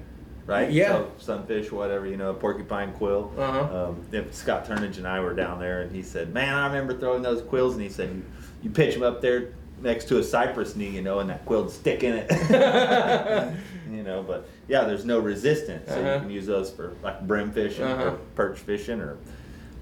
Right? 0.46 0.70
Yeah. 0.72 0.90
So, 0.90 1.12
sunfish, 1.20 1.72
whatever, 1.72 2.06
you 2.06 2.18
know, 2.18 2.34
porcupine 2.34 2.92
quill. 2.94 3.32
Uh-huh. 3.38 3.86
Um, 3.90 4.06
if 4.12 4.34
Scott 4.36 4.66
Turnage 4.66 4.98
and 4.98 5.08
I 5.08 5.22
were 5.22 5.34
down 5.34 5.58
there, 5.60 5.82
and 5.84 5.96
he 5.96 6.04
said, 6.04 6.34
Man, 6.34 6.54
I 6.54 6.66
remember 6.68 6.98
throwing 7.00 7.22
those 7.22 7.42
quills, 7.42 7.74
and 7.76 7.82
he 7.82 7.88
said, 7.90 8.10
You, 8.10 8.24
you 8.64 8.70
pitch 8.70 8.94
them 8.94 9.04
up 9.04 9.22
there 9.22 9.54
next 9.82 10.06
to 10.10 10.18
a 10.20 10.24
cypress 10.24 10.76
knee, 10.76 10.90
you 10.90 11.02
know, 11.02 11.20
and 11.20 11.30
that 11.30 11.46
quill'd 11.46 11.72
stick 11.72 12.04
in 12.04 12.14
it. 12.28 12.30
you 13.90 14.04
know, 14.04 14.22
but 14.24 14.48
yeah, 14.68 14.84
there's 14.84 15.06
no 15.06 15.20
resistance. 15.20 15.88
So 15.90 15.96
Uh-huh. 16.00 16.14
you 16.16 16.20
can 16.20 16.30
use 16.30 16.46
those 16.46 16.72
for 16.72 16.94
like 17.04 17.26
brim 17.26 17.52
fishing 17.52 17.86
Uh-huh. 17.86 18.04
or 18.10 18.12
perch 18.36 18.60
fishing 18.60 19.00
or 19.00 19.18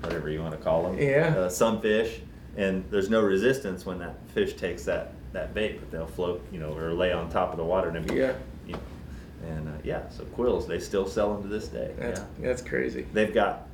whatever 0.02 0.30
you 0.30 0.42
want 0.42 0.52
to 0.58 0.58
call 0.64 0.84
them. 0.84 1.00
Yeah. 1.00 1.34
Uh, 1.38 1.50
sunfish. 1.50 2.20
And 2.58 2.84
there's 2.92 3.10
no 3.10 3.22
resistance 3.22 3.86
when 3.86 4.00
that 4.00 4.16
fish 4.34 4.56
takes 4.56 4.84
that, 4.86 5.14
that 5.32 5.54
bait, 5.54 5.80
but 5.80 5.90
they'll 5.90 6.06
float, 6.08 6.46
you 6.52 6.60
know, 6.60 6.76
or 6.76 6.92
lay 6.94 7.12
on 7.14 7.30
top 7.30 7.52
of 7.52 7.58
the 7.58 7.64
water. 7.64 7.90
And 7.90 8.12
Yeah. 8.12 8.34
you 8.68 8.74
know, 8.74 8.80
and 9.48 9.68
uh, 9.70 9.72
yeah, 9.84 10.08
so 10.10 10.24
quills 10.26 10.68
they 10.68 10.80
still 10.80 11.08
sell 11.08 11.34
them 11.34 11.44
to 11.44 11.48
this 11.48 11.68
day. 11.68 11.94
That's 11.98 12.20
yeah, 12.20 12.26
that's 12.48 12.62
crazy. 12.62 13.08
they've 13.14 13.34
got 13.34 13.68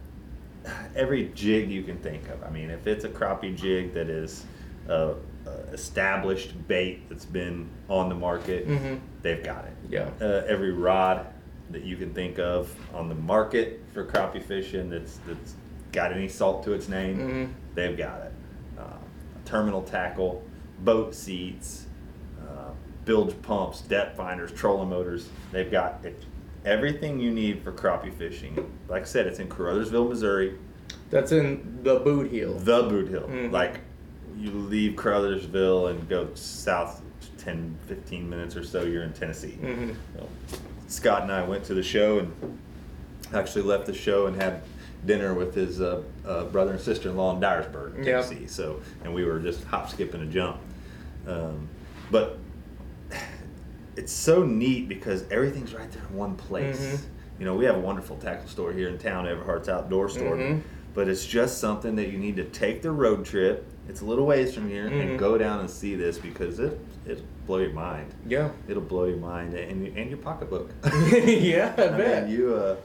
every 0.95 1.31
jig 1.33 1.69
you 1.71 1.83
can 1.83 1.97
think 1.97 2.27
of. 2.29 2.43
I 2.43 2.49
mean, 2.49 2.69
if 2.69 2.87
it's 2.87 3.03
a 3.03 3.09
crappie 3.09 3.55
jig 3.55 3.93
that 3.93 4.09
is 4.09 4.45
a, 4.87 5.15
a 5.45 5.49
established 5.73 6.67
bait 6.67 7.09
that's 7.09 7.25
been 7.25 7.67
on 7.89 8.07
the 8.09 8.15
market, 8.15 8.67
Mhm. 8.67 8.99
they've 9.23 9.43
got 9.43 9.65
it. 9.65 9.73
Yeah. 9.89 10.09
Uh, 10.21 10.43
every 10.47 10.71
rod 10.71 11.25
that 11.71 11.83
you 11.83 11.97
can 11.97 12.13
think 12.13 12.37
of 12.39 12.73
on 12.93 13.09
the 13.09 13.15
market 13.15 13.81
for 13.93 14.05
crappie 14.05 14.41
fishing 14.43 14.89
that's 14.89 15.19
that's 15.27 15.55
got 15.97 16.13
any 16.13 16.27
salt 16.27 16.63
to 16.63 16.73
its 16.73 16.87
name, 16.87 17.17
Mhm. 17.17 17.49
they've 17.73 17.97
got 17.97 18.21
it. 18.21 18.31
Uh, 18.77 18.83
terminal 19.45 19.81
tackle, 19.81 20.43
boat 20.83 21.15
seats, 21.15 21.87
uh, 22.39 22.69
bilge 23.03 23.33
pumps, 23.41 23.81
depth 23.81 24.15
finders, 24.15 24.51
trolling 24.51 24.89
motors. 24.89 25.27
They've 25.51 25.71
got 25.71 26.01
it, 26.05 26.23
everything 26.65 27.19
you 27.19 27.31
need 27.31 27.63
for 27.63 27.71
crappie 27.71 28.13
fishing. 28.13 28.71
Like 28.87 29.01
I 29.01 29.05
said, 29.05 29.25
it's 29.25 29.39
in 29.39 29.47
Caruthersville, 29.49 30.07
Missouri, 30.07 30.53
That's 31.09 31.31
in 31.31 31.79
the 31.81 31.99
Bootheel. 31.99 32.63
the 32.63 32.83
Bootheel. 32.83 33.27
Mhm. 33.27 33.51
Like 33.51 33.79
you 34.37 34.51
leave 34.51 34.93
Caruthersville 34.97 35.89
and 35.89 36.07
go 36.07 36.27
south 36.35 37.01
10, 37.39 37.75
15 37.87 38.29
minutes 38.29 38.55
or 38.55 38.63
so, 38.63 38.83
you're 38.83 39.01
in 39.03 39.13
Tennessee. 39.13 39.57
Mhm. 39.63 39.95
So, 40.15 40.27
Scott 40.89 41.23
and 41.23 41.31
I 41.31 41.43
went 41.43 41.63
to 41.63 41.73
the 41.73 41.81
show 41.81 42.19
and 42.19 42.31
actually 43.33 43.63
left 43.63 43.87
the 43.87 43.93
show 43.95 44.27
and 44.27 44.35
had 44.39 44.61
dinner 45.05 45.33
with 45.33 45.53
his 45.53 45.79
uh, 45.81 46.01
uh, 46.25 46.45
brother 46.45 46.71
and 46.71 46.81
sister-in-law 46.81 47.35
in 47.35 47.41
Dyersburg, 47.41 47.97
Yeah. 48.05 48.21
Tennessee. 48.21 48.47
So, 48.47 48.81
and 49.03 49.13
we 49.13 49.23
were 49.25 49.39
just 49.39 49.63
hop, 49.65 49.89
skip, 49.89 50.13
and 50.13 50.23
a 50.23 50.25
jump. 50.25 50.57
Um, 51.27 51.67
but 52.11 52.37
it's 53.95 54.11
so 54.13 54.43
neat 54.43 54.87
because 54.87 55.23
everything's 55.31 55.73
right 55.73 55.91
there 55.91 56.03
in 56.09 56.15
one 56.15 56.35
place. 56.35 56.79
Mhm. 56.79 56.99
You 57.39 57.45
know, 57.45 57.55
we 57.55 57.65
have 57.65 57.75
a 57.75 57.79
wonderful 57.79 58.17
tackle 58.17 58.47
store 58.47 58.71
here 58.71 58.87
in 58.89 58.97
town, 58.97 59.25
Everhart's 59.25 59.69
Outdoor 59.69 60.09
Store. 60.09 60.35
Mhm. 60.35 60.61
But 60.93 61.07
it's 61.07 61.25
just 61.25 61.59
something 61.59 61.95
that 61.97 62.09
you 62.09 62.17
need 62.17 62.35
to 62.37 62.43
take 62.45 62.81
the 62.81 62.91
road 62.91 63.23
trip. 63.25 63.65
It's 63.87 64.01
a 64.01 64.05
little 64.05 64.25
ways 64.25 64.53
from 64.53 64.67
here, 64.67 64.89
Mhm. 64.89 65.01
and 65.01 65.19
go 65.19 65.37
down 65.37 65.59
and 65.59 65.69
see 65.69 65.95
this 65.95 66.17
because 66.17 66.59
it 66.59 66.79
it'll 67.07 67.23
blow 67.45 67.57
your 67.59 67.71
mind. 67.71 68.07
Yeah. 68.27 68.49
It'll 68.67 68.81
blow 68.81 69.05
your 69.05 69.17
mind 69.17 69.53
and 69.53 69.87
and 69.95 70.09
your 70.09 70.17
pocketbook. 70.19 70.71
yeah, 71.13 71.73
I 71.77 71.83
I 71.85 71.87
bet. 71.89 72.27
mean, 72.27 72.35
you 72.37 72.53
uh, 72.55 72.75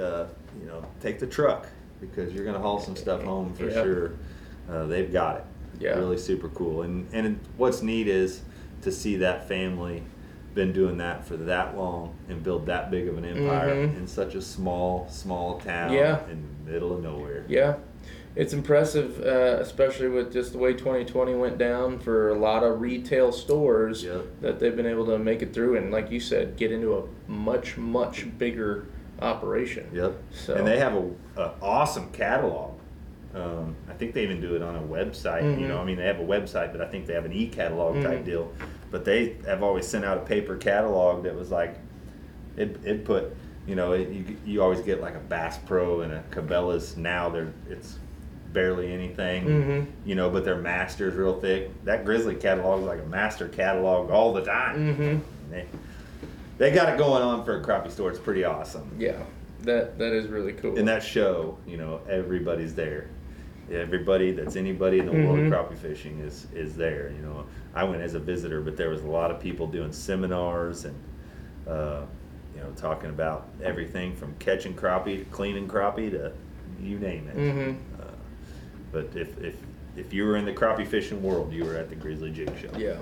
uh, 0.00 0.26
you 0.60 0.66
know, 0.66 0.84
take 1.00 1.18
the 1.18 1.26
truck 1.26 1.66
because 2.00 2.32
you're 2.32 2.44
gonna 2.44 2.58
haul 2.58 2.80
some 2.80 2.96
stuff 2.96 3.22
home 3.22 3.54
for 3.54 3.66
Yeah. 3.68 3.82
sure. 3.82 4.10
Uh, 4.70 4.86
they've 4.86 5.12
got 5.12 5.36
it. 5.38 5.44
Yeah. 5.80 5.98
Really 5.98 6.18
super 6.18 6.48
cool. 6.48 6.82
And 6.82 7.06
and 7.12 7.38
what's 7.56 7.82
neat 7.82 8.08
is 8.08 8.42
to 8.82 8.90
see 8.92 9.16
that 9.16 9.48
family 9.48 10.02
been 10.54 10.72
doing 10.72 10.98
that 10.98 11.24
for 11.26 11.36
that 11.36 11.76
long 11.78 12.12
and 12.28 12.42
build 12.42 12.66
that 12.66 12.90
big 12.90 13.08
of 13.08 13.16
an 13.16 13.24
empire 13.24 13.74
Mhm. 13.86 13.96
in 13.96 14.06
such 14.06 14.34
a 14.34 14.42
small 14.42 15.06
small 15.08 15.58
town 15.58 15.92
Yeah. 15.92 16.20
in 16.30 16.42
the 16.64 16.72
middle 16.72 16.94
of 16.94 17.02
nowhere. 17.02 17.44
Yeah, 17.48 17.76
it's 18.36 18.52
impressive, 18.52 19.18
uh, 19.24 19.56
especially 19.60 20.08
with 20.08 20.30
just 20.30 20.52
the 20.52 20.58
way 20.58 20.74
2020 20.74 21.34
went 21.34 21.56
down 21.56 21.98
for 21.98 22.28
a 22.28 22.34
lot 22.34 22.62
of 22.64 22.82
retail 22.82 23.32
stores 23.32 24.04
Yep. 24.04 24.24
that 24.42 24.58
they've 24.58 24.76
been 24.76 24.84
able 24.86 25.06
to 25.06 25.18
make 25.18 25.40
it 25.40 25.54
through 25.54 25.76
and, 25.76 25.90
like 25.90 26.10
you 26.10 26.20
said, 26.20 26.56
get 26.56 26.70
into 26.70 26.96
a 26.98 27.02
much 27.30 27.78
much 27.78 28.26
bigger 28.38 28.84
operation. 29.22 29.86
Yep. 29.92 30.14
So- 30.32 30.54
And 30.54 30.66
they 30.66 30.78
have 30.78 30.94
a, 30.94 31.08
a 31.40 31.52
awesome 31.62 32.10
catalog. 32.12 32.72
Um, 33.34 33.76
I 33.88 33.94
think 33.94 34.12
they 34.12 34.24
even 34.24 34.40
do 34.42 34.54
it 34.56 34.62
on 34.62 34.76
a 34.76 34.80
website. 34.82 35.42
You 35.58 35.64
Mhm. 35.64 35.68
know, 35.68 35.78
I 35.78 35.84
mean, 35.84 35.96
they 35.96 36.04
have 36.04 36.20
a 36.20 36.24
website, 36.24 36.70
but 36.72 36.82
I 36.82 36.86
think 36.86 37.06
they 37.06 37.14
have 37.14 37.24
an 37.24 37.32
e-catalog 37.32 38.02
type 38.02 38.20
Mhm. 38.20 38.24
deal. 38.26 38.52
But 38.90 39.06
they 39.06 39.36
have 39.46 39.62
always 39.62 39.86
sent 39.86 40.04
out 40.04 40.18
a 40.18 40.20
paper 40.20 40.56
catalog 40.56 41.22
that 41.24 41.34
was 41.34 41.50
like, 41.50 41.76
it, 42.58 42.76
it 42.84 43.04
put, 43.06 43.34
you 43.66 43.74
know, 43.74 43.92
it, 43.92 44.10
you, 44.10 44.24
you 44.44 44.62
always 44.62 44.80
get 44.80 45.00
like 45.00 45.14
a 45.14 45.18
Bass 45.20 45.56
Pro 45.64 46.02
and 46.02 46.12
a 46.12 46.22
Cabela's. 46.30 46.98
Now 46.98 47.30
they're 47.30 47.52
it's 47.70 47.98
barely 48.52 48.92
anything, 48.92 49.46
Mhm. 49.46 49.86
you 50.04 50.14
know, 50.14 50.28
but 50.28 50.44
their 50.44 50.56
master's 50.58 51.14
real 51.14 51.40
thick. 51.40 51.70
That 51.86 52.04
Grizzly 52.04 52.34
catalog 52.34 52.80
is 52.82 52.86
like 52.86 53.00
a 53.00 53.08
master 53.08 53.48
catalog 53.48 54.10
all 54.10 54.34
the 54.34 54.42
time. 54.44 54.76
Mm-hmm. 54.94 55.18
They, 55.50 55.64
they 56.62 56.70
got 56.70 56.88
it 56.94 56.96
going 56.96 57.22
on 57.24 57.44
for 57.44 57.60
a 57.60 57.60
crappie 57.60 57.90
store. 57.90 58.08
It's 58.08 58.20
pretty 58.20 58.44
awesome. 58.44 58.88
Yeah, 58.96 59.20
that 59.62 59.98
that 59.98 60.12
is 60.12 60.28
really 60.28 60.52
cool. 60.52 60.78
in 60.78 60.84
that 60.84 61.02
show, 61.02 61.58
you 61.66 61.76
know, 61.76 62.00
everybody's 62.08 62.72
there. 62.72 63.08
Everybody 63.68 64.30
that's 64.30 64.54
anybody 64.54 65.00
in 65.00 65.06
the 65.06 65.12
world 65.12 65.38
Mhm. 65.40 65.46
of 65.46 65.52
crappie 65.52 65.76
fishing 65.76 66.20
is 66.20 66.46
is 66.54 66.76
there. 66.76 67.10
You 67.16 67.22
know, 67.22 67.46
I 67.74 67.82
went 67.82 68.00
as 68.02 68.14
a 68.14 68.20
visitor, 68.20 68.60
but 68.60 68.76
there 68.76 68.90
was 68.90 69.02
a 69.02 69.08
lot 69.08 69.32
of 69.32 69.40
people 69.40 69.66
doing 69.66 69.92
seminars 69.92 70.84
and 70.84 70.94
uh, 71.66 72.02
you 72.54 72.60
know 72.60 72.70
talking 72.76 73.10
about 73.10 73.48
everything 73.60 74.14
from 74.14 74.32
catching 74.38 74.72
crappie 74.74 75.18
to 75.18 75.24
cleaning 75.32 75.66
crappie 75.66 76.10
to 76.12 76.32
you 76.80 77.00
name 77.00 77.26
it. 77.28 77.36
Mm-hmm. 77.36 78.00
Uh, 78.00 78.04
but 78.92 79.08
if 79.16 79.36
if 79.42 79.56
if 79.96 80.12
you 80.12 80.24
were 80.26 80.36
in 80.36 80.44
the 80.44 80.52
crappie 80.52 80.86
fishing 80.86 81.20
world, 81.24 81.52
you 81.52 81.64
were 81.64 81.74
at 81.76 81.88
the 81.90 81.96
Grizzly 81.96 82.30
Jig 82.30 82.50
Show. 82.60 82.70
Yeah, 82.78 82.96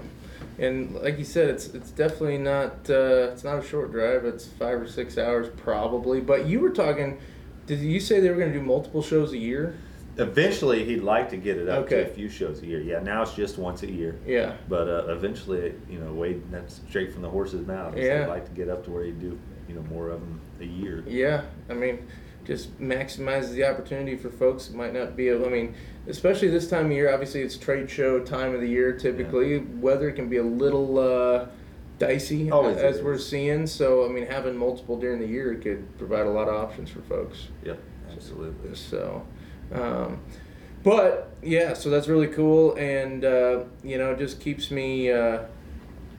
and 0.59 0.95
like 0.97 1.19
you 1.19 1.25
said, 1.25 1.49
it's 1.51 1.69
it's 1.69 1.91
definitely 1.91 2.39
not 2.39 2.89
uh, 2.91 3.31
it's 3.33 3.45
not 3.45 3.59
a 3.59 3.67
short 3.67 3.93
drive. 3.93 4.25
It's 4.25 4.47
five 4.47 4.81
or 4.81 4.89
six 4.89 5.19
hours 5.19 5.49
probably. 5.57 6.21
But 6.21 6.47
you 6.47 6.61
were 6.61 6.71
talking. 6.71 7.19
Did 7.67 7.79
you 7.81 8.01
say 8.01 8.19
they 8.21 8.31
were 8.31 8.37
going 8.37 8.53
to 8.53 8.59
do 8.59 8.65
multiple 8.65 9.03
shows 9.03 9.33
a 9.33 9.39
year? 9.39 9.77
Eventually, 10.17 10.85
he'd 10.85 11.03
like 11.03 11.31
to 11.31 11.37
get 11.37 11.57
it 11.57 11.69
up 11.69 11.85
Okay. 11.85 12.03
to 12.05 12.11
a 12.11 12.15
few 12.15 12.29
shows 12.29 12.63
a 12.63 12.67
year. 12.67 12.81
Yeah, 12.81 12.99
now 12.99 13.23
it's 13.23 13.35
just 13.35 13.59
once 13.59 13.83
a 13.85 13.91
year. 13.91 14.19
Yeah. 14.27 14.57
But 14.69 14.89
uh, 14.89 15.05
eventually, 15.13 15.75
you 15.89 15.99
know, 16.01 16.13
Wade, 16.13 16.43
that's 16.51 16.81
straight 16.89 17.13
from 17.13 17.23
the 17.23 17.31
horse's 17.31 17.65
mouth. 17.67 17.97
Yeah. 17.97 18.23
He'd 18.23 18.29
like 18.29 18.45
to 18.45 18.51
get 18.51 18.69
up 18.69 18.85
to 18.87 18.91
where 18.91 19.05
you 19.05 19.13
do, 19.13 19.39
you 19.69 19.75
know, 19.77 19.83
more 19.83 20.09
of 20.11 20.21
them 20.21 20.41
a 20.61 20.65
year. 20.65 21.05
Yeah, 21.07 21.43
I 21.71 21.75
mean, 21.75 22.07
just 22.51 22.81
maximizes 22.81 23.53
the 23.53 23.63
opportunity 23.65 24.17
for 24.17 24.29
folks 24.29 24.67
who 24.67 24.77
might 24.77 24.93
not 24.93 25.15
be 25.15 25.29
able. 25.29 25.47
I 25.47 25.51
mean, 25.51 25.73
especially 26.09 26.49
this 26.49 26.69
time 26.69 26.87
of 26.87 26.93
year. 26.93 27.09
Obviously, 27.09 27.43
it's 27.43 27.57
trade 27.57 27.89
show 27.89 28.19
time 28.19 28.53
of 28.57 28.61
the 28.61 28.67
year. 28.67 28.93
Typically, 28.93 29.59
weather 29.59 30.11
can 30.11 30.29
be 30.29 30.39
a 30.39 30.43
little 30.43 30.99
uh, 30.99 31.47
dicey 32.01 32.51
Always 32.51 32.79
as 32.79 32.97
is. 32.97 33.03
we're 33.05 33.19
seeing. 33.19 33.69
So, 33.69 34.05
I 34.05 34.09
mean, 34.09 34.27
having 34.27 34.57
multiple 34.57 34.99
during 34.99 35.21
the 35.21 35.29
year 35.29 35.55
could 35.55 35.97
provide 35.97 36.27
a 36.27 36.31
lot 36.31 36.49
of 36.49 36.57
options 36.57 36.91
for 36.91 37.03
folks. 37.03 37.47
Yep, 37.65 37.81
absolutely. 38.11 38.75
So, 38.75 39.25
um, 39.73 40.21
but 40.83 41.33
yeah, 41.43 41.75
so 41.75 41.89
that's 41.89 42.09
really 42.09 42.27
cool, 42.27 42.75
and 42.75 43.25
uh, 43.25 43.63
you 43.85 43.97
know, 43.97 44.17
just 44.17 44.41
keeps 44.41 44.73
me 44.73 45.13
uh, 45.13 45.45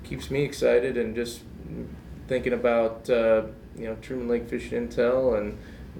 keeps 0.05 0.31
me 0.31 0.43
excited, 0.43 0.95
and 0.95 1.13
just 1.13 1.41
thinking 2.29 2.53
about 2.53 3.09
uh, 3.09 3.47
you 3.75 3.87
know 3.87 3.95
Truman 3.95 4.29
Lake 4.29 4.47
Fishing 4.47 4.87
Intel 4.87 5.37
and 5.37 5.57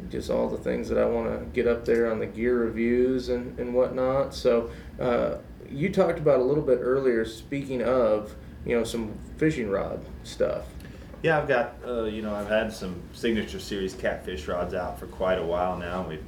just 0.10 0.30
all 0.30 0.50
the 0.50 0.58
things 0.58 0.90
that 0.90 0.98
I 0.98 1.06
want 1.06 1.28
to 1.40 1.46
get 1.54 1.68
up 1.68 1.86
there 1.86 2.12
on 2.12 2.20
the 2.20 2.26
gear 2.26 2.58
reviews 2.60 3.30
and 3.30 3.58
and 3.60 3.74
whatnot. 3.74 4.34
So, 4.34 4.70
uh, 5.00 5.36
you 5.70 5.90
talked 5.90 6.20
about 6.20 6.40
a 6.40 6.44
little 6.44 6.64
bit 6.64 6.80
earlier. 6.82 7.26
Speaking 7.26 7.82
of 7.84 8.36
you 8.66 8.78
know 8.78 8.84
some 8.84 9.14
fishing 9.38 9.70
rod 9.70 10.06
stuff. 10.24 10.66
Yeah, 11.24 11.38
I've 11.38 11.48
got, 11.48 11.76
uh, 11.86 12.06
you 12.06 12.24
know, 12.24 12.34
I've 12.34 12.50
had 12.50 12.74
some 12.74 13.00
signature 13.14 13.60
series 13.60 13.94
catfish 13.94 14.48
rods 14.48 14.74
out 14.74 15.00
for 15.00 15.06
quite 15.06 15.38
a 15.38 15.46
while 15.46 15.78
now. 15.78 16.04
We've 16.10 16.24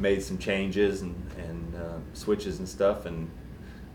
made 0.00 0.20
some 0.20 0.36
changes 0.36 1.02
and, 1.02 1.14
and 1.38 1.74
uh, 1.76 1.98
switches 2.12 2.58
and 2.58 2.68
stuff, 2.68 3.06
and 3.06 3.30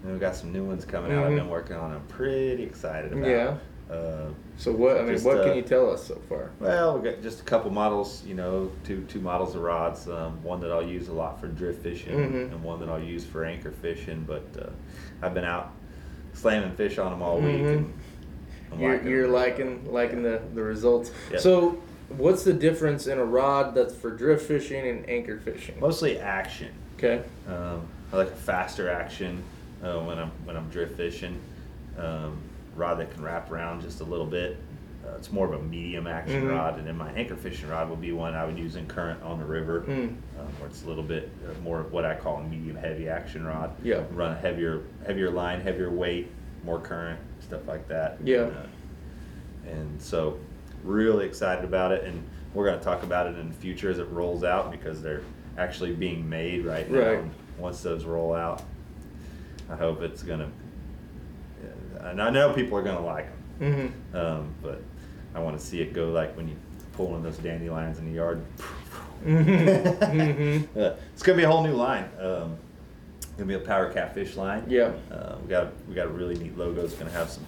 know, 0.05 0.11
we've 0.11 0.21
got 0.21 0.37
some 0.37 0.53
new 0.53 0.63
ones 0.63 0.85
coming 0.85 1.11
out. 1.11 1.25
I've 1.25 1.31
Mhm. 1.33 1.37
been 1.37 1.49
working 1.49 1.75
on. 1.75 1.91
I'm 1.91 2.05
pretty 2.07 2.63
excited 2.63 3.11
about. 3.11 3.27
Yeah. 3.27 3.57
Uh, 3.89 4.29
So 4.57 4.71
what 4.71 4.97
I 4.97 5.01
mean, 5.03 5.13
Just, 5.13 5.25
what 5.25 5.37
uh, 5.39 5.43
can 5.43 5.55
you 5.55 5.61
tell 5.61 5.89
us 5.91 6.03
so 6.07 6.15
far? 6.27 6.49
well, 6.59 6.97
we 6.97 7.09
got 7.09 7.21
just 7.21 7.39
a 7.41 7.43
couple 7.43 7.69
models, 7.71 8.23
you 8.25 8.33
know, 8.33 8.71
two 8.83 9.05
two 9.07 9.19
models 9.21 9.55
of 9.55 9.61
rods. 9.61 10.07
Um, 10.09 10.41
one 10.43 10.59
that 10.61 10.71
I'll 10.71 10.85
use 10.85 11.07
a 11.09 11.13
lot 11.13 11.39
for 11.39 11.47
drift 11.47 11.83
fishing, 11.83 12.13
Mhm. 12.17 12.51
and 12.51 12.63
one 12.63 12.79
that 12.79 12.89
I'll 12.89 13.01
use 13.01 13.23
for 13.23 13.45
anchor 13.45 13.71
fishing. 13.71 14.23
But 14.27 14.43
uh, 14.59 14.69
I've 15.21 15.33
been 15.33 15.45
out 15.45 15.71
slamming 16.33 16.71
fish 16.75 16.97
on 16.97 17.11
them 17.11 17.21
all 17.21 17.37
week. 17.39 17.61
Mhm. 17.61 17.77
And 17.77 17.93
I'm 18.73 18.79
You're, 18.81 18.93
liking 18.95 19.09
you're 19.11 19.27
liking 19.27 19.91
liking 19.93 20.23
the, 20.23 20.41
the 20.53 20.63
results. 20.63 21.11
Yeah. 21.31 21.37
So, 21.39 21.77
what's 22.09 22.43
the 22.43 22.53
difference 22.53 23.07
in 23.07 23.19
a 23.19 23.25
rod 23.25 23.73
that's 23.75 23.93
for 23.95 24.09
drift 24.11 24.47
fishing 24.47 24.87
and 24.87 25.07
anchor 25.09 25.37
fishing? 25.39 25.79
mostly 25.79 26.19
action. 26.19 26.69
Okay. 26.97 27.21
Um, 27.47 27.87
I 28.11 28.17
like 28.17 28.27
a 28.31 28.35
faster 28.35 28.89
action 28.89 29.43
uh, 29.83 29.99
when 29.99 30.17
I'm 30.17 30.31
when 30.45 30.57
I'm 30.57 30.67
drift 30.69 30.97
fishing. 30.97 31.39
Um, 31.97 32.37
rod 32.77 32.99
that 32.99 33.11
can 33.13 33.23
wrap 33.23 33.51
around 33.51 33.81
just 33.81 33.99
a 33.99 34.03
little 34.03 34.25
bit. 34.25 34.57
Uh, 35.05 35.15
it's 35.17 35.31
more 35.31 35.45
of 35.45 35.53
a 35.53 35.63
medium 35.63 36.05
action 36.05 36.43
Mhm. 36.43 36.51
rod, 36.51 36.77
and 36.77 36.85
then 36.87 36.97
my 36.97 37.11
anchor 37.13 37.35
fishing 37.35 37.69
rod 37.69 37.89
would 37.89 38.01
be 38.01 38.11
one 38.11 38.33
I 38.33 38.45
would 38.45 38.57
use 38.57 38.75
in 38.75 38.87
current 38.87 39.21
on 39.23 39.39
the 39.39 39.45
river, 39.45 39.81
Mm. 39.87 40.07
um, 40.09 40.17
where 40.59 40.67
it's 40.69 40.83
a 40.83 40.87
little 40.87 41.03
bit 41.03 41.29
uh, 41.45 41.59
more 41.61 41.79
of 41.79 41.91
what 41.91 42.05
I 42.05 42.15
call 42.15 42.37
a 42.37 42.43
medium 42.43 42.75
heavy 42.75 43.07
action 43.09 43.45
rod. 43.45 43.71
Yeah. 43.83 44.03
Run 44.13 44.31
a 44.31 44.35
heavier 44.35 44.81
heavier 45.05 45.29
line, 45.31 45.61
heavier 45.61 45.89
weight, 45.89 46.29
more 46.63 46.79
current, 46.79 47.19
stuff 47.39 47.67
like 47.67 47.87
that. 47.87 48.17
Yeah. 48.23 48.43
And, 48.43 48.51
uh, 48.57 49.69
and 49.71 50.01
so, 50.01 50.37
really 50.83 51.25
excited 51.25 51.63
about 51.65 51.91
it, 51.91 52.03
and 52.03 52.21
we're 52.53 52.65
going 52.65 52.77
to 52.77 52.83
talk 52.85 53.03
about 53.03 53.27
it 53.27 53.37
in 53.37 53.47
the 53.49 53.53
future 53.55 53.89
as 53.89 53.99
it 53.99 54.07
rolls 54.09 54.43
out 54.43 54.71
because 54.71 55.01
they're 55.01 55.21
actually 55.57 55.93
being 55.93 56.27
made 56.29 56.65
right 56.65 56.89
now. 56.89 56.99
Right. 56.99 57.19
Once 57.57 57.81
those 57.81 58.03
roll 58.05 58.33
out, 58.33 58.61
I 59.69 59.75
hope 59.75 60.01
it's 60.01 60.21
going 60.23 60.39
to. 60.39 60.47
And 62.01 62.21
I 62.21 62.29
know 62.29 62.53
people 62.53 62.77
are 62.77 62.83
going 62.83 62.97
to 62.97 63.03
like 63.03 63.25
them, 63.25 63.33
Mm-hmm. 64.11 64.15
um, 64.15 64.53
but 64.61 64.81
I 65.33 65.39
want 65.39 65.59
to 65.59 65.65
see 65.65 65.81
it 65.81 65.91
go 65.93 66.09
like 66.11 66.35
when 66.37 66.47
you 66.47 66.55
pull 66.93 67.07
one 67.07 67.17
of 67.17 67.23
those 67.23 67.37
dandelions 67.37 67.97
in 67.99 68.05
the 68.05 68.11
yard. 68.11 68.41
Mhm. 69.25 69.97
Mhm. 69.99 70.67
Uh, 70.77 70.95
it's 71.13 71.23
gonna 71.23 71.37
be 71.37 71.43
a 71.43 71.47
whole 71.49 71.63
new 71.63 71.73
line. 71.73 72.05
Um, 72.19 72.55
gonna 73.35 73.47
be 73.47 73.55
a 73.55 73.59
power 73.59 73.91
catfish 73.91 74.35
line. 74.35 74.63
Yeah. 74.67 74.91
Uh, 75.11 75.37
we 75.41 75.47
got 75.49 75.69
we 75.87 75.95
got 75.95 76.05
a 76.05 76.09
really 76.09 76.35
neat 76.35 76.55
logo. 76.55 76.83
It's 76.83 76.93
gonna 76.93 77.09
have 77.11 77.29
some 77.29 77.45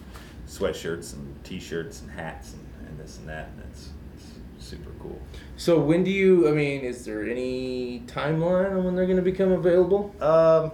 sweatshirts 0.47 1.14
and 1.14 1.43
t-shirts 1.43 2.02
and 2.02 2.10
hats 2.10 2.54
and, 2.54 2.88
and 2.89 3.00
this 3.00 3.20
and 3.20 3.30
that, 3.30 3.50
and 3.50 3.64
it's, 3.72 3.89
it's 4.18 4.66
super 4.66 4.89
cool. 5.00 5.20
So 5.58 5.80
when 5.80 6.04
do 6.04 6.10
you? 6.10 6.47
I 6.50 6.54
mean, 6.54 6.82
is 6.82 7.06
there 7.06 7.24
any 7.30 8.00
timeline 8.08 8.72
on 8.72 8.84
when 8.84 8.95
they're 8.95 9.06
going 9.06 9.18
to 9.18 9.22
become 9.24 9.52
available? 9.52 10.16
Um, 10.20 10.72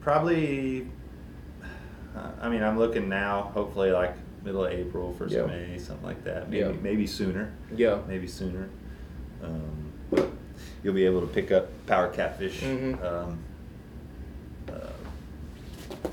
probably. 0.00 0.88
Uh, 2.16 2.30
I 2.40 2.48
mean, 2.48 2.62
I'm 2.62 2.78
looking 2.78 3.08
now. 3.08 3.50
Hopefully, 3.54 3.90
like 3.92 4.14
middle 4.44 4.64
of 4.64 4.72
April, 4.72 5.12
first 5.14 5.34
Yeah. 5.34 5.40
of 5.40 5.48
May, 5.48 5.78
something 5.78 6.06
like 6.06 6.22
that. 6.24 6.48
Maybe 6.48 6.60
Yeah. 6.60 6.72
maybe 6.82 7.06
sooner. 7.06 7.52
Yeah. 7.74 7.98
maybe 8.08 8.26
sooner. 8.26 8.68
Um, 9.42 9.92
but 10.10 10.28
you'll 10.82 10.94
be 10.94 11.04
able 11.04 11.20
to 11.20 11.26
pick 11.26 11.52
up 11.52 11.68
Power 11.86 12.08
Catfish 12.08 12.62
Mhm. 12.62 13.02
um, 13.04 13.38
uh, 14.72 16.08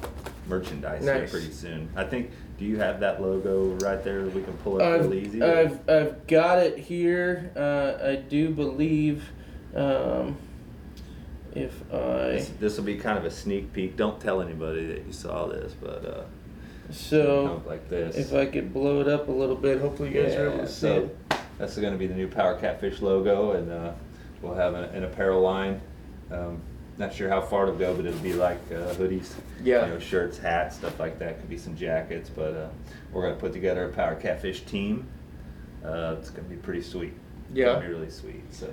merchandise 0.48 1.04
here 1.04 1.20
Nice. 1.20 1.32
pretty 1.32 1.52
soon. 1.52 1.90
I 1.96 2.04
think. 2.04 2.32
Do 2.60 2.66
you 2.66 2.78
have 2.78 3.00
that 3.00 3.20
logo 3.22 3.76
right 3.82 4.02
there 4.04 4.24
that 4.24 4.34
we 4.34 4.42
can 4.44 4.54
pull 4.58 4.76
up 4.76 4.84
I've, 4.84 5.02
real 5.10 5.16
easy? 5.16 5.42
I've, 5.42 5.80
I've 5.90 6.28
got 6.28 6.60
it 6.60 6.78
here. 6.78 7.50
Uh, 7.56 7.94
I 8.10 8.16
do 8.18 8.52
believe 8.52 9.32
um, 9.76 10.38
if 11.56 11.82
I 11.94 12.46
this 12.60 12.78
will 12.78 12.84
be 12.84 12.98
kind 12.98 13.18
of 13.18 13.26
a 13.26 13.32
sneak 13.32 13.74
peek. 13.74 13.96
Don't 13.96 14.20
tell 14.20 14.42
anybody 14.42 14.86
that 14.88 15.06
you 15.06 15.14
saw 15.14 15.48
this, 15.48 15.74
but 15.80 16.06
uh, 16.06 16.24
so 16.92 17.62
like 17.66 17.90
this. 17.90 18.16
if 18.16 18.34
I 18.34 18.46
could 18.46 18.74
blow 18.74 19.02
it 19.02 19.08
up 19.08 19.28
a 19.28 19.32
little 19.32 19.56
bit, 19.56 19.80
hopefully 19.80 20.14
you 20.14 20.24
guys 20.24 20.36
are 20.36 20.48
able 20.48 20.58
Yeah, 20.58 20.62
to 20.64 20.68
see 20.68 20.80
so 20.82 20.96
it. 21.04 21.18
That's 21.58 21.78
going 21.78 21.94
to 21.94 22.00
be 22.00 22.08
the 22.08 22.16
new 22.16 22.28
Power 22.28 22.58
Catfish 22.60 23.02
logo, 23.02 23.52
and 23.52 23.72
uh, 23.72 23.94
we'll 24.42 24.56
have 24.56 24.74
an, 24.74 24.86
an 24.86 25.04
apparel 25.04 25.42
line. 25.42 25.80
Um, 26.32 26.60
not 26.98 27.14
sure 27.14 27.30
how 27.30 27.42
far 27.42 27.64
it'll 27.64 27.76
go, 27.76 27.96
but 27.96 28.06
it'll 28.06 28.20
be 28.20 28.34
like 28.34 28.58
uh, 28.72 28.94
hoodies, 28.96 29.32
Yeah. 29.64 29.86
you 29.86 29.94
know, 29.94 30.00
shirts, 30.00 30.38
hats, 30.38 30.76
stuff 30.78 31.00
like 31.00 31.20
that. 31.20 31.40
Could 31.40 31.50
be 31.50 31.58
some 31.58 31.76
jackets, 31.76 32.30
but 32.30 32.54
uh, 32.56 32.70
we're 33.12 33.22
going 33.22 33.36
to 33.36 33.40
put 33.40 33.54
together 33.54 33.86
a 33.86 33.90
Power 33.94 34.16
Catfish 34.16 34.62
team. 34.62 35.08
Uh, 35.86 36.16
it's 36.20 36.30
going 36.32 36.44
to 36.44 36.50
be 36.50 36.56
pretty 36.56 36.82
sweet. 36.82 37.14
It's 37.50 37.58
Yeah. 37.58 37.66
going 37.66 37.82
to 37.82 37.88
be 37.88 37.94
really 37.94 38.10
sweet. 38.12 38.44
So 38.54 38.68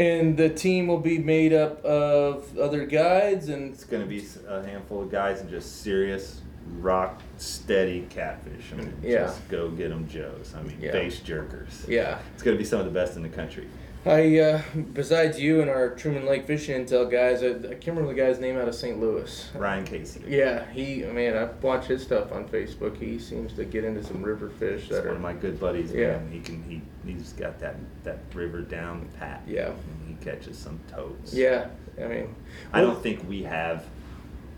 And 0.00 0.34
the 0.34 0.48
team 0.48 0.86
will 0.86 0.98
be 0.98 1.18
made 1.18 1.52
up 1.52 1.84
of 1.84 2.58
other 2.58 2.86
guides 2.86 3.50
and 3.50 3.74
it's 3.74 3.84
going 3.84 4.02
to 4.02 4.08
be 4.08 4.26
a 4.48 4.62
handful 4.64 5.02
of 5.02 5.10
guys 5.10 5.42
and 5.42 5.50
just 5.50 5.82
serious, 5.82 6.40
rock 6.78 7.20
steady 7.36 8.06
catfish. 8.08 8.72
I 8.72 8.76
mean, 8.76 8.94
Yeah. 9.02 9.24
just 9.26 9.46
go 9.50 9.68
get 9.68 9.90
them, 9.90 10.08
Joes. 10.08 10.54
I 10.56 10.62
mean, 10.62 10.78
Yeah. 10.80 10.92
face 10.92 11.20
jerkers. 11.20 11.86
yeah. 11.86 12.18
It's 12.32 12.42
going 12.42 12.56
to 12.56 12.58
be 12.58 12.64
some 12.64 12.80
of 12.80 12.86
the 12.86 12.92
best 12.92 13.16
in 13.16 13.22
the 13.22 13.28
country. 13.28 13.66
I 14.06 14.38
uh, 14.38 14.62
besides 14.94 15.38
you 15.38 15.60
and 15.60 15.68
our 15.68 15.90
Truman 15.90 16.24
Lake 16.24 16.46
Fishing 16.46 16.86
Intel 16.86 17.10
guys, 17.10 17.42
I, 17.42 17.48
I 17.48 17.74
can't 17.74 17.88
remember 17.88 18.14
the 18.14 18.20
guy's 18.20 18.40
name 18.40 18.56
out 18.56 18.66
of 18.66 18.74
St. 18.74 18.98
Louis. 18.98 19.50
Ryan 19.54 19.84
Casey. 19.84 20.22
Yeah, 20.26 20.70
he 20.72 21.02
man, 21.02 21.36
I 21.36 21.44
watch 21.64 21.86
his 21.86 22.02
stuff 22.02 22.32
on 22.32 22.48
Facebook. 22.48 22.96
He 22.96 23.18
seems 23.18 23.52
to 23.54 23.64
get 23.66 23.84
into 23.84 24.02
some 24.02 24.22
river 24.22 24.48
fish 24.48 24.82
He's 24.82 24.90
that 24.90 25.04
one 25.04 25.08
are 25.08 25.16
of 25.16 25.20
my 25.20 25.34
good 25.34 25.60
buddies. 25.60 25.92
Yeah. 25.92 26.16
Man. 26.16 26.30
He 26.32 26.40
can 26.40 26.62
he 26.62 26.80
he's 27.04 27.34
got 27.34 27.58
that 27.60 27.76
that 28.04 28.20
river 28.32 28.62
down 28.62 29.06
pat. 29.18 29.42
Yeah. 29.46 29.66
And 29.66 30.08
he 30.08 30.24
catches 30.24 30.58
some 30.58 30.80
toads. 30.90 31.34
Yeah, 31.34 31.68
I 32.02 32.06
mean, 32.06 32.34
I 32.72 32.80
well, 32.80 32.92
don't 32.92 33.02
think 33.02 33.28
we 33.28 33.42
have 33.42 33.84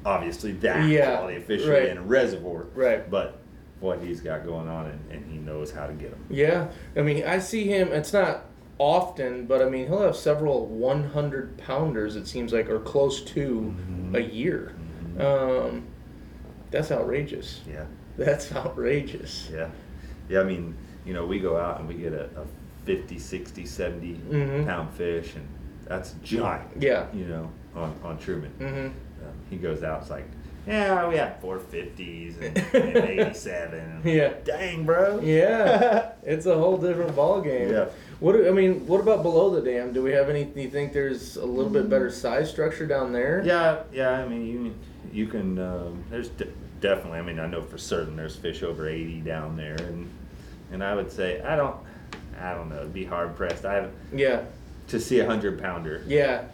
obviously 0.07 0.53
that 0.53 0.88
Yeah, 0.88 1.16
quality 1.16 1.38
of 1.38 1.45
fishery 1.47 1.80
right. 1.80 1.88
in 1.88 1.99
a 1.99 2.03
reservoir. 2.03 2.66
Right. 2.74 3.11
But 3.11 3.38
what 3.80 4.01
he's 4.01 4.20
got 4.20 4.45
going 4.47 4.68
on 4.68 4.86
and, 4.86 5.11
and 5.11 5.32
he 5.32 5.38
knows 5.38 5.72
how 5.72 5.88
to 5.88 5.93
get 5.93 6.12
them. 6.12 6.24
Yeah, 6.30 6.68
I 6.97 7.03
mean, 7.03 7.24
I 7.24 7.40
see 7.40 7.64
him. 7.66 7.88
It's 7.93 8.12
not 8.12 8.45
often, 8.83 9.47
but 9.47 9.62
I 9.62 9.68
mean, 9.68 9.87
he'll 9.87 10.03
have 10.03 10.16
several 10.16 10.66
100 10.66 11.57
pounders. 11.59 12.16
It 12.16 12.26
seems 12.26 12.53
like, 12.53 12.68
or 12.68 12.80
close 12.80 13.22
to 13.22 13.74
Mhm. 13.78 14.16
a 14.16 14.20
year. 14.22 14.72
Mhm. 15.16 15.20
Um, 15.20 15.85
that's 16.72 16.91
outrageous. 16.91 17.61
Yeah. 17.70 17.85
That's 18.16 18.53
outrageous. 18.57 19.49
Yeah. 19.53 19.68
Yeah, 20.28 20.41
I 20.41 20.45
mean, 20.45 20.74
you 21.07 21.14
know, 21.14 21.24
we 21.26 21.39
go 21.39 21.57
out 21.57 21.78
and 21.78 21.87
we 21.89 21.95
get 21.95 22.12
a, 22.12 22.24
a 22.37 22.45
50, 22.85 23.18
60, 23.18 23.64
70 23.64 24.14
Mhm. 24.30 24.66
pound 24.66 24.91
fish 24.95 25.35
and 25.37 25.47
that's 25.87 26.14
giant. 26.24 26.83
Yeah. 26.83 27.07
You 27.14 27.26
know, 27.26 27.51
on, 27.76 27.95
on 28.03 28.18
Truman. 28.18 28.51
Mm-hmm. 28.59 28.87
Um, 28.87 28.93
he 29.51 29.57
goes 29.59 29.85
out, 29.85 30.01
it's 30.03 30.11
like, 30.11 30.26
yeah, 30.67 31.09
we 31.09 31.17
had 31.17 31.41
450s 31.43 32.41
and, 32.41 32.57
and 32.75 32.97
87. 33.21 34.01
Yeah. 34.05 34.35
Dang, 34.45 34.85
bro. 34.85 35.21
Yeah, 35.21 36.13
it's 36.23 36.47
a 36.47 36.55
whole 36.55 36.77
different 36.77 37.15
ball 37.17 37.41
game. 37.41 37.71
Yeah. 37.71 37.87
What 38.21 38.33
do- 38.33 38.47
I 38.49 38.53
mean, 38.53 38.87
what 38.87 39.01
about 39.01 39.23
below 39.23 39.51
the 39.51 39.61
dam? 39.61 39.93
Do 39.93 40.03
we 40.03 40.13
have 40.13 40.29
any? 40.31 40.45
Do 40.45 40.61
you 40.61 40.71
think 40.71 40.93
there's 40.93 41.37
a 41.37 41.45
little 41.45 41.71
bit 41.71 41.89
better 41.91 42.11
size 42.11 42.49
structure 42.51 42.87
down 42.87 43.13
there? 43.13 43.43
Yeah, 43.45 43.83
yeah. 43.93 44.11
I 44.11 44.29
mean, 44.29 44.47
you 44.47 44.75
you 45.13 45.27
can. 45.27 45.59
Um, 45.59 46.05
there's 46.11 46.29
de- 46.29 46.47
definitely. 46.81 47.19
I 47.19 47.23
mean, 47.23 47.41
I 47.41 47.47
know 47.47 47.63
for 47.63 47.79
certain 47.79 48.15
there's 48.15 48.37
fish 48.37 48.63
over 48.63 48.89
80 48.89 49.21
down 49.23 49.57
there, 49.57 49.75
and 49.75 50.09
and 50.71 50.85
I 50.85 50.95
would 50.95 51.11
say 51.11 51.41
I 51.43 51.57
don't. 51.57 51.77
I 52.41 52.55
don't 52.55 52.69
know. 52.71 52.77
It'd 52.77 52.95
be 52.95 53.05
hard 53.05 53.35
pressed. 53.37 53.65
I 53.65 53.75
haven't 53.75 53.95
Yeah. 54.13 54.43
to 54.89 55.01
see 55.01 55.19
a 55.21 55.27
hundred 55.27 55.61
pounder. 55.61 56.03
Yeah. 56.07 56.45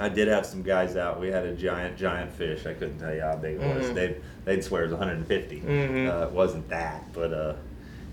I 0.00 0.08
did 0.08 0.28
have 0.28 0.46
some 0.46 0.62
guys 0.62 0.96
out. 0.96 1.20
We 1.20 1.28
had 1.28 1.44
a 1.44 1.54
giant, 1.54 1.96
giant 1.96 2.32
fish. 2.32 2.66
I 2.66 2.74
couldn't 2.74 2.98
tell 2.98 3.12
you 3.14 3.20
how 3.20 3.36
big 3.36 3.56
it 3.56 3.60
was. 3.60 3.86
Mhm. 3.90 3.94
They'd, 3.94 4.16
they'd 4.44 4.64
swear 4.64 4.82
it 4.82 4.90
was 4.90 4.92
150. 4.94 5.60
Mhm. 5.60 6.08
Uh, 6.08 6.26
it 6.26 6.32
wasn't 6.32 6.68
that, 6.68 7.04
but 7.12 7.32
uh, 7.32 7.54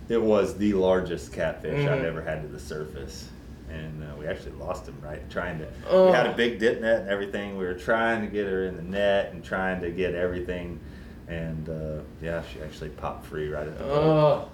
it 0.09 0.21
was 0.21 0.57
the 0.57 0.73
largest 0.73 1.31
catfish 1.31 1.85
I've 1.87 1.99
Mhm. 2.01 2.05
ever 2.05 2.21
had 2.21 2.41
to 2.41 2.47
the 2.47 2.59
surface. 2.59 3.29
And 3.71 4.03
uh, 4.03 4.15
we 4.19 4.27
actually 4.27 4.53
lost 4.53 4.87
him 4.87 4.95
right 5.01 5.27
trying 5.29 5.59
to. 5.59 5.67
Oh. 5.89 6.07
We 6.07 6.11
had 6.13 6.27
a 6.27 6.33
big 6.33 6.59
dip 6.59 6.81
net 6.81 7.01
and 7.01 7.09
everything. 7.09 7.57
We 7.57 7.65
were 7.65 7.73
trying 7.73 8.21
to 8.21 8.27
get 8.27 8.45
her 8.47 8.65
in 8.65 8.75
the 8.77 8.83
net 8.83 9.31
and 9.33 9.43
trying 9.43 9.81
to 9.81 9.91
get 9.91 10.13
everything. 10.15 10.79
And 11.27 11.67
uh, 11.69 12.01
yeah, 12.21 12.41
she 12.53 12.61
actually 12.61 12.89
popped 12.91 13.25
free 13.25 13.49
right 13.49 13.67
at 13.67 13.77
the 13.77 13.83
boat. 13.83 14.03
Oh, 14.03 14.49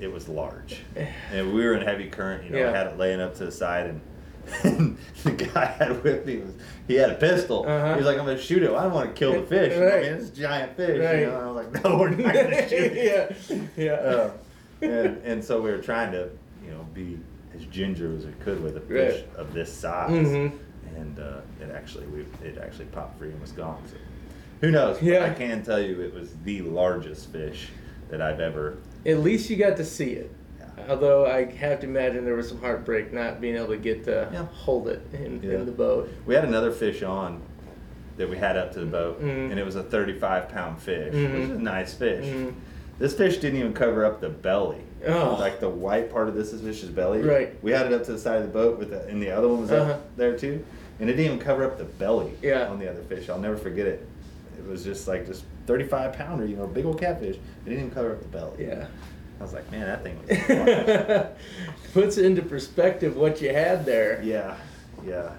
It 0.00 0.12
was 0.12 0.28
large, 0.28 0.80
and 1.32 1.54
we 1.54 1.64
were 1.64 1.74
in 1.74 1.82
heavy 1.82 2.08
current. 2.08 2.42
You 2.44 2.50
know, 2.50 2.58
Yeah. 2.58 2.70
I 2.70 2.76
had 2.76 2.86
it 2.88 2.98
laying 2.98 3.20
up 3.20 3.36
to 3.36 3.44
the 3.44 3.52
side, 3.52 3.86
and, 3.86 4.00
and 4.64 4.98
the 5.24 5.30
guy 5.32 5.62
I 5.78 5.84
had 5.84 6.02
with 6.02 6.26
me 6.26 6.38
was 6.38 6.52
he 6.88 6.94
had 6.94 7.10
a 7.10 7.14
pistol. 7.14 7.64
Uh-huh. 7.66 7.92
He 7.92 7.96
was 7.98 8.06
like, 8.06 8.18
"I'm 8.18 8.24
gonna 8.26 8.38
shoot 8.38 8.62
it. 8.62 8.70
I 8.70 8.82
don't 8.84 8.92
want 8.92 9.08
to 9.14 9.18
kill 9.18 9.32
the 9.40 9.46
fish. 9.46 9.76
Right. 9.78 9.98
I 9.98 10.02
mean, 10.02 10.12
it's 10.20 10.30
a 10.30 10.34
giant 10.40 10.76
fish." 10.76 11.00
Right. 11.00 11.20
You 11.20 11.26
know, 11.26 11.36
and 11.38 11.42
I 11.48 11.50
was 11.50 11.66
like, 11.66 11.84
"No, 11.84 11.98
we're 11.98 12.10
not 12.10 12.34
gonna 12.34 12.68
shoot 12.68 12.92
it." 12.92 13.36
yeah, 13.48 13.56
yeah. 13.76 13.92
Uh, 13.92 14.30
and 14.82 15.16
and 15.24 15.44
so 15.44 15.60
we 15.62 15.70
were 15.70 15.78
trying 15.78 16.12
to, 16.12 16.28
you 16.64 16.70
know, 16.72 16.84
be 16.92 17.18
as 17.54 17.64
ginger 17.66 18.14
as 18.16 18.26
we 18.26 18.32
could 18.44 18.62
with 18.62 18.76
a 18.76 18.80
fish 18.80 19.20
Right. 19.20 19.36
of 19.36 19.52
this 19.54 19.72
size, 19.72 20.10
Mhm. 20.10 20.52
and 20.96 21.18
uh, 21.18 21.40
it 21.60 21.70
actually 21.70 22.06
we 22.06 22.26
it 22.44 22.58
actually 22.58 22.86
popped 22.86 23.18
free 23.18 23.30
and 23.30 23.40
was 23.40 23.52
gone. 23.52 23.80
So 23.88 23.96
who 24.60 24.70
knows? 24.70 24.96
But 24.98 25.04
Yeah. 25.06 25.24
I 25.24 25.30
can 25.34 25.62
tell 25.62 25.80
you 25.80 26.00
it 26.00 26.12
was 26.12 26.34
the 26.44 26.62
largest 26.62 27.30
fish 27.32 27.68
that 28.10 28.20
I've 28.20 28.40
ever. 28.40 28.78
At 29.06 29.18
least 29.18 29.50
you 29.50 29.56
got 29.56 29.76
to 29.78 29.84
see 29.84 30.12
it. 30.12 30.30
Yeah. 30.78 30.84
Although 30.88 31.26
I 31.26 31.44
have 31.52 31.80
to 31.80 31.86
imagine 31.86 32.24
there 32.24 32.34
was 32.34 32.48
some 32.48 32.60
heartbreak 32.60 33.12
not 33.12 33.40
being 33.40 33.56
able 33.56 33.68
to 33.68 33.76
get 33.76 34.04
to 34.04 34.28
Yeah. 34.32 34.44
hold 34.46 34.88
it 34.88 35.00
in, 35.12 35.40
Yeah. 35.42 35.54
in 35.58 35.66
the 35.66 35.72
boat. 35.72 36.08
We 36.26 36.34
had 36.34 36.44
another 36.44 36.70
fish 36.70 37.02
on 37.02 37.40
that 38.16 38.28
we 38.28 38.36
had 38.36 38.56
up 38.56 38.72
to 38.72 38.80
the 38.80 38.86
boat, 38.86 39.22
Mhm. 39.22 39.50
and 39.50 39.58
it 39.58 39.64
was 39.64 39.76
a 39.76 39.82
35 39.82 40.48
pound 40.48 40.80
fish, 40.80 41.12
Mhm. 41.14 41.32
which 41.32 41.42
is 41.44 41.50
a 41.50 41.62
nice 41.62 41.94
fish. 41.94 42.24
Mhm. 42.26 42.52
This 42.98 43.14
fish 43.14 43.38
didn't 43.38 43.58
even 43.58 43.72
cover 43.72 44.04
up 44.04 44.20
the 44.20 44.28
belly. 44.28 44.82
Oh. 45.08 45.36
Like 45.40 45.60
the 45.60 45.68
white 45.68 46.10
part 46.12 46.28
of 46.28 46.34
this 46.34 46.52
is 46.52 46.60
fish's 46.60 46.90
belly. 46.90 47.20
Right. 47.22 47.54
We 47.62 47.72
had 47.72 47.86
it 47.86 47.92
up 47.92 48.04
to 48.04 48.12
the 48.12 48.18
side 48.18 48.36
of 48.36 48.42
the 48.44 48.48
boat 48.52 48.78
with 48.78 48.90
the, 48.90 49.04
and 49.08 49.20
the 49.20 49.30
other 49.30 49.48
one 49.48 49.62
was 49.62 49.72
Uh-huh. 49.72 49.92
up 49.92 50.16
there 50.16 50.36
too. 50.36 50.62
And 51.00 51.08
it 51.10 51.14
didn't 51.14 51.26
even 51.32 51.38
cover 51.38 51.64
up 51.64 51.78
the 51.78 51.84
belly 51.84 52.32
Yeah. 52.42 52.68
on 52.68 52.78
the 52.78 52.88
other 52.88 53.00
fish. 53.08 53.28
I'll 53.28 53.38
never 53.40 53.56
forget 53.56 53.86
it. 53.86 54.06
It 54.58 54.70
was 54.70 54.84
just 54.84 55.08
like 55.08 55.26
this 55.26 55.42
35 55.66 56.12
pounder, 56.12 56.44
you 56.46 56.54
know, 56.56 56.66
big 56.66 56.84
old 56.84 57.00
catfish. 57.00 57.36
It 57.36 57.40
didn't 57.64 57.78
even 57.80 57.90
cover 57.90 58.12
up 58.12 58.20
the 58.20 58.28
belly. 58.28 58.66
Yeah. 58.66 58.84
I 59.40 59.42
was 59.42 59.52
like, 59.52 59.70
man, 59.72 59.86
that 59.86 60.02
thing 60.04 60.18
was. 60.26 61.26
Puts 61.94 62.16
into 62.18 62.42
perspective 62.42 63.16
what 63.16 63.40
you 63.42 63.52
had 63.52 63.84
there. 63.84 64.20
Yeah, 64.22 64.56
yeah. 65.06 65.32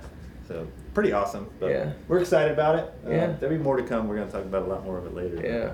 So 0.47 0.67
pretty 0.93 1.13
awesome. 1.13 1.49
But 1.59 1.71
Yeah. 1.71 1.93
we're 2.07 2.19
excited 2.19 2.51
about 2.51 2.75
it. 2.79 2.93
Uh, 3.07 3.09
Yeah. 3.11 3.33
There'll 3.39 3.55
be 3.57 3.63
more 3.63 3.77
to 3.77 3.83
come. 3.83 4.07
We're 4.07 4.17
going 4.17 4.27
to 4.27 4.33
talk 4.33 4.43
about 4.43 4.63
a 4.63 4.65
lot 4.65 4.83
more 4.85 4.97
of 4.97 5.05
it 5.05 5.15
later. 5.15 5.41
Yeah. 5.43 5.71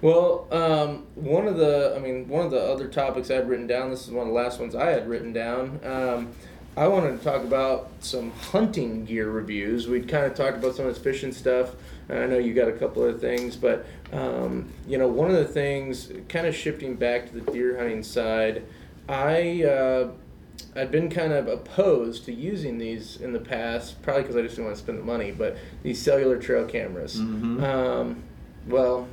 Well, 0.00 0.46
um, 0.52 1.06
one 1.16 1.46
of 1.46 1.56
the, 1.56 1.94
I 1.96 1.98
mean, 1.98 2.28
one 2.28 2.44
of 2.46 2.50
the 2.50 2.60
other 2.60 2.88
topics 2.88 3.30
I 3.30 3.34
had 3.34 3.48
written 3.48 3.66
down, 3.66 3.90
this 3.90 4.04
is 4.06 4.10
one 4.12 4.26
of 4.26 4.32
the 4.32 4.38
last 4.38 4.58
ones 4.60 4.74
I 4.74 4.90
had 4.90 5.08
written 5.08 5.32
down. 5.32 5.80
Um, 5.84 6.28
I 6.76 6.88
wanted 6.88 7.18
to 7.18 7.24
talk 7.24 7.42
about 7.42 7.90
some 8.00 8.30
hunting 8.30 9.04
gear 9.04 9.28
reviews. 9.30 9.86
We'd 9.88 10.08
kind 10.08 10.24
of 10.24 10.34
talked 10.34 10.56
about 10.56 10.74
some 10.76 10.86
of 10.86 10.94
this 10.94 11.02
fishing 11.02 11.32
stuff. 11.32 11.74
I 12.08 12.26
know 12.26 12.38
you 12.38 12.54
got 12.54 12.68
a 12.68 12.72
couple 12.72 13.02
other 13.02 13.18
things, 13.18 13.56
but, 13.56 13.84
um, 14.12 14.68
you 14.86 14.98
know, 14.98 15.08
one 15.08 15.30
of 15.30 15.36
the 15.36 15.44
things, 15.46 16.12
kind 16.28 16.46
of 16.46 16.54
shifting 16.54 16.94
back 16.96 17.26
to 17.28 17.40
the 17.40 17.50
deer 17.52 17.78
hunting 17.78 18.02
side, 18.02 18.62
I, 19.08 19.64
uh, 19.64 20.10
I'd 20.76 20.90
been 20.90 21.08
kind 21.10 21.32
of 21.32 21.48
opposed 21.48 22.24
to 22.26 22.32
using 22.32 22.78
these 22.78 23.16
in 23.16 23.32
the 23.32 23.40
past, 23.40 24.00
probably 24.02 24.22
because 24.22 24.36
I 24.36 24.42
just 24.42 24.56
didn't 24.56 24.66
want 24.66 24.76
to 24.76 24.82
spend 24.82 24.98
the 24.98 25.04
money, 25.04 25.30
but 25.32 25.56
these 25.82 26.00
cellular 26.00 26.36
trail 26.38 26.66
cameras. 26.66 27.18
Mhm. 27.18 27.62
Um, 27.62 28.22
well, 28.68 29.08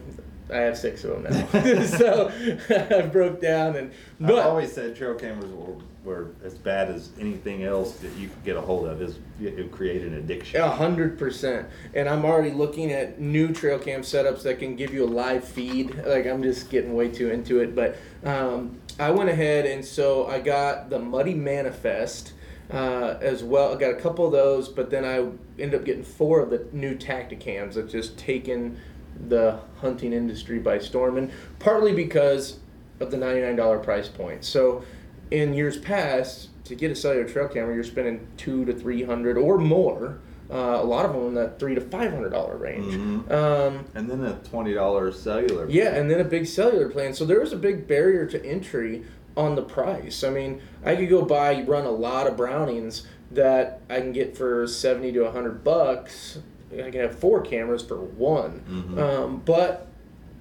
I 0.51 0.57
have 0.57 0.77
six 0.77 1.03
of 1.03 1.23
them 1.23 1.33
now, 1.33 1.83
so 1.85 2.31
I've 2.91 3.11
broke 3.11 3.39
down 3.41 3.75
and. 3.75 3.91
But 4.19 4.39
I've 4.39 4.45
always 4.47 4.71
said 4.73 4.95
trail 4.95 5.15
cameras 5.15 5.51
were, 5.51 5.75
were 6.03 6.31
as 6.43 6.53
bad 6.53 6.89
as 6.89 7.11
anything 7.19 7.63
else 7.63 7.97
that 7.97 8.15
you 8.15 8.29
could 8.29 8.43
get 8.43 8.55
a 8.55 8.61
hold 8.61 8.87
of. 8.87 9.01
Is 9.01 9.19
it 9.41 9.71
create 9.71 10.01
an 10.01 10.15
addiction. 10.15 10.61
A 10.61 10.69
hundred 10.69 11.19
percent. 11.19 11.67
And 11.93 12.07
I'm 12.07 12.25
already 12.25 12.51
looking 12.51 12.91
at 12.91 13.19
new 13.19 13.53
trail 13.53 13.77
cam 13.77 14.01
setups 14.01 14.43
that 14.43 14.59
can 14.59 14.75
give 14.75 14.93
you 14.93 15.05
a 15.05 15.07
live 15.07 15.43
feed. 15.43 15.95
Like 16.05 16.25
I'm 16.25 16.41
just 16.41 16.69
getting 16.69 16.95
way 16.95 17.09
too 17.09 17.29
into 17.29 17.59
it, 17.59 17.75
but 17.75 17.97
um, 18.23 18.79
I 18.97 19.11
went 19.11 19.29
ahead 19.29 19.65
and 19.65 19.83
so 19.83 20.27
I 20.27 20.39
got 20.39 20.89
the 20.89 20.99
Muddy 20.99 21.33
Manifest 21.33 22.33
uh, 22.71 23.17
as 23.21 23.43
well. 23.43 23.73
I 23.73 23.79
got 23.79 23.91
a 23.91 23.99
couple 23.99 24.25
of 24.25 24.31
those, 24.31 24.69
but 24.69 24.89
then 24.89 25.03
I 25.03 25.17
ended 25.61 25.75
up 25.75 25.85
getting 25.85 26.03
four 26.03 26.41
of 26.41 26.49
the 26.49 26.65
new 26.71 26.95
Tactacams 26.95 27.73
that 27.73 27.89
just 27.89 28.17
taken 28.17 28.79
the 29.27 29.59
hunting 29.81 30.13
industry 30.13 30.59
by 30.59 30.79
storm, 30.79 31.17
and 31.17 31.31
partly 31.59 31.93
because 31.93 32.59
of 32.99 33.11
the 33.11 33.17
$99 33.17 33.83
price 33.83 34.07
point. 34.07 34.45
So 34.45 34.83
in 35.31 35.53
years 35.53 35.77
past, 35.77 36.49
to 36.65 36.75
get 36.75 36.91
a 36.91 36.95
cellular 36.95 37.27
trail 37.27 37.47
camera, 37.47 37.73
you're 37.73 37.83
spending 37.83 38.27
two 38.37 38.65
to 38.65 38.73
three 38.73 39.03
hundred 39.03 39.37
or 39.37 39.57
more. 39.57 40.19
Uh, 40.51 40.79
a 40.81 40.83
lot 40.83 41.05
of 41.05 41.13
them 41.13 41.27
in 41.27 41.33
that 41.35 41.59
three 41.59 41.75
to 41.75 41.81
five 41.81 42.11
hundred 42.11 42.29
dollar 42.31 42.57
range. 42.57 42.93
Mhm. 42.93 43.31
Um, 43.31 43.85
And 43.93 44.09
then 44.09 44.23
a 44.23 44.33
twenty 44.49 44.73
dollars 44.73 45.19
cellular. 45.19 45.67
yeah, 45.69 45.93
and 45.95 46.09
then 46.09 46.19
a 46.19 46.23
big 46.23 46.45
cellular 46.47 46.89
plan. 46.89 47.13
So 47.13 47.25
there 47.25 47.39
was 47.39 47.53
a 47.53 47.57
big 47.57 47.87
barrier 47.87 48.25
to 48.27 48.43
entry 48.45 49.03
on 49.37 49.55
the 49.55 49.61
price. 49.61 50.23
I 50.23 50.29
mean, 50.31 50.61
I 50.83 50.95
could 50.95 51.09
go 51.09 51.21
buy 51.23 51.63
run 51.67 51.85
a 51.85 51.91
lot 51.91 52.25
of 52.27 52.35
Brownings 52.35 53.05
that 53.31 53.81
I 53.89 53.99
can 53.99 54.11
get 54.11 54.35
for 54.35 54.65
seventy 54.67 55.11
to 55.13 55.29
hundred 55.31 55.63
bucks. 55.63 56.39
I 56.73 56.89
can 56.89 57.01
have 57.01 57.15
four 57.17 57.41
cameras 57.41 57.81
for 57.83 57.97
one. 57.97 58.61
Mhm. 58.69 58.99
Um, 58.99 59.41
but 59.45 59.85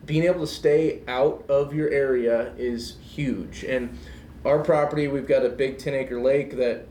being 0.06 0.24
able 0.24 0.40
to 0.40 0.46
stay 0.46 1.00
out 1.06 1.44
of 1.50 1.74
your 1.74 1.90
area 1.90 2.52
is 2.58 2.96
huge. 3.02 3.62
And 3.64 3.90
our 4.48 4.58
property, 4.60 5.08
we've 5.08 5.28
got 5.28 5.44
a 5.44 5.50
big 5.50 5.78
10 5.78 5.94
acre 5.94 6.20
lake 6.20 6.56
that 6.56 6.86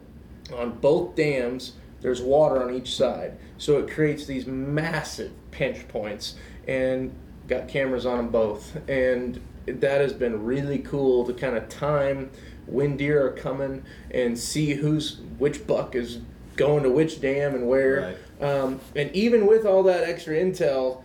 on 0.53 0.77
both 0.79 1.15
dams, 1.15 1.73
there's 2.01 2.21
water 2.21 2.63
on 2.63 2.73
each 2.73 2.95
side. 2.95 3.37
So 3.57 3.79
it 3.79 3.89
creates 3.91 4.25
these 4.25 4.45
massive 4.45 5.31
pinch 5.51 5.87
points 5.87 6.35
and 6.67 7.13
got 7.47 7.67
cameras 7.67 8.05
on 8.05 8.17
them 8.17 8.29
both. 8.29 8.77
And 8.87 9.41
that 9.65 10.01
has 10.01 10.13
been 10.13 10.45
really 10.45 10.79
cool 10.79 11.25
to 11.25 11.33
kind 11.33 11.57
of 11.57 11.67
time 11.67 12.29
when 12.67 12.95
deer 12.95 13.25
are 13.25 13.31
coming 13.31 13.83
and 14.11 14.37
see 14.37 14.75
who's 14.75 15.17
which 15.39 15.65
buck 15.65 15.95
is 15.95 16.19
going 16.55 16.83
to 16.83 16.91
which 16.91 17.19
dam 17.19 17.55
and 17.55 17.67
where. 17.67 18.15
Um, 18.39 18.79
and 18.95 19.11
even 19.15 19.47
with 19.47 19.65
all 19.65 19.81
that 19.83 20.03
extra 20.03 20.35
intel, 20.35 21.03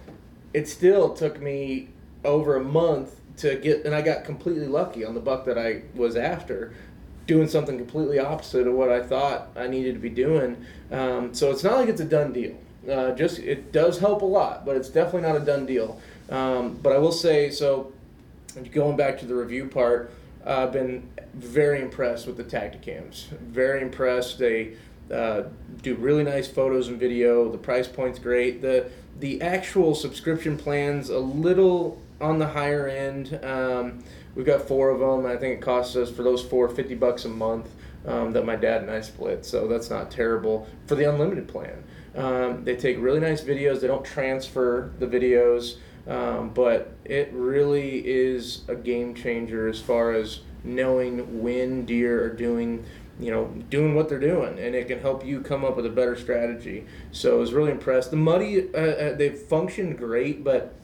it 0.53 0.69
still 0.69 1.15
took 1.15 1.41
me 1.41 1.89
over 2.25 2.57
a 2.57 2.63
month 2.63 3.22
to 3.39 3.57
get, 3.57 3.85
and 3.85 3.95
I 3.95 4.03
got 4.03 4.25
completely 4.25 4.67
lucky 4.67 5.05
on 5.05 5.15
the 5.15 5.21
buck 5.21 5.45
that 5.47 5.59
I 5.59 5.83
was 5.95 6.17
after, 6.17 6.73
doing 7.27 7.49
something 7.49 7.77
completely 7.77 8.19
opposite 8.19 8.67
of 8.67 8.75
what 8.75 8.91
I 8.91 9.03
thought 9.03 9.49
I 9.57 9.67
needed 9.67 9.95
to 9.95 10.01
be 10.01 10.11
doing. 10.11 10.65
Um, 10.91 11.35
so 11.35 11.51
it's 11.51 11.65
not 11.65 11.77
like 11.77 11.89
it's 11.89 12.01
a 12.01 12.05
done 12.05 12.33
deal. 12.33 12.57
Uh, 12.91 13.13
just 13.13 13.39
it 13.39 13.73
does 13.73 13.99
help 13.99 14.23
a 14.23 14.27
lot, 14.27 14.67
but 14.67 14.77
it's 14.77 14.89
definitely 14.89 15.23
not 15.23 15.37
a 15.37 15.45
done 15.45 15.67
deal. 15.67 16.01
Um, 16.31 16.79
but 16.83 16.93
I 16.93 16.99
will 16.99 17.13
say 17.13 17.51
so. 17.51 17.93
Going 18.73 18.99
back 18.99 19.19
to 19.21 19.27
the 19.27 19.35
review 19.35 19.67
part, 19.67 20.11
I've 20.45 20.73
been 20.73 21.09
very 21.33 21.81
impressed 21.81 22.27
with 22.27 22.37
the 22.37 22.45
Tactacams. 22.45 23.29
Very 23.29 23.81
impressed. 23.81 24.39
They 24.39 24.75
uh, 25.11 25.45
do 25.81 25.95
really 25.95 26.23
nice 26.25 26.49
photos 26.49 26.89
and 26.89 26.99
video. 26.99 27.51
The 27.51 27.59
price 27.59 27.89
point's 27.89 28.19
great. 28.19 28.61
The 28.61 28.91
the 29.21 29.41
actual 29.41 29.95
subscription 29.95 30.59
plans 30.59 31.09
a 31.09 31.19
little 31.19 32.01
on 32.23 32.39
the 32.39 32.47
higher 32.47 32.89
end. 32.89 33.39
Um, 33.43 34.03
we've 34.35 34.47
got 34.47 34.67
four 34.67 34.91
of 34.91 35.01
them. 35.01 35.27
I 35.27 35.37
think 35.37 35.59
it 35.59 35.63
costs 35.63 35.97
us 35.97 36.11
for 36.11 36.23
those 36.23 36.43
four 36.43 36.69
50 36.69 36.95
bucks 36.95 37.25
a 37.25 37.29
month 37.29 37.69
um, 38.07 38.33
that 38.33 38.45
my 38.45 38.57
dad 38.57 38.83
and 38.83 38.91
I 38.91 39.01
split. 39.01 39.45
So 39.45 39.69
that's 39.69 39.91
not 39.91 40.11
terrible 40.11 40.67
for 40.87 40.95
the 40.95 41.11
unlimited 41.11 41.49
plan. 41.49 41.85
Um, 42.15 42.65
they 42.65 42.77
take 42.77 42.99
really 43.01 43.21
nice 43.21 43.43
videos. 43.43 43.81
They 43.81 43.87
don't 43.87 44.05
transfer 44.05 44.93
the 44.99 45.07
videos, 45.07 45.77
um, 46.07 46.51
but 46.51 46.93
it 47.05 47.31
really 47.33 48.07
is 48.07 48.63
a 48.69 48.75
game 48.75 49.15
changer 49.15 49.69
as 49.69 49.81
far 49.81 50.13
as 50.13 50.41
knowing 50.65 51.43
when 51.43 51.85
deer 51.85 52.23
are 52.25 52.33
doing 52.33 52.85
you 53.19 53.31
know, 53.31 53.45
doing 53.71 53.95
what 53.95 54.09
they're 54.09 54.19
doing, 54.19 54.59
and 54.59 54.75
it 54.75 54.89
can 54.89 54.99
help 54.99 55.25
you 55.25 55.41
come 55.41 55.65
up 55.65 55.77
with 55.77 55.87
a 55.87 55.91
better 55.91 56.17
strategy. 56.17 56.87
So 57.13 57.37
I 57.37 57.39
was 57.39 57.53
really 57.53 57.71
impressed. 57.71 58.11
The 58.11 58.17
muddy, 58.17 58.73
uh, 58.75 58.79
uh, 58.79 59.15
they've 59.17 59.39
functioned 59.39 59.99
great, 59.99 60.43
but 60.43 60.75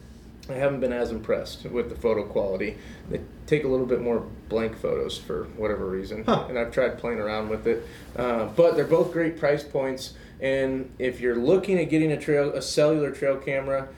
I 0.49 0.53
haven't 0.53 0.79
been 0.79 0.93
as 0.93 1.11
impressed 1.11 1.65
with 1.65 1.89
the 1.89 1.95
photo 1.95 2.23
quality. 2.25 2.77
They 3.09 3.21
take 3.45 3.63
a 3.63 3.67
little 3.67 3.85
bit 3.85 4.01
more 4.01 4.25
blank 4.49 4.77
photos 4.77 5.17
for 5.17 5.43
whatever 5.57 5.85
reason, 5.85 6.23
Huh. 6.25 6.45
and 6.49 6.57
I've 6.57 6.71
tried 6.71 6.97
playing 6.97 7.19
around 7.19 7.49
with 7.49 7.67
it. 7.67 7.85
Uh, 8.15 8.45
but 8.45 8.75
they're 8.75 8.85
both 8.85 9.11
great 9.11 9.39
price 9.39 9.63
points, 9.63 10.13
and 10.39 10.89
if 10.97 11.19
you're 11.21 11.35
looking 11.35 11.77
at 11.77 11.89
getting 11.89 12.11
a 12.11 12.19
trail, 12.19 12.51
a 12.53 12.61
cellular 12.61 13.11
trail 13.11 13.37
camera, 13.37 13.89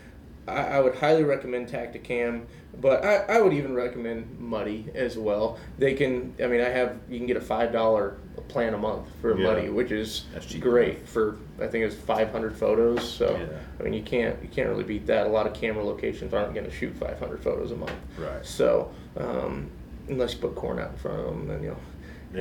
I, 0.47 0.64
I 0.64 0.80
would 0.82 0.95
highly 0.95 1.24
recommend 1.24 1.70
Tactacam, 1.70 2.41
but 2.80 3.03
I, 3.03 3.17
I 3.38 3.41
would 3.41 3.53
even 3.53 3.74
recommend 3.76 4.39
Muddy 4.39 4.88
as 4.95 5.17
well. 5.17 5.57
They 5.78 5.93
can, 5.93 6.34
I 6.41 6.47
mean, 6.47 6.61
I 6.61 6.69
have 6.69 6.97
you 7.09 7.17
can 7.17 7.28
get 7.28 7.38
a 7.38 7.41
five 7.41 7.72
dollar 7.72 8.17
plan 8.47 8.74
a 8.74 8.78
month 8.78 9.07
for 9.22 9.38
Yeah. 9.38 9.47
Muddy, 9.47 9.69
which 9.69 9.91
is 9.91 10.26
great 10.59 11.07
for 11.07 11.38
I 11.61 11.67
think 11.67 11.86
it's 11.86 11.95
500 11.95 12.55
photos. 12.55 13.07
So 13.09 13.36
Yeah. 13.38 13.57
I 13.80 13.84
mean, 13.84 13.93
you 13.93 14.03
can't 14.03 14.41
you 14.41 14.47
can't 14.49 14.69
really 14.69 14.84
beat 14.84 15.05
that. 15.07 15.28
A 15.28 15.30
lot 15.30 15.47
of 15.47 15.53
camera 15.53 15.84
locations 15.84 16.34
aren't 16.34 16.53
going 16.53 16.65
to 16.65 16.72
shoot 16.72 16.95
500 16.95 17.43
photos 17.43 17.72
a 17.72 17.76
month. 17.76 17.93
Right. 18.17 18.45
So 18.45 18.91
um, 19.17 19.69
unless 20.07 20.34
you 20.34 20.39
put 20.39 20.55
corn 20.55 20.80
out 20.80 20.91
in 20.91 20.97
front 20.97 21.19
of 21.19 21.26
them, 21.26 21.47
then 21.47 21.63
you'll 21.63 21.78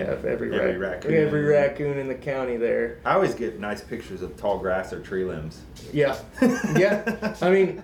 have 0.05 0.25
every, 0.25 0.55
every 0.55 0.79
rac- 0.79 1.03
raccoon 1.05 1.15
every 1.15 1.43
raccoon 1.43 1.99
in 1.99 2.07
the 2.07 2.15
county 2.15 2.57
there. 2.57 3.01
I 3.05 3.15
always 3.15 3.35
get 3.35 3.59
nice 3.59 3.81
pictures 3.83 4.23
of 4.23 4.37
tall 4.37 4.59
grass 4.59 4.93
or 4.93 5.01
tree 5.01 5.25
limbs. 5.25 5.61
Yeah, 5.93 6.17
yeah. 6.77 7.35
I 7.43 7.51
mean, 7.51 7.83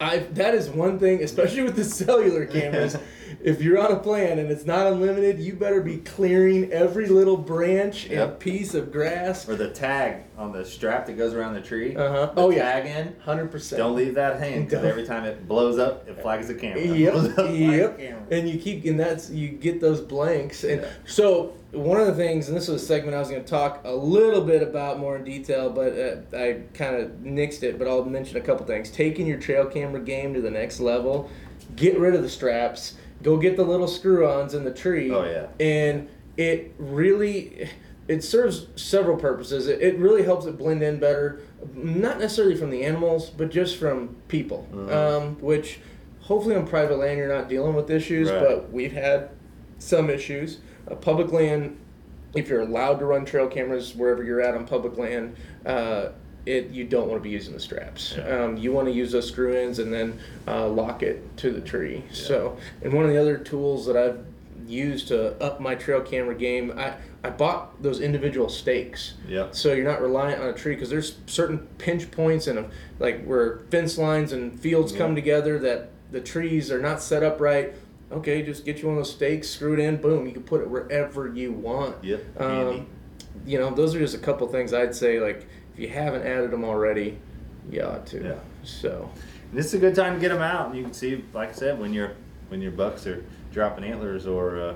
I 0.00 0.18
that 0.34 0.54
is 0.54 0.68
one 0.68 0.98
thing, 0.98 1.22
especially 1.22 1.62
with 1.62 1.76
the 1.76 1.84
cellular 1.84 2.46
cameras. 2.58 2.96
If 3.42 3.62
you're 3.62 3.78
on 3.78 3.92
a 3.92 3.98
plan 3.98 4.38
and 4.38 4.50
it's 4.50 4.66
not 4.66 4.86
unlimited, 4.86 5.38
you 5.38 5.54
better 5.54 5.80
be 5.80 5.96
clearing 5.98 6.70
every 6.72 7.06
little 7.06 7.36
branch 7.38 8.04
and 8.04 8.12
Yep. 8.12 8.40
piece 8.40 8.74
of 8.74 8.92
grass. 8.92 9.48
Or 9.48 9.54
the 9.56 9.70
tag 9.70 10.24
on 10.36 10.52
the 10.52 10.64
strap 10.64 11.06
that 11.06 11.14
goes 11.16 11.32
around 11.32 11.54
the 11.54 11.60
tree. 11.62 11.96
Uh-huh. 11.96 12.32
The 12.34 12.40
Oh, 12.40 12.50
yeah. 12.50 12.70
Tag 12.80 12.86
in. 12.86 13.16
Hundred 13.20 13.50
percent. 13.50 13.78
Don't 13.78 13.96
leave 13.96 14.14
that 14.16 14.38
hanging 14.38 14.64
because 14.64 14.84
every 14.84 15.06
time 15.06 15.24
it 15.24 15.48
blows 15.48 15.78
up, 15.78 16.06
it 16.08 16.20
flags 16.20 16.48
the 16.48 16.54
camera. 16.54 16.82
Up, 16.82 16.96
Yep, 16.96 17.14
yep. 17.54 17.98
camera. 17.98 18.22
And 18.30 18.48
you 18.48 18.58
keep, 18.58 18.84
and 18.84 19.00
that's 19.00 19.30
you 19.30 19.48
get 19.48 19.80
those 19.80 20.00
blanks. 20.00 20.64
And 20.64 20.82
Yeah. 20.82 20.88
so 21.06 21.54
one 21.72 22.00
of 22.00 22.06
the 22.06 22.14
things, 22.14 22.48
and 22.48 22.56
this 22.56 22.68
was 22.68 22.82
a 22.82 22.86
segment 22.86 23.14
I 23.14 23.20
was 23.20 23.28
going 23.30 23.42
to 23.44 23.48
talk 23.48 23.82
a 23.84 23.92
little 23.94 24.42
bit 24.44 24.62
about 24.62 24.98
more 24.98 25.16
in 25.16 25.24
detail, 25.24 25.70
but 25.70 25.92
uh, 25.92 26.36
I 26.36 26.62
kind 26.74 26.96
of 26.96 27.10
nixed 27.22 27.62
it. 27.62 27.78
But 27.78 27.86
I'll 27.88 28.04
mention 28.04 28.36
a 28.36 28.40
couple 28.40 28.66
things. 28.66 28.90
Taking 28.90 29.26
your 29.26 29.38
trail 29.38 29.66
camera 29.66 30.00
game 30.00 30.34
to 30.34 30.40
the 30.40 30.50
next 30.50 30.80
level. 30.80 31.30
Get 31.76 31.98
rid 31.98 32.14
of 32.14 32.22
the 32.22 32.28
straps. 32.28 32.94
Go 33.22 33.36
get 33.36 33.56
the 33.56 33.62
little 33.64 33.86
screw-ons 33.86 34.54
in 34.54 34.64
the 34.64 34.72
tree. 34.72 35.10
Oh, 35.10 35.24
yeah. 35.24 35.46
And 35.64 36.08
it 36.36 36.74
really, 36.78 37.68
it 38.08 38.24
serves 38.24 38.66
several 38.76 39.16
purposes. 39.16 39.68
It, 39.68 39.80
it 39.80 39.98
really 39.98 40.22
helps 40.22 40.46
it 40.46 40.58
blend 40.58 40.82
in 40.82 40.98
better, 40.98 41.40
not 41.74 42.18
necessarily 42.18 42.56
from 42.56 42.70
the 42.70 42.82
animals, 42.82 43.30
but 43.30 43.50
just 43.50 43.76
from 43.76 44.16
people. 44.28 44.66
Mhm. 44.72 44.90
Um, 44.92 45.36
which 45.40 45.80
hopefully 46.20 46.56
on 46.56 46.66
private 46.66 46.96
land 46.98 47.18
you're 47.18 47.28
not 47.28 47.48
dealing 47.48 47.74
with 47.74 47.90
issues, 47.90 48.30
Right. 48.30 48.40
but 48.40 48.72
we've 48.72 48.92
had 48.92 49.28
some 49.78 50.10
issues. 50.10 50.58
Uh, 50.90 50.94
public 50.94 51.32
land, 51.32 51.78
if 52.34 52.48
you're 52.48 52.60
allowed 52.60 52.98
to 52.98 53.06
run 53.06 53.24
trail 53.24 53.46
cameras 53.46 53.94
wherever 53.94 54.22
you're 54.22 54.40
at 54.40 54.54
on 54.54 54.66
public 54.66 54.96
land, 54.96 55.36
uh, 55.66 56.08
it 56.46 56.70
you 56.70 56.84
don't 56.84 57.08
want 57.08 57.20
to 57.20 57.22
be 57.22 57.30
using 57.30 57.52
the 57.52 57.60
straps. 57.60 58.14
Yeah. 58.16 58.44
Um, 58.44 58.56
you 58.56 58.72
want 58.72 58.88
to 58.88 58.92
use 58.92 59.12
those 59.12 59.28
screw 59.28 59.54
ins 59.54 59.78
and 59.78 59.92
then 59.92 60.18
uh, 60.48 60.68
lock 60.68 61.02
it 61.02 61.36
to 61.38 61.50
the 61.50 61.60
tree. 61.60 62.02
So, 62.12 62.56
and 62.82 62.92
one 62.92 63.04
of 63.04 63.10
the 63.10 63.20
other 63.20 63.36
tools 63.36 63.86
that 63.86 63.96
I've 63.96 64.24
used 64.66 65.08
to 65.08 65.40
up 65.42 65.60
my 65.60 65.74
trail 65.74 66.00
camera 66.00 66.34
game, 66.34 66.72
I 66.78 66.94
I 67.22 67.30
bought 67.30 67.82
those 67.82 68.00
individual 68.00 68.48
stakes. 68.48 69.14
Yep. 69.28 69.54
So 69.54 69.74
you're 69.74 69.84
not 69.84 70.00
reliant 70.00 70.40
on 70.40 70.48
a 70.48 70.54
tree 70.54 70.74
because 70.74 70.88
there's 70.88 71.16
certain 71.26 71.58
pinch 71.78 72.10
points 72.10 72.46
and 72.46 72.66
like 72.98 73.24
where 73.24 73.58
fence 73.70 73.98
lines 73.98 74.32
and 74.32 74.58
fields 74.58 74.92
come 74.92 75.14
together 75.14 75.58
that 75.58 75.90
the 76.10 76.20
trees 76.20 76.70
are 76.70 76.80
not 76.80 77.02
set 77.02 77.22
up 77.22 77.40
right. 77.40 77.74
Okay, 78.12 78.42
just 78.42 78.64
get 78.64 78.78
you 78.78 78.88
one 78.88 78.96
of 78.96 79.04
those 79.04 79.14
stakes, 79.14 79.48
screw 79.48 79.74
it 79.74 79.78
in, 79.78 79.96
boom. 79.96 80.26
You 80.26 80.32
can 80.32 80.42
put 80.42 80.60
it 80.60 80.68
wherever 80.68 81.28
you 81.28 81.52
want. 81.52 82.02
Yep. 82.02 82.40
Um, 82.40 82.86
you 83.46 83.58
know, 83.58 83.72
those 83.72 83.94
are 83.94 84.00
just 84.00 84.14
a 84.14 84.18
couple 84.18 84.46
things 84.48 84.72
I'd 84.72 84.94
say. 84.94 85.20
Like 85.20 85.46
if 85.74 85.78
you 85.78 85.88
haven't 85.88 86.26
added 86.26 86.50
them 86.50 86.64
already, 86.64 87.18
you 87.70 87.82
ought 87.82 88.06
to. 88.06 88.22
Yeah. 88.22 88.38
So. 88.64 89.10
And 89.50 89.58
this 89.58 89.66
is 89.66 89.74
a 89.74 89.78
good 89.78 89.94
time 89.94 90.14
to 90.14 90.20
get 90.20 90.30
them 90.30 90.42
out, 90.42 90.66
and 90.66 90.76
you 90.76 90.82
can 90.82 90.92
see, 90.92 91.24
like 91.32 91.50
I 91.50 91.52
said, 91.52 91.78
when 91.78 91.92
your 91.92 92.12
when 92.48 92.60
your 92.60 92.72
bucks 92.72 93.06
are 93.06 93.24
dropping 93.52 93.84
antlers, 93.84 94.26
or 94.26 94.60
uh, 94.60 94.74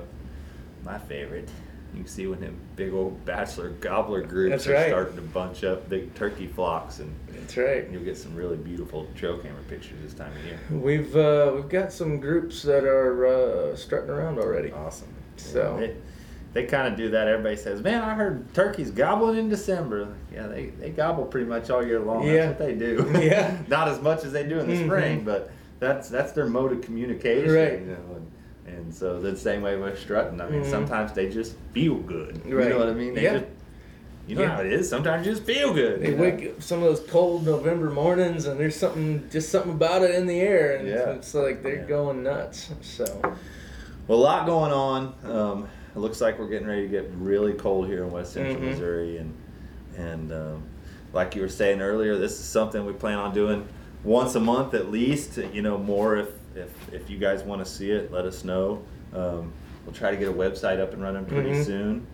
my 0.84 0.98
favorite, 0.98 1.48
you 1.94 2.00
can 2.02 2.06
see 2.08 2.26
when 2.26 2.40
them 2.40 2.56
big 2.76 2.92
old 2.92 3.24
bachelor 3.24 3.70
gobbler 3.70 4.22
groups 4.22 4.50
That's 4.50 4.66
are 4.66 4.72
right. 4.74 4.88
starting 4.88 5.16
to 5.16 5.22
bunch 5.22 5.62
up, 5.64 5.88
big 5.88 6.12
turkey 6.14 6.46
flocks, 6.48 6.98
and 6.98 7.14
That's 7.28 7.56
right. 7.56 7.88
you'll 7.90 8.02
get 8.02 8.16
some 8.16 8.34
really 8.34 8.56
beautiful 8.56 9.06
trail 9.14 9.38
camera 9.38 9.62
pictures 9.68 9.98
this 10.02 10.14
time 10.14 10.32
of 10.32 10.44
year. 10.44 10.58
We've 10.70 11.14
uh, 11.16 11.52
we've 11.54 11.68
got 11.68 11.92
some 11.92 12.18
groups 12.18 12.62
that 12.62 12.84
are 12.84 13.26
uh, 13.26 13.76
strutting 13.76 14.10
around 14.10 14.38
already. 14.38 14.72
Awesome. 14.72 15.08
So- 15.36 15.76
they, 15.78 15.96
they 16.52 16.66
kind 16.66 16.86
of 16.86 16.96
do 16.96 17.10
that. 17.10 17.26
Everybody 17.26 17.56
says, 17.56 17.80
"Man, 17.82 18.02
I 18.02 18.14
heard 18.14 18.52
turkeys 18.54 18.90
gobbling 18.92 19.38
in 19.38 19.48
December." 19.48 20.14
Yeah, 20.32 20.46
they, 20.46 20.66
they 20.66 20.90
gobble 20.90 21.24
pretty 21.24 21.46
much 21.46 21.68
all 21.70 21.84
year 21.84 21.98
long. 21.98 22.24
Yeah. 22.24 22.46
That's 22.46 22.60
what 22.60 22.68
they 22.68 22.74
do. 22.74 23.10
Yeah. 23.20 23.58
Not 23.68 23.88
as 23.88 24.00
much 24.00 24.24
as 24.24 24.30
they 24.32 24.44
do 24.46 24.60
in 24.60 24.68
the 24.68 24.76
Mhm. 24.76 24.84
spring, 24.86 25.24
but 25.24 25.50
that's 25.80 26.08
that's 26.08 26.30
their 26.32 26.46
mode 26.46 26.70
of 26.72 26.80
communication. 26.82 27.52
Right. 27.52 27.80
You 27.80 27.86
know, 27.86 28.14
and, 28.16 28.30
and 28.74 28.94
so 28.94 29.20
the 29.20 29.36
same 29.36 29.62
way 29.62 29.76
with 29.76 29.98
strutting. 29.98 30.40
I 30.40 30.48
mean, 30.48 30.62
Mhm. 30.62 30.70
sometimes 30.70 31.12
they 31.12 31.28
just 31.30 31.54
feel 31.72 31.96
good. 31.96 32.40
You 32.46 32.58
Right. 32.58 32.68
know 32.68 32.78
what 32.78 32.88
I 32.88 32.94
mean? 32.94 33.14
They 33.14 33.22
Yeah. 33.24 33.32
just, 33.34 33.44
you 34.26 34.36
know 34.36 34.42
Yeah. 34.42 34.48
how 34.56 34.60
it 34.62 34.72
is. 34.72 34.88
Sometimes 34.88 35.26
you 35.26 35.32
just 35.32 35.44
feel 35.44 35.72
good. 35.74 36.00
They 36.00 36.14
wake 36.14 36.46
up 36.46 36.62
some 36.62 36.82
of 36.82 36.84
those 36.84 37.00
cold 37.10 37.44
November 37.46 37.90
mornings, 37.90 38.46
and 38.46 38.58
there's 38.58 38.76
something, 38.76 39.22
just 39.30 39.50
something 39.50 39.72
about 39.72 40.02
it 40.02 40.14
in 40.14 40.26
the 40.26 40.40
air, 40.40 40.76
and 40.76 40.88
Yeah. 40.88 41.10
it's 41.10 41.34
like 41.34 41.62
they're 41.62 41.76
Yeah. 41.76 41.82
going 41.84 42.22
nuts. 42.22 42.70
So, 42.82 43.04
Well, 44.06 44.18
a 44.18 44.20
lot 44.20 44.44
going 44.46 44.70
on. 44.72 45.14
Um, 45.26 45.66
it 45.96 45.98
looks 45.98 46.20
like 46.20 46.38
we're 46.38 46.48
getting 46.48 46.66
ready 46.68 46.82
to 46.82 46.88
get 46.88 47.10
really 47.18 47.54
cold 47.54 47.86
here 47.86 48.04
in 48.04 48.10
West 48.10 48.32
Central 48.34 48.56
Mhm. 48.56 48.70
Missouri, 48.70 49.16
and 49.16 49.32
and 49.96 50.32
um, 50.32 50.62
like 51.12 51.36
you 51.36 51.40
were 51.42 51.48
saying 51.48 51.80
earlier, 51.80 52.16
this 52.18 52.32
is 52.32 52.44
something 52.44 52.84
we 52.84 52.92
plan 52.92 53.16
on 53.16 53.32
doing 53.32 53.64
once 54.02 54.34
a 54.34 54.40
month 54.40 54.74
at 54.74 54.90
least. 54.90 55.38
You 55.52 55.62
know, 55.62 55.78
more 55.78 56.16
if 56.16 56.28
if 56.56 56.92
if 56.92 57.10
you 57.10 57.18
guys 57.18 57.42
want 57.42 57.64
to 57.64 57.70
see 57.70 57.90
it, 57.90 58.12
let 58.12 58.24
us 58.24 58.44
know. 58.44 58.82
Um, 59.14 59.52
we'll 59.84 59.94
try 59.94 60.10
to 60.10 60.16
get 60.16 60.28
a 60.28 60.32
website 60.32 60.80
up 60.80 60.92
and 60.92 61.02
running 61.02 61.24
pretty 61.24 61.50
Mhm. 61.50 61.64
soon. 61.64 62.06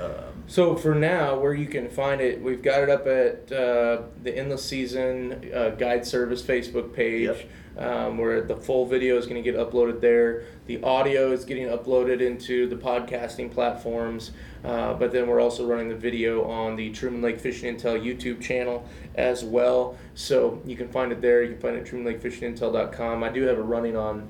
Um, 0.00 0.44
so 0.46 0.76
for 0.76 0.94
now, 0.94 1.38
where 1.38 1.54
you 1.54 1.66
can 1.66 1.88
find 1.88 2.20
it, 2.20 2.40
we've 2.42 2.62
got 2.62 2.82
it 2.82 2.90
up 2.90 3.06
at 3.06 3.50
uh, 3.52 4.02
the 4.22 4.36
Endless 4.36 4.64
Season 4.64 5.50
uh, 5.54 5.70
Guide 5.70 6.06
Service 6.06 6.42
Facebook 6.42 6.92
page. 6.92 7.26
Yep. 7.28 7.38
Um, 7.76 8.18
where 8.18 8.40
the 8.40 8.54
full 8.56 8.86
video 8.86 9.16
is 9.16 9.26
going 9.26 9.42
to 9.42 9.50
get 9.50 9.58
uploaded 9.58 10.00
there. 10.00 10.44
The 10.66 10.80
audio 10.84 11.32
is 11.32 11.44
getting 11.44 11.66
uploaded 11.66 12.20
into 12.20 12.68
the 12.68 12.76
podcasting 12.76 13.50
platforms, 13.50 14.30
uh, 14.64 14.94
but 14.94 15.12
then 15.12 15.26
we're 15.26 15.40
also 15.40 15.66
running 15.66 15.88
the 15.88 15.94
video 15.94 16.44
on 16.44 16.74
the 16.76 16.90
Truman 16.90 17.20
Lake 17.22 17.38
Fishing 17.38 17.74
Intel 17.76 18.00
YouTube 18.02 18.40
channel 18.40 18.86
as 19.14 19.44
well. 19.44 19.96
So 20.14 20.60
you 20.64 20.76
can 20.76 20.88
find 20.88 21.12
it 21.12 21.20
there. 21.20 21.42
You 21.42 21.52
can 21.52 21.60
find 21.60 21.76
it 21.76 21.80
at 21.80 21.86
trumanlakefishingintel.com. 21.92 23.22
I 23.22 23.28
do 23.28 23.42
have 23.42 23.58
it 23.58 23.62
running 23.62 23.96
on 23.96 24.28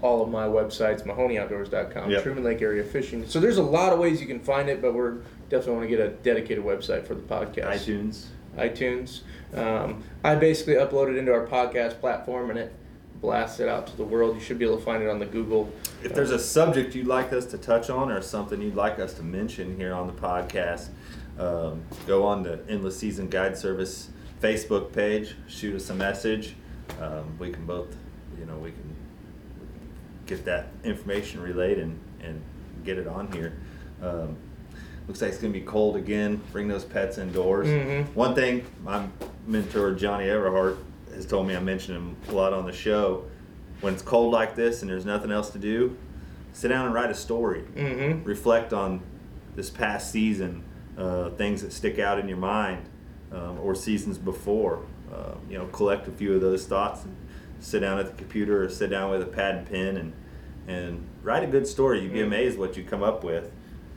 all 0.00 0.22
of 0.22 0.28
my 0.30 0.46
websites, 0.46 1.04
mahoney.outdoors.com, 1.06 2.10
Yep. 2.10 2.22
Truman 2.22 2.44
Lake 2.44 2.60
Area 2.62 2.82
Fishing. 2.84 3.26
So 3.26 3.40
there's 3.40 3.58
a 3.58 3.62
lot 3.62 3.92
of 3.92 3.98
ways 3.98 4.20
you 4.20 4.26
can 4.26 4.40
find 4.40 4.68
it, 4.68 4.80
but 4.82 4.94
we're 4.94 5.18
definitely 5.48 5.74
want 5.76 5.90
to 5.90 5.96
get 5.96 6.00
a 6.00 6.08
dedicated 6.10 6.64
website 6.64 7.06
for 7.06 7.14
the 7.14 7.22
podcast 7.22 7.66
iTunes. 7.66 8.24
iTunes. 8.56 9.20
Um, 9.54 10.02
I 10.24 10.34
basically 10.34 10.74
upload 10.74 11.10
it 11.10 11.16
into 11.18 11.32
our 11.32 11.46
podcast 11.46 12.00
platform 12.00 12.50
and 12.50 12.58
it 12.58 12.74
blasts 13.22 13.60
it 13.60 13.68
out 13.68 13.86
to 13.86 13.96
the 13.96 14.04
world. 14.04 14.34
You 14.34 14.40
should 14.42 14.58
be 14.58 14.66
able 14.66 14.76
to 14.78 14.84
find 14.84 15.02
it 15.02 15.08
on 15.08 15.18
the 15.20 15.24
Google. 15.26 15.72
If 16.02 16.12
there's 16.12 16.32
a 16.32 16.38
subject 16.38 16.94
you'd 16.94 17.06
like 17.06 17.32
us 17.32 17.46
to 17.46 17.56
touch 17.58 17.88
on 17.88 18.10
or 18.10 18.20
something 18.20 18.60
you'd 18.60 18.74
like 18.74 18.98
us 18.98 19.14
to 19.14 19.22
mention 19.22 19.76
here 19.76 19.94
on 19.94 20.08
the 20.08 20.12
podcast, 20.12 20.88
um, 21.38 21.82
go 22.06 22.24
on 22.24 22.42
the 22.42 22.60
Endless 22.68 22.98
Season 22.98 23.28
Guide 23.28 23.56
Service 23.56 24.10
Facebook 24.42 24.92
page, 24.92 25.36
shoot 25.46 25.74
us 25.76 25.88
a 25.88 25.94
message. 25.94 26.56
Um, 27.00 27.38
we 27.38 27.50
can 27.50 27.64
both, 27.64 27.96
you 28.38 28.44
know, 28.44 28.56
we 28.56 28.72
can 28.72 28.96
get 30.26 30.44
that 30.44 30.66
information 30.84 31.40
relayed 31.40 31.78
and, 31.78 31.98
and 32.22 32.42
get 32.84 32.98
it 32.98 33.06
on 33.06 33.30
here. 33.32 33.56
Um, 34.02 34.36
looks 35.06 35.22
like 35.22 35.30
it's 35.30 35.40
going 35.40 35.52
to 35.52 35.58
be 35.58 35.64
cold 35.64 35.94
again. 35.96 36.40
Bring 36.50 36.66
those 36.66 36.84
pets 36.84 37.18
indoors. 37.18 37.68
Mhm. 37.68 38.06
One 38.14 38.34
thing 38.34 38.64
my 38.82 39.06
mentor 39.46 39.94
Johnny 39.94 40.24
Everhart 40.26 40.76
has 41.14 41.26
told 41.26 41.46
me, 41.46 41.54
I 41.56 41.60
mentioned 41.60 41.96
him 41.96 42.16
a 42.28 42.32
lot 42.32 42.52
on 42.52 42.66
the 42.66 42.72
show. 42.72 43.24
When 43.80 43.94
it's 43.94 44.02
cold 44.02 44.32
like 44.32 44.54
this 44.54 44.82
and 44.82 44.90
there's 44.90 45.04
nothing 45.06 45.30
else 45.32 45.50
to 45.50 45.58
do, 45.58 45.96
sit 46.52 46.68
down 46.68 46.86
and 46.86 46.94
write 46.94 47.10
a 47.10 47.14
story. 47.14 47.62
Mm-hmm. 47.74 48.24
Reflect 48.24 48.72
on 48.72 49.00
this 49.56 49.70
past 49.70 50.10
season, 50.12 50.62
uh, 50.96 51.30
things 51.30 51.62
that 51.62 51.72
stick 51.72 51.98
out 51.98 52.18
in 52.18 52.28
your 52.28 52.38
mind, 52.38 52.88
um, 53.32 53.58
or 53.60 53.74
seasons 53.74 54.18
before. 54.18 54.84
Uh, 55.12 55.34
you 55.50 55.58
know, 55.58 55.66
collect 55.66 56.06
a 56.08 56.10
few 56.10 56.34
of 56.34 56.40
those 56.40 56.64
thoughts 56.66 57.04
and 57.04 57.14
sit 57.60 57.80
down 57.80 57.98
at 57.98 58.06
the 58.06 58.12
computer 58.12 58.64
or 58.64 58.68
sit 58.68 58.88
down 58.88 59.10
with 59.10 59.20
a 59.22 59.26
pad 59.26 59.56
and 59.56 59.66
pen 59.68 59.96
and 59.96 60.12
and 60.68 61.04
write 61.24 61.42
a 61.42 61.46
good 61.48 61.66
story. 61.66 62.00
You'd 62.00 62.12
be 62.12 62.20
Mhm. 62.20 62.26
amazed 62.26 62.56
what 62.56 62.76
you 62.76 62.84
come 62.84 63.02
up 63.02 63.24
with. 63.24 63.50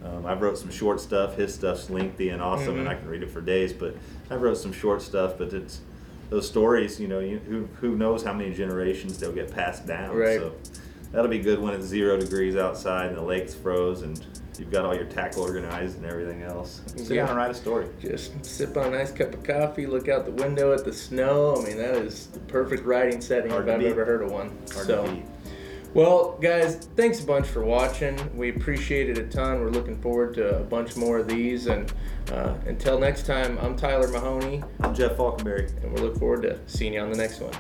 Um, 0.04 0.26
I've 0.26 0.42
wrote 0.42 0.58
some 0.58 0.72
short 0.72 1.00
stuff. 1.00 1.38
His 1.38 1.54
stuff's 1.54 1.92
lengthy 1.92 2.30
and 2.30 2.42
awesome, 2.42 2.80
and 2.80 2.88
Mhm. 2.88 2.92
I 2.92 2.96
can 2.96 3.08
read 3.08 3.22
it 3.22 3.30
for 3.30 3.40
days. 3.40 3.72
But 3.72 3.96
I've 4.32 4.42
wrote 4.42 4.58
some 4.58 4.72
short 4.74 5.04
stuff. 5.04 5.38
But 5.38 5.54
it's 5.54 5.82
those 6.30 6.48
stories. 6.48 7.00
You 7.00 7.08
know, 7.08 7.20
you, 7.20 7.40
who 7.40 7.68
who 7.80 7.96
knows 7.98 8.24
how 8.24 8.34
many 8.34 8.54
generations 8.54 9.18
they'll 9.20 9.32
get 9.32 9.52
passed 9.52 9.86
down. 9.88 10.16
Right. 10.16 10.40
So 10.40 10.54
that'll 11.12 11.30
be 11.30 11.40
good 11.40 11.60
when 11.60 11.74
it's 11.74 11.86
zero 11.86 12.18
degrees 12.18 12.56
outside 12.56 13.08
and 13.08 13.18
the 13.18 13.22
lake's 13.22 13.54
froze 13.54 14.02
and 14.02 14.24
you've 14.60 14.72
got 14.72 14.86
all 14.86 14.96
your 14.96 15.06
tackle 15.06 15.44
organized 15.44 15.98
and 15.98 16.06
everything 16.06 16.42
else. 16.42 16.82
Sit 16.96 17.10
Yeah. 17.12 17.22
down 17.22 17.30
and 17.30 17.38
write 17.38 17.52
a 17.52 17.54
story. 17.54 17.88
Just 18.02 18.44
sip 18.46 18.76
on 18.78 18.94
a 18.94 18.98
nice 18.98 19.12
cup 19.12 19.34
of 19.34 19.44
coffee, 19.44 19.86
look 19.86 20.08
out 20.10 20.26
the 20.26 20.32
window 20.32 20.74
at 20.74 20.84
the 20.86 20.94
snow. 20.94 21.56
I 21.62 21.66
mean, 21.68 21.78
that 21.78 21.96
is 21.96 22.28
the 22.28 22.40
perfect 22.40 22.86
writing 22.86 23.20
setting 23.22 23.52
Hard 23.52 23.68
if 23.68 23.74
I've 23.74 23.80
beat. 23.82 23.88
ever 23.90 24.06
heard 24.06 24.22
of 24.24 24.32
one. 24.32 24.58
Hard 24.74 24.88
so. 24.88 25.22
Well, 25.96 26.38
guys, 26.42 26.90
thanks 26.98 27.24
a 27.24 27.26
bunch 27.26 27.48
for 27.48 27.64
watching. 27.64 28.20
We 28.36 28.50
appreciate 28.50 29.10
it 29.10 29.18
a 29.18 29.24
ton. 29.24 29.62
We're 29.62 29.70
looking 29.70 29.98
forward 30.02 30.34
to 30.34 30.58
a 30.58 30.60
bunch 30.62 30.98
more 30.98 31.20
of 31.20 31.30
these. 31.30 31.68
And 31.68 31.90
uh, 32.34 32.56
until 32.66 33.00
next 33.00 33.26
time, 33.26 33.58
I'm 33.62 33.78
Tyler 33.78 34.10
Mahoney, 34.10 34.62
I'm 34.82 34.94
Jeff 34.94 35.14
Faulkenberry. 35.14 35.70
and 35.82 35.94
we 35.94 36.02
look 36.02 36.18
forward 36.18 36.42
to 36.42 36.60
seeing 36.66 36.96
you 36.96 37.00
on 37.00 37.12
the 37.12 37.18
next 37.18 37.40
one. 37.40 37.54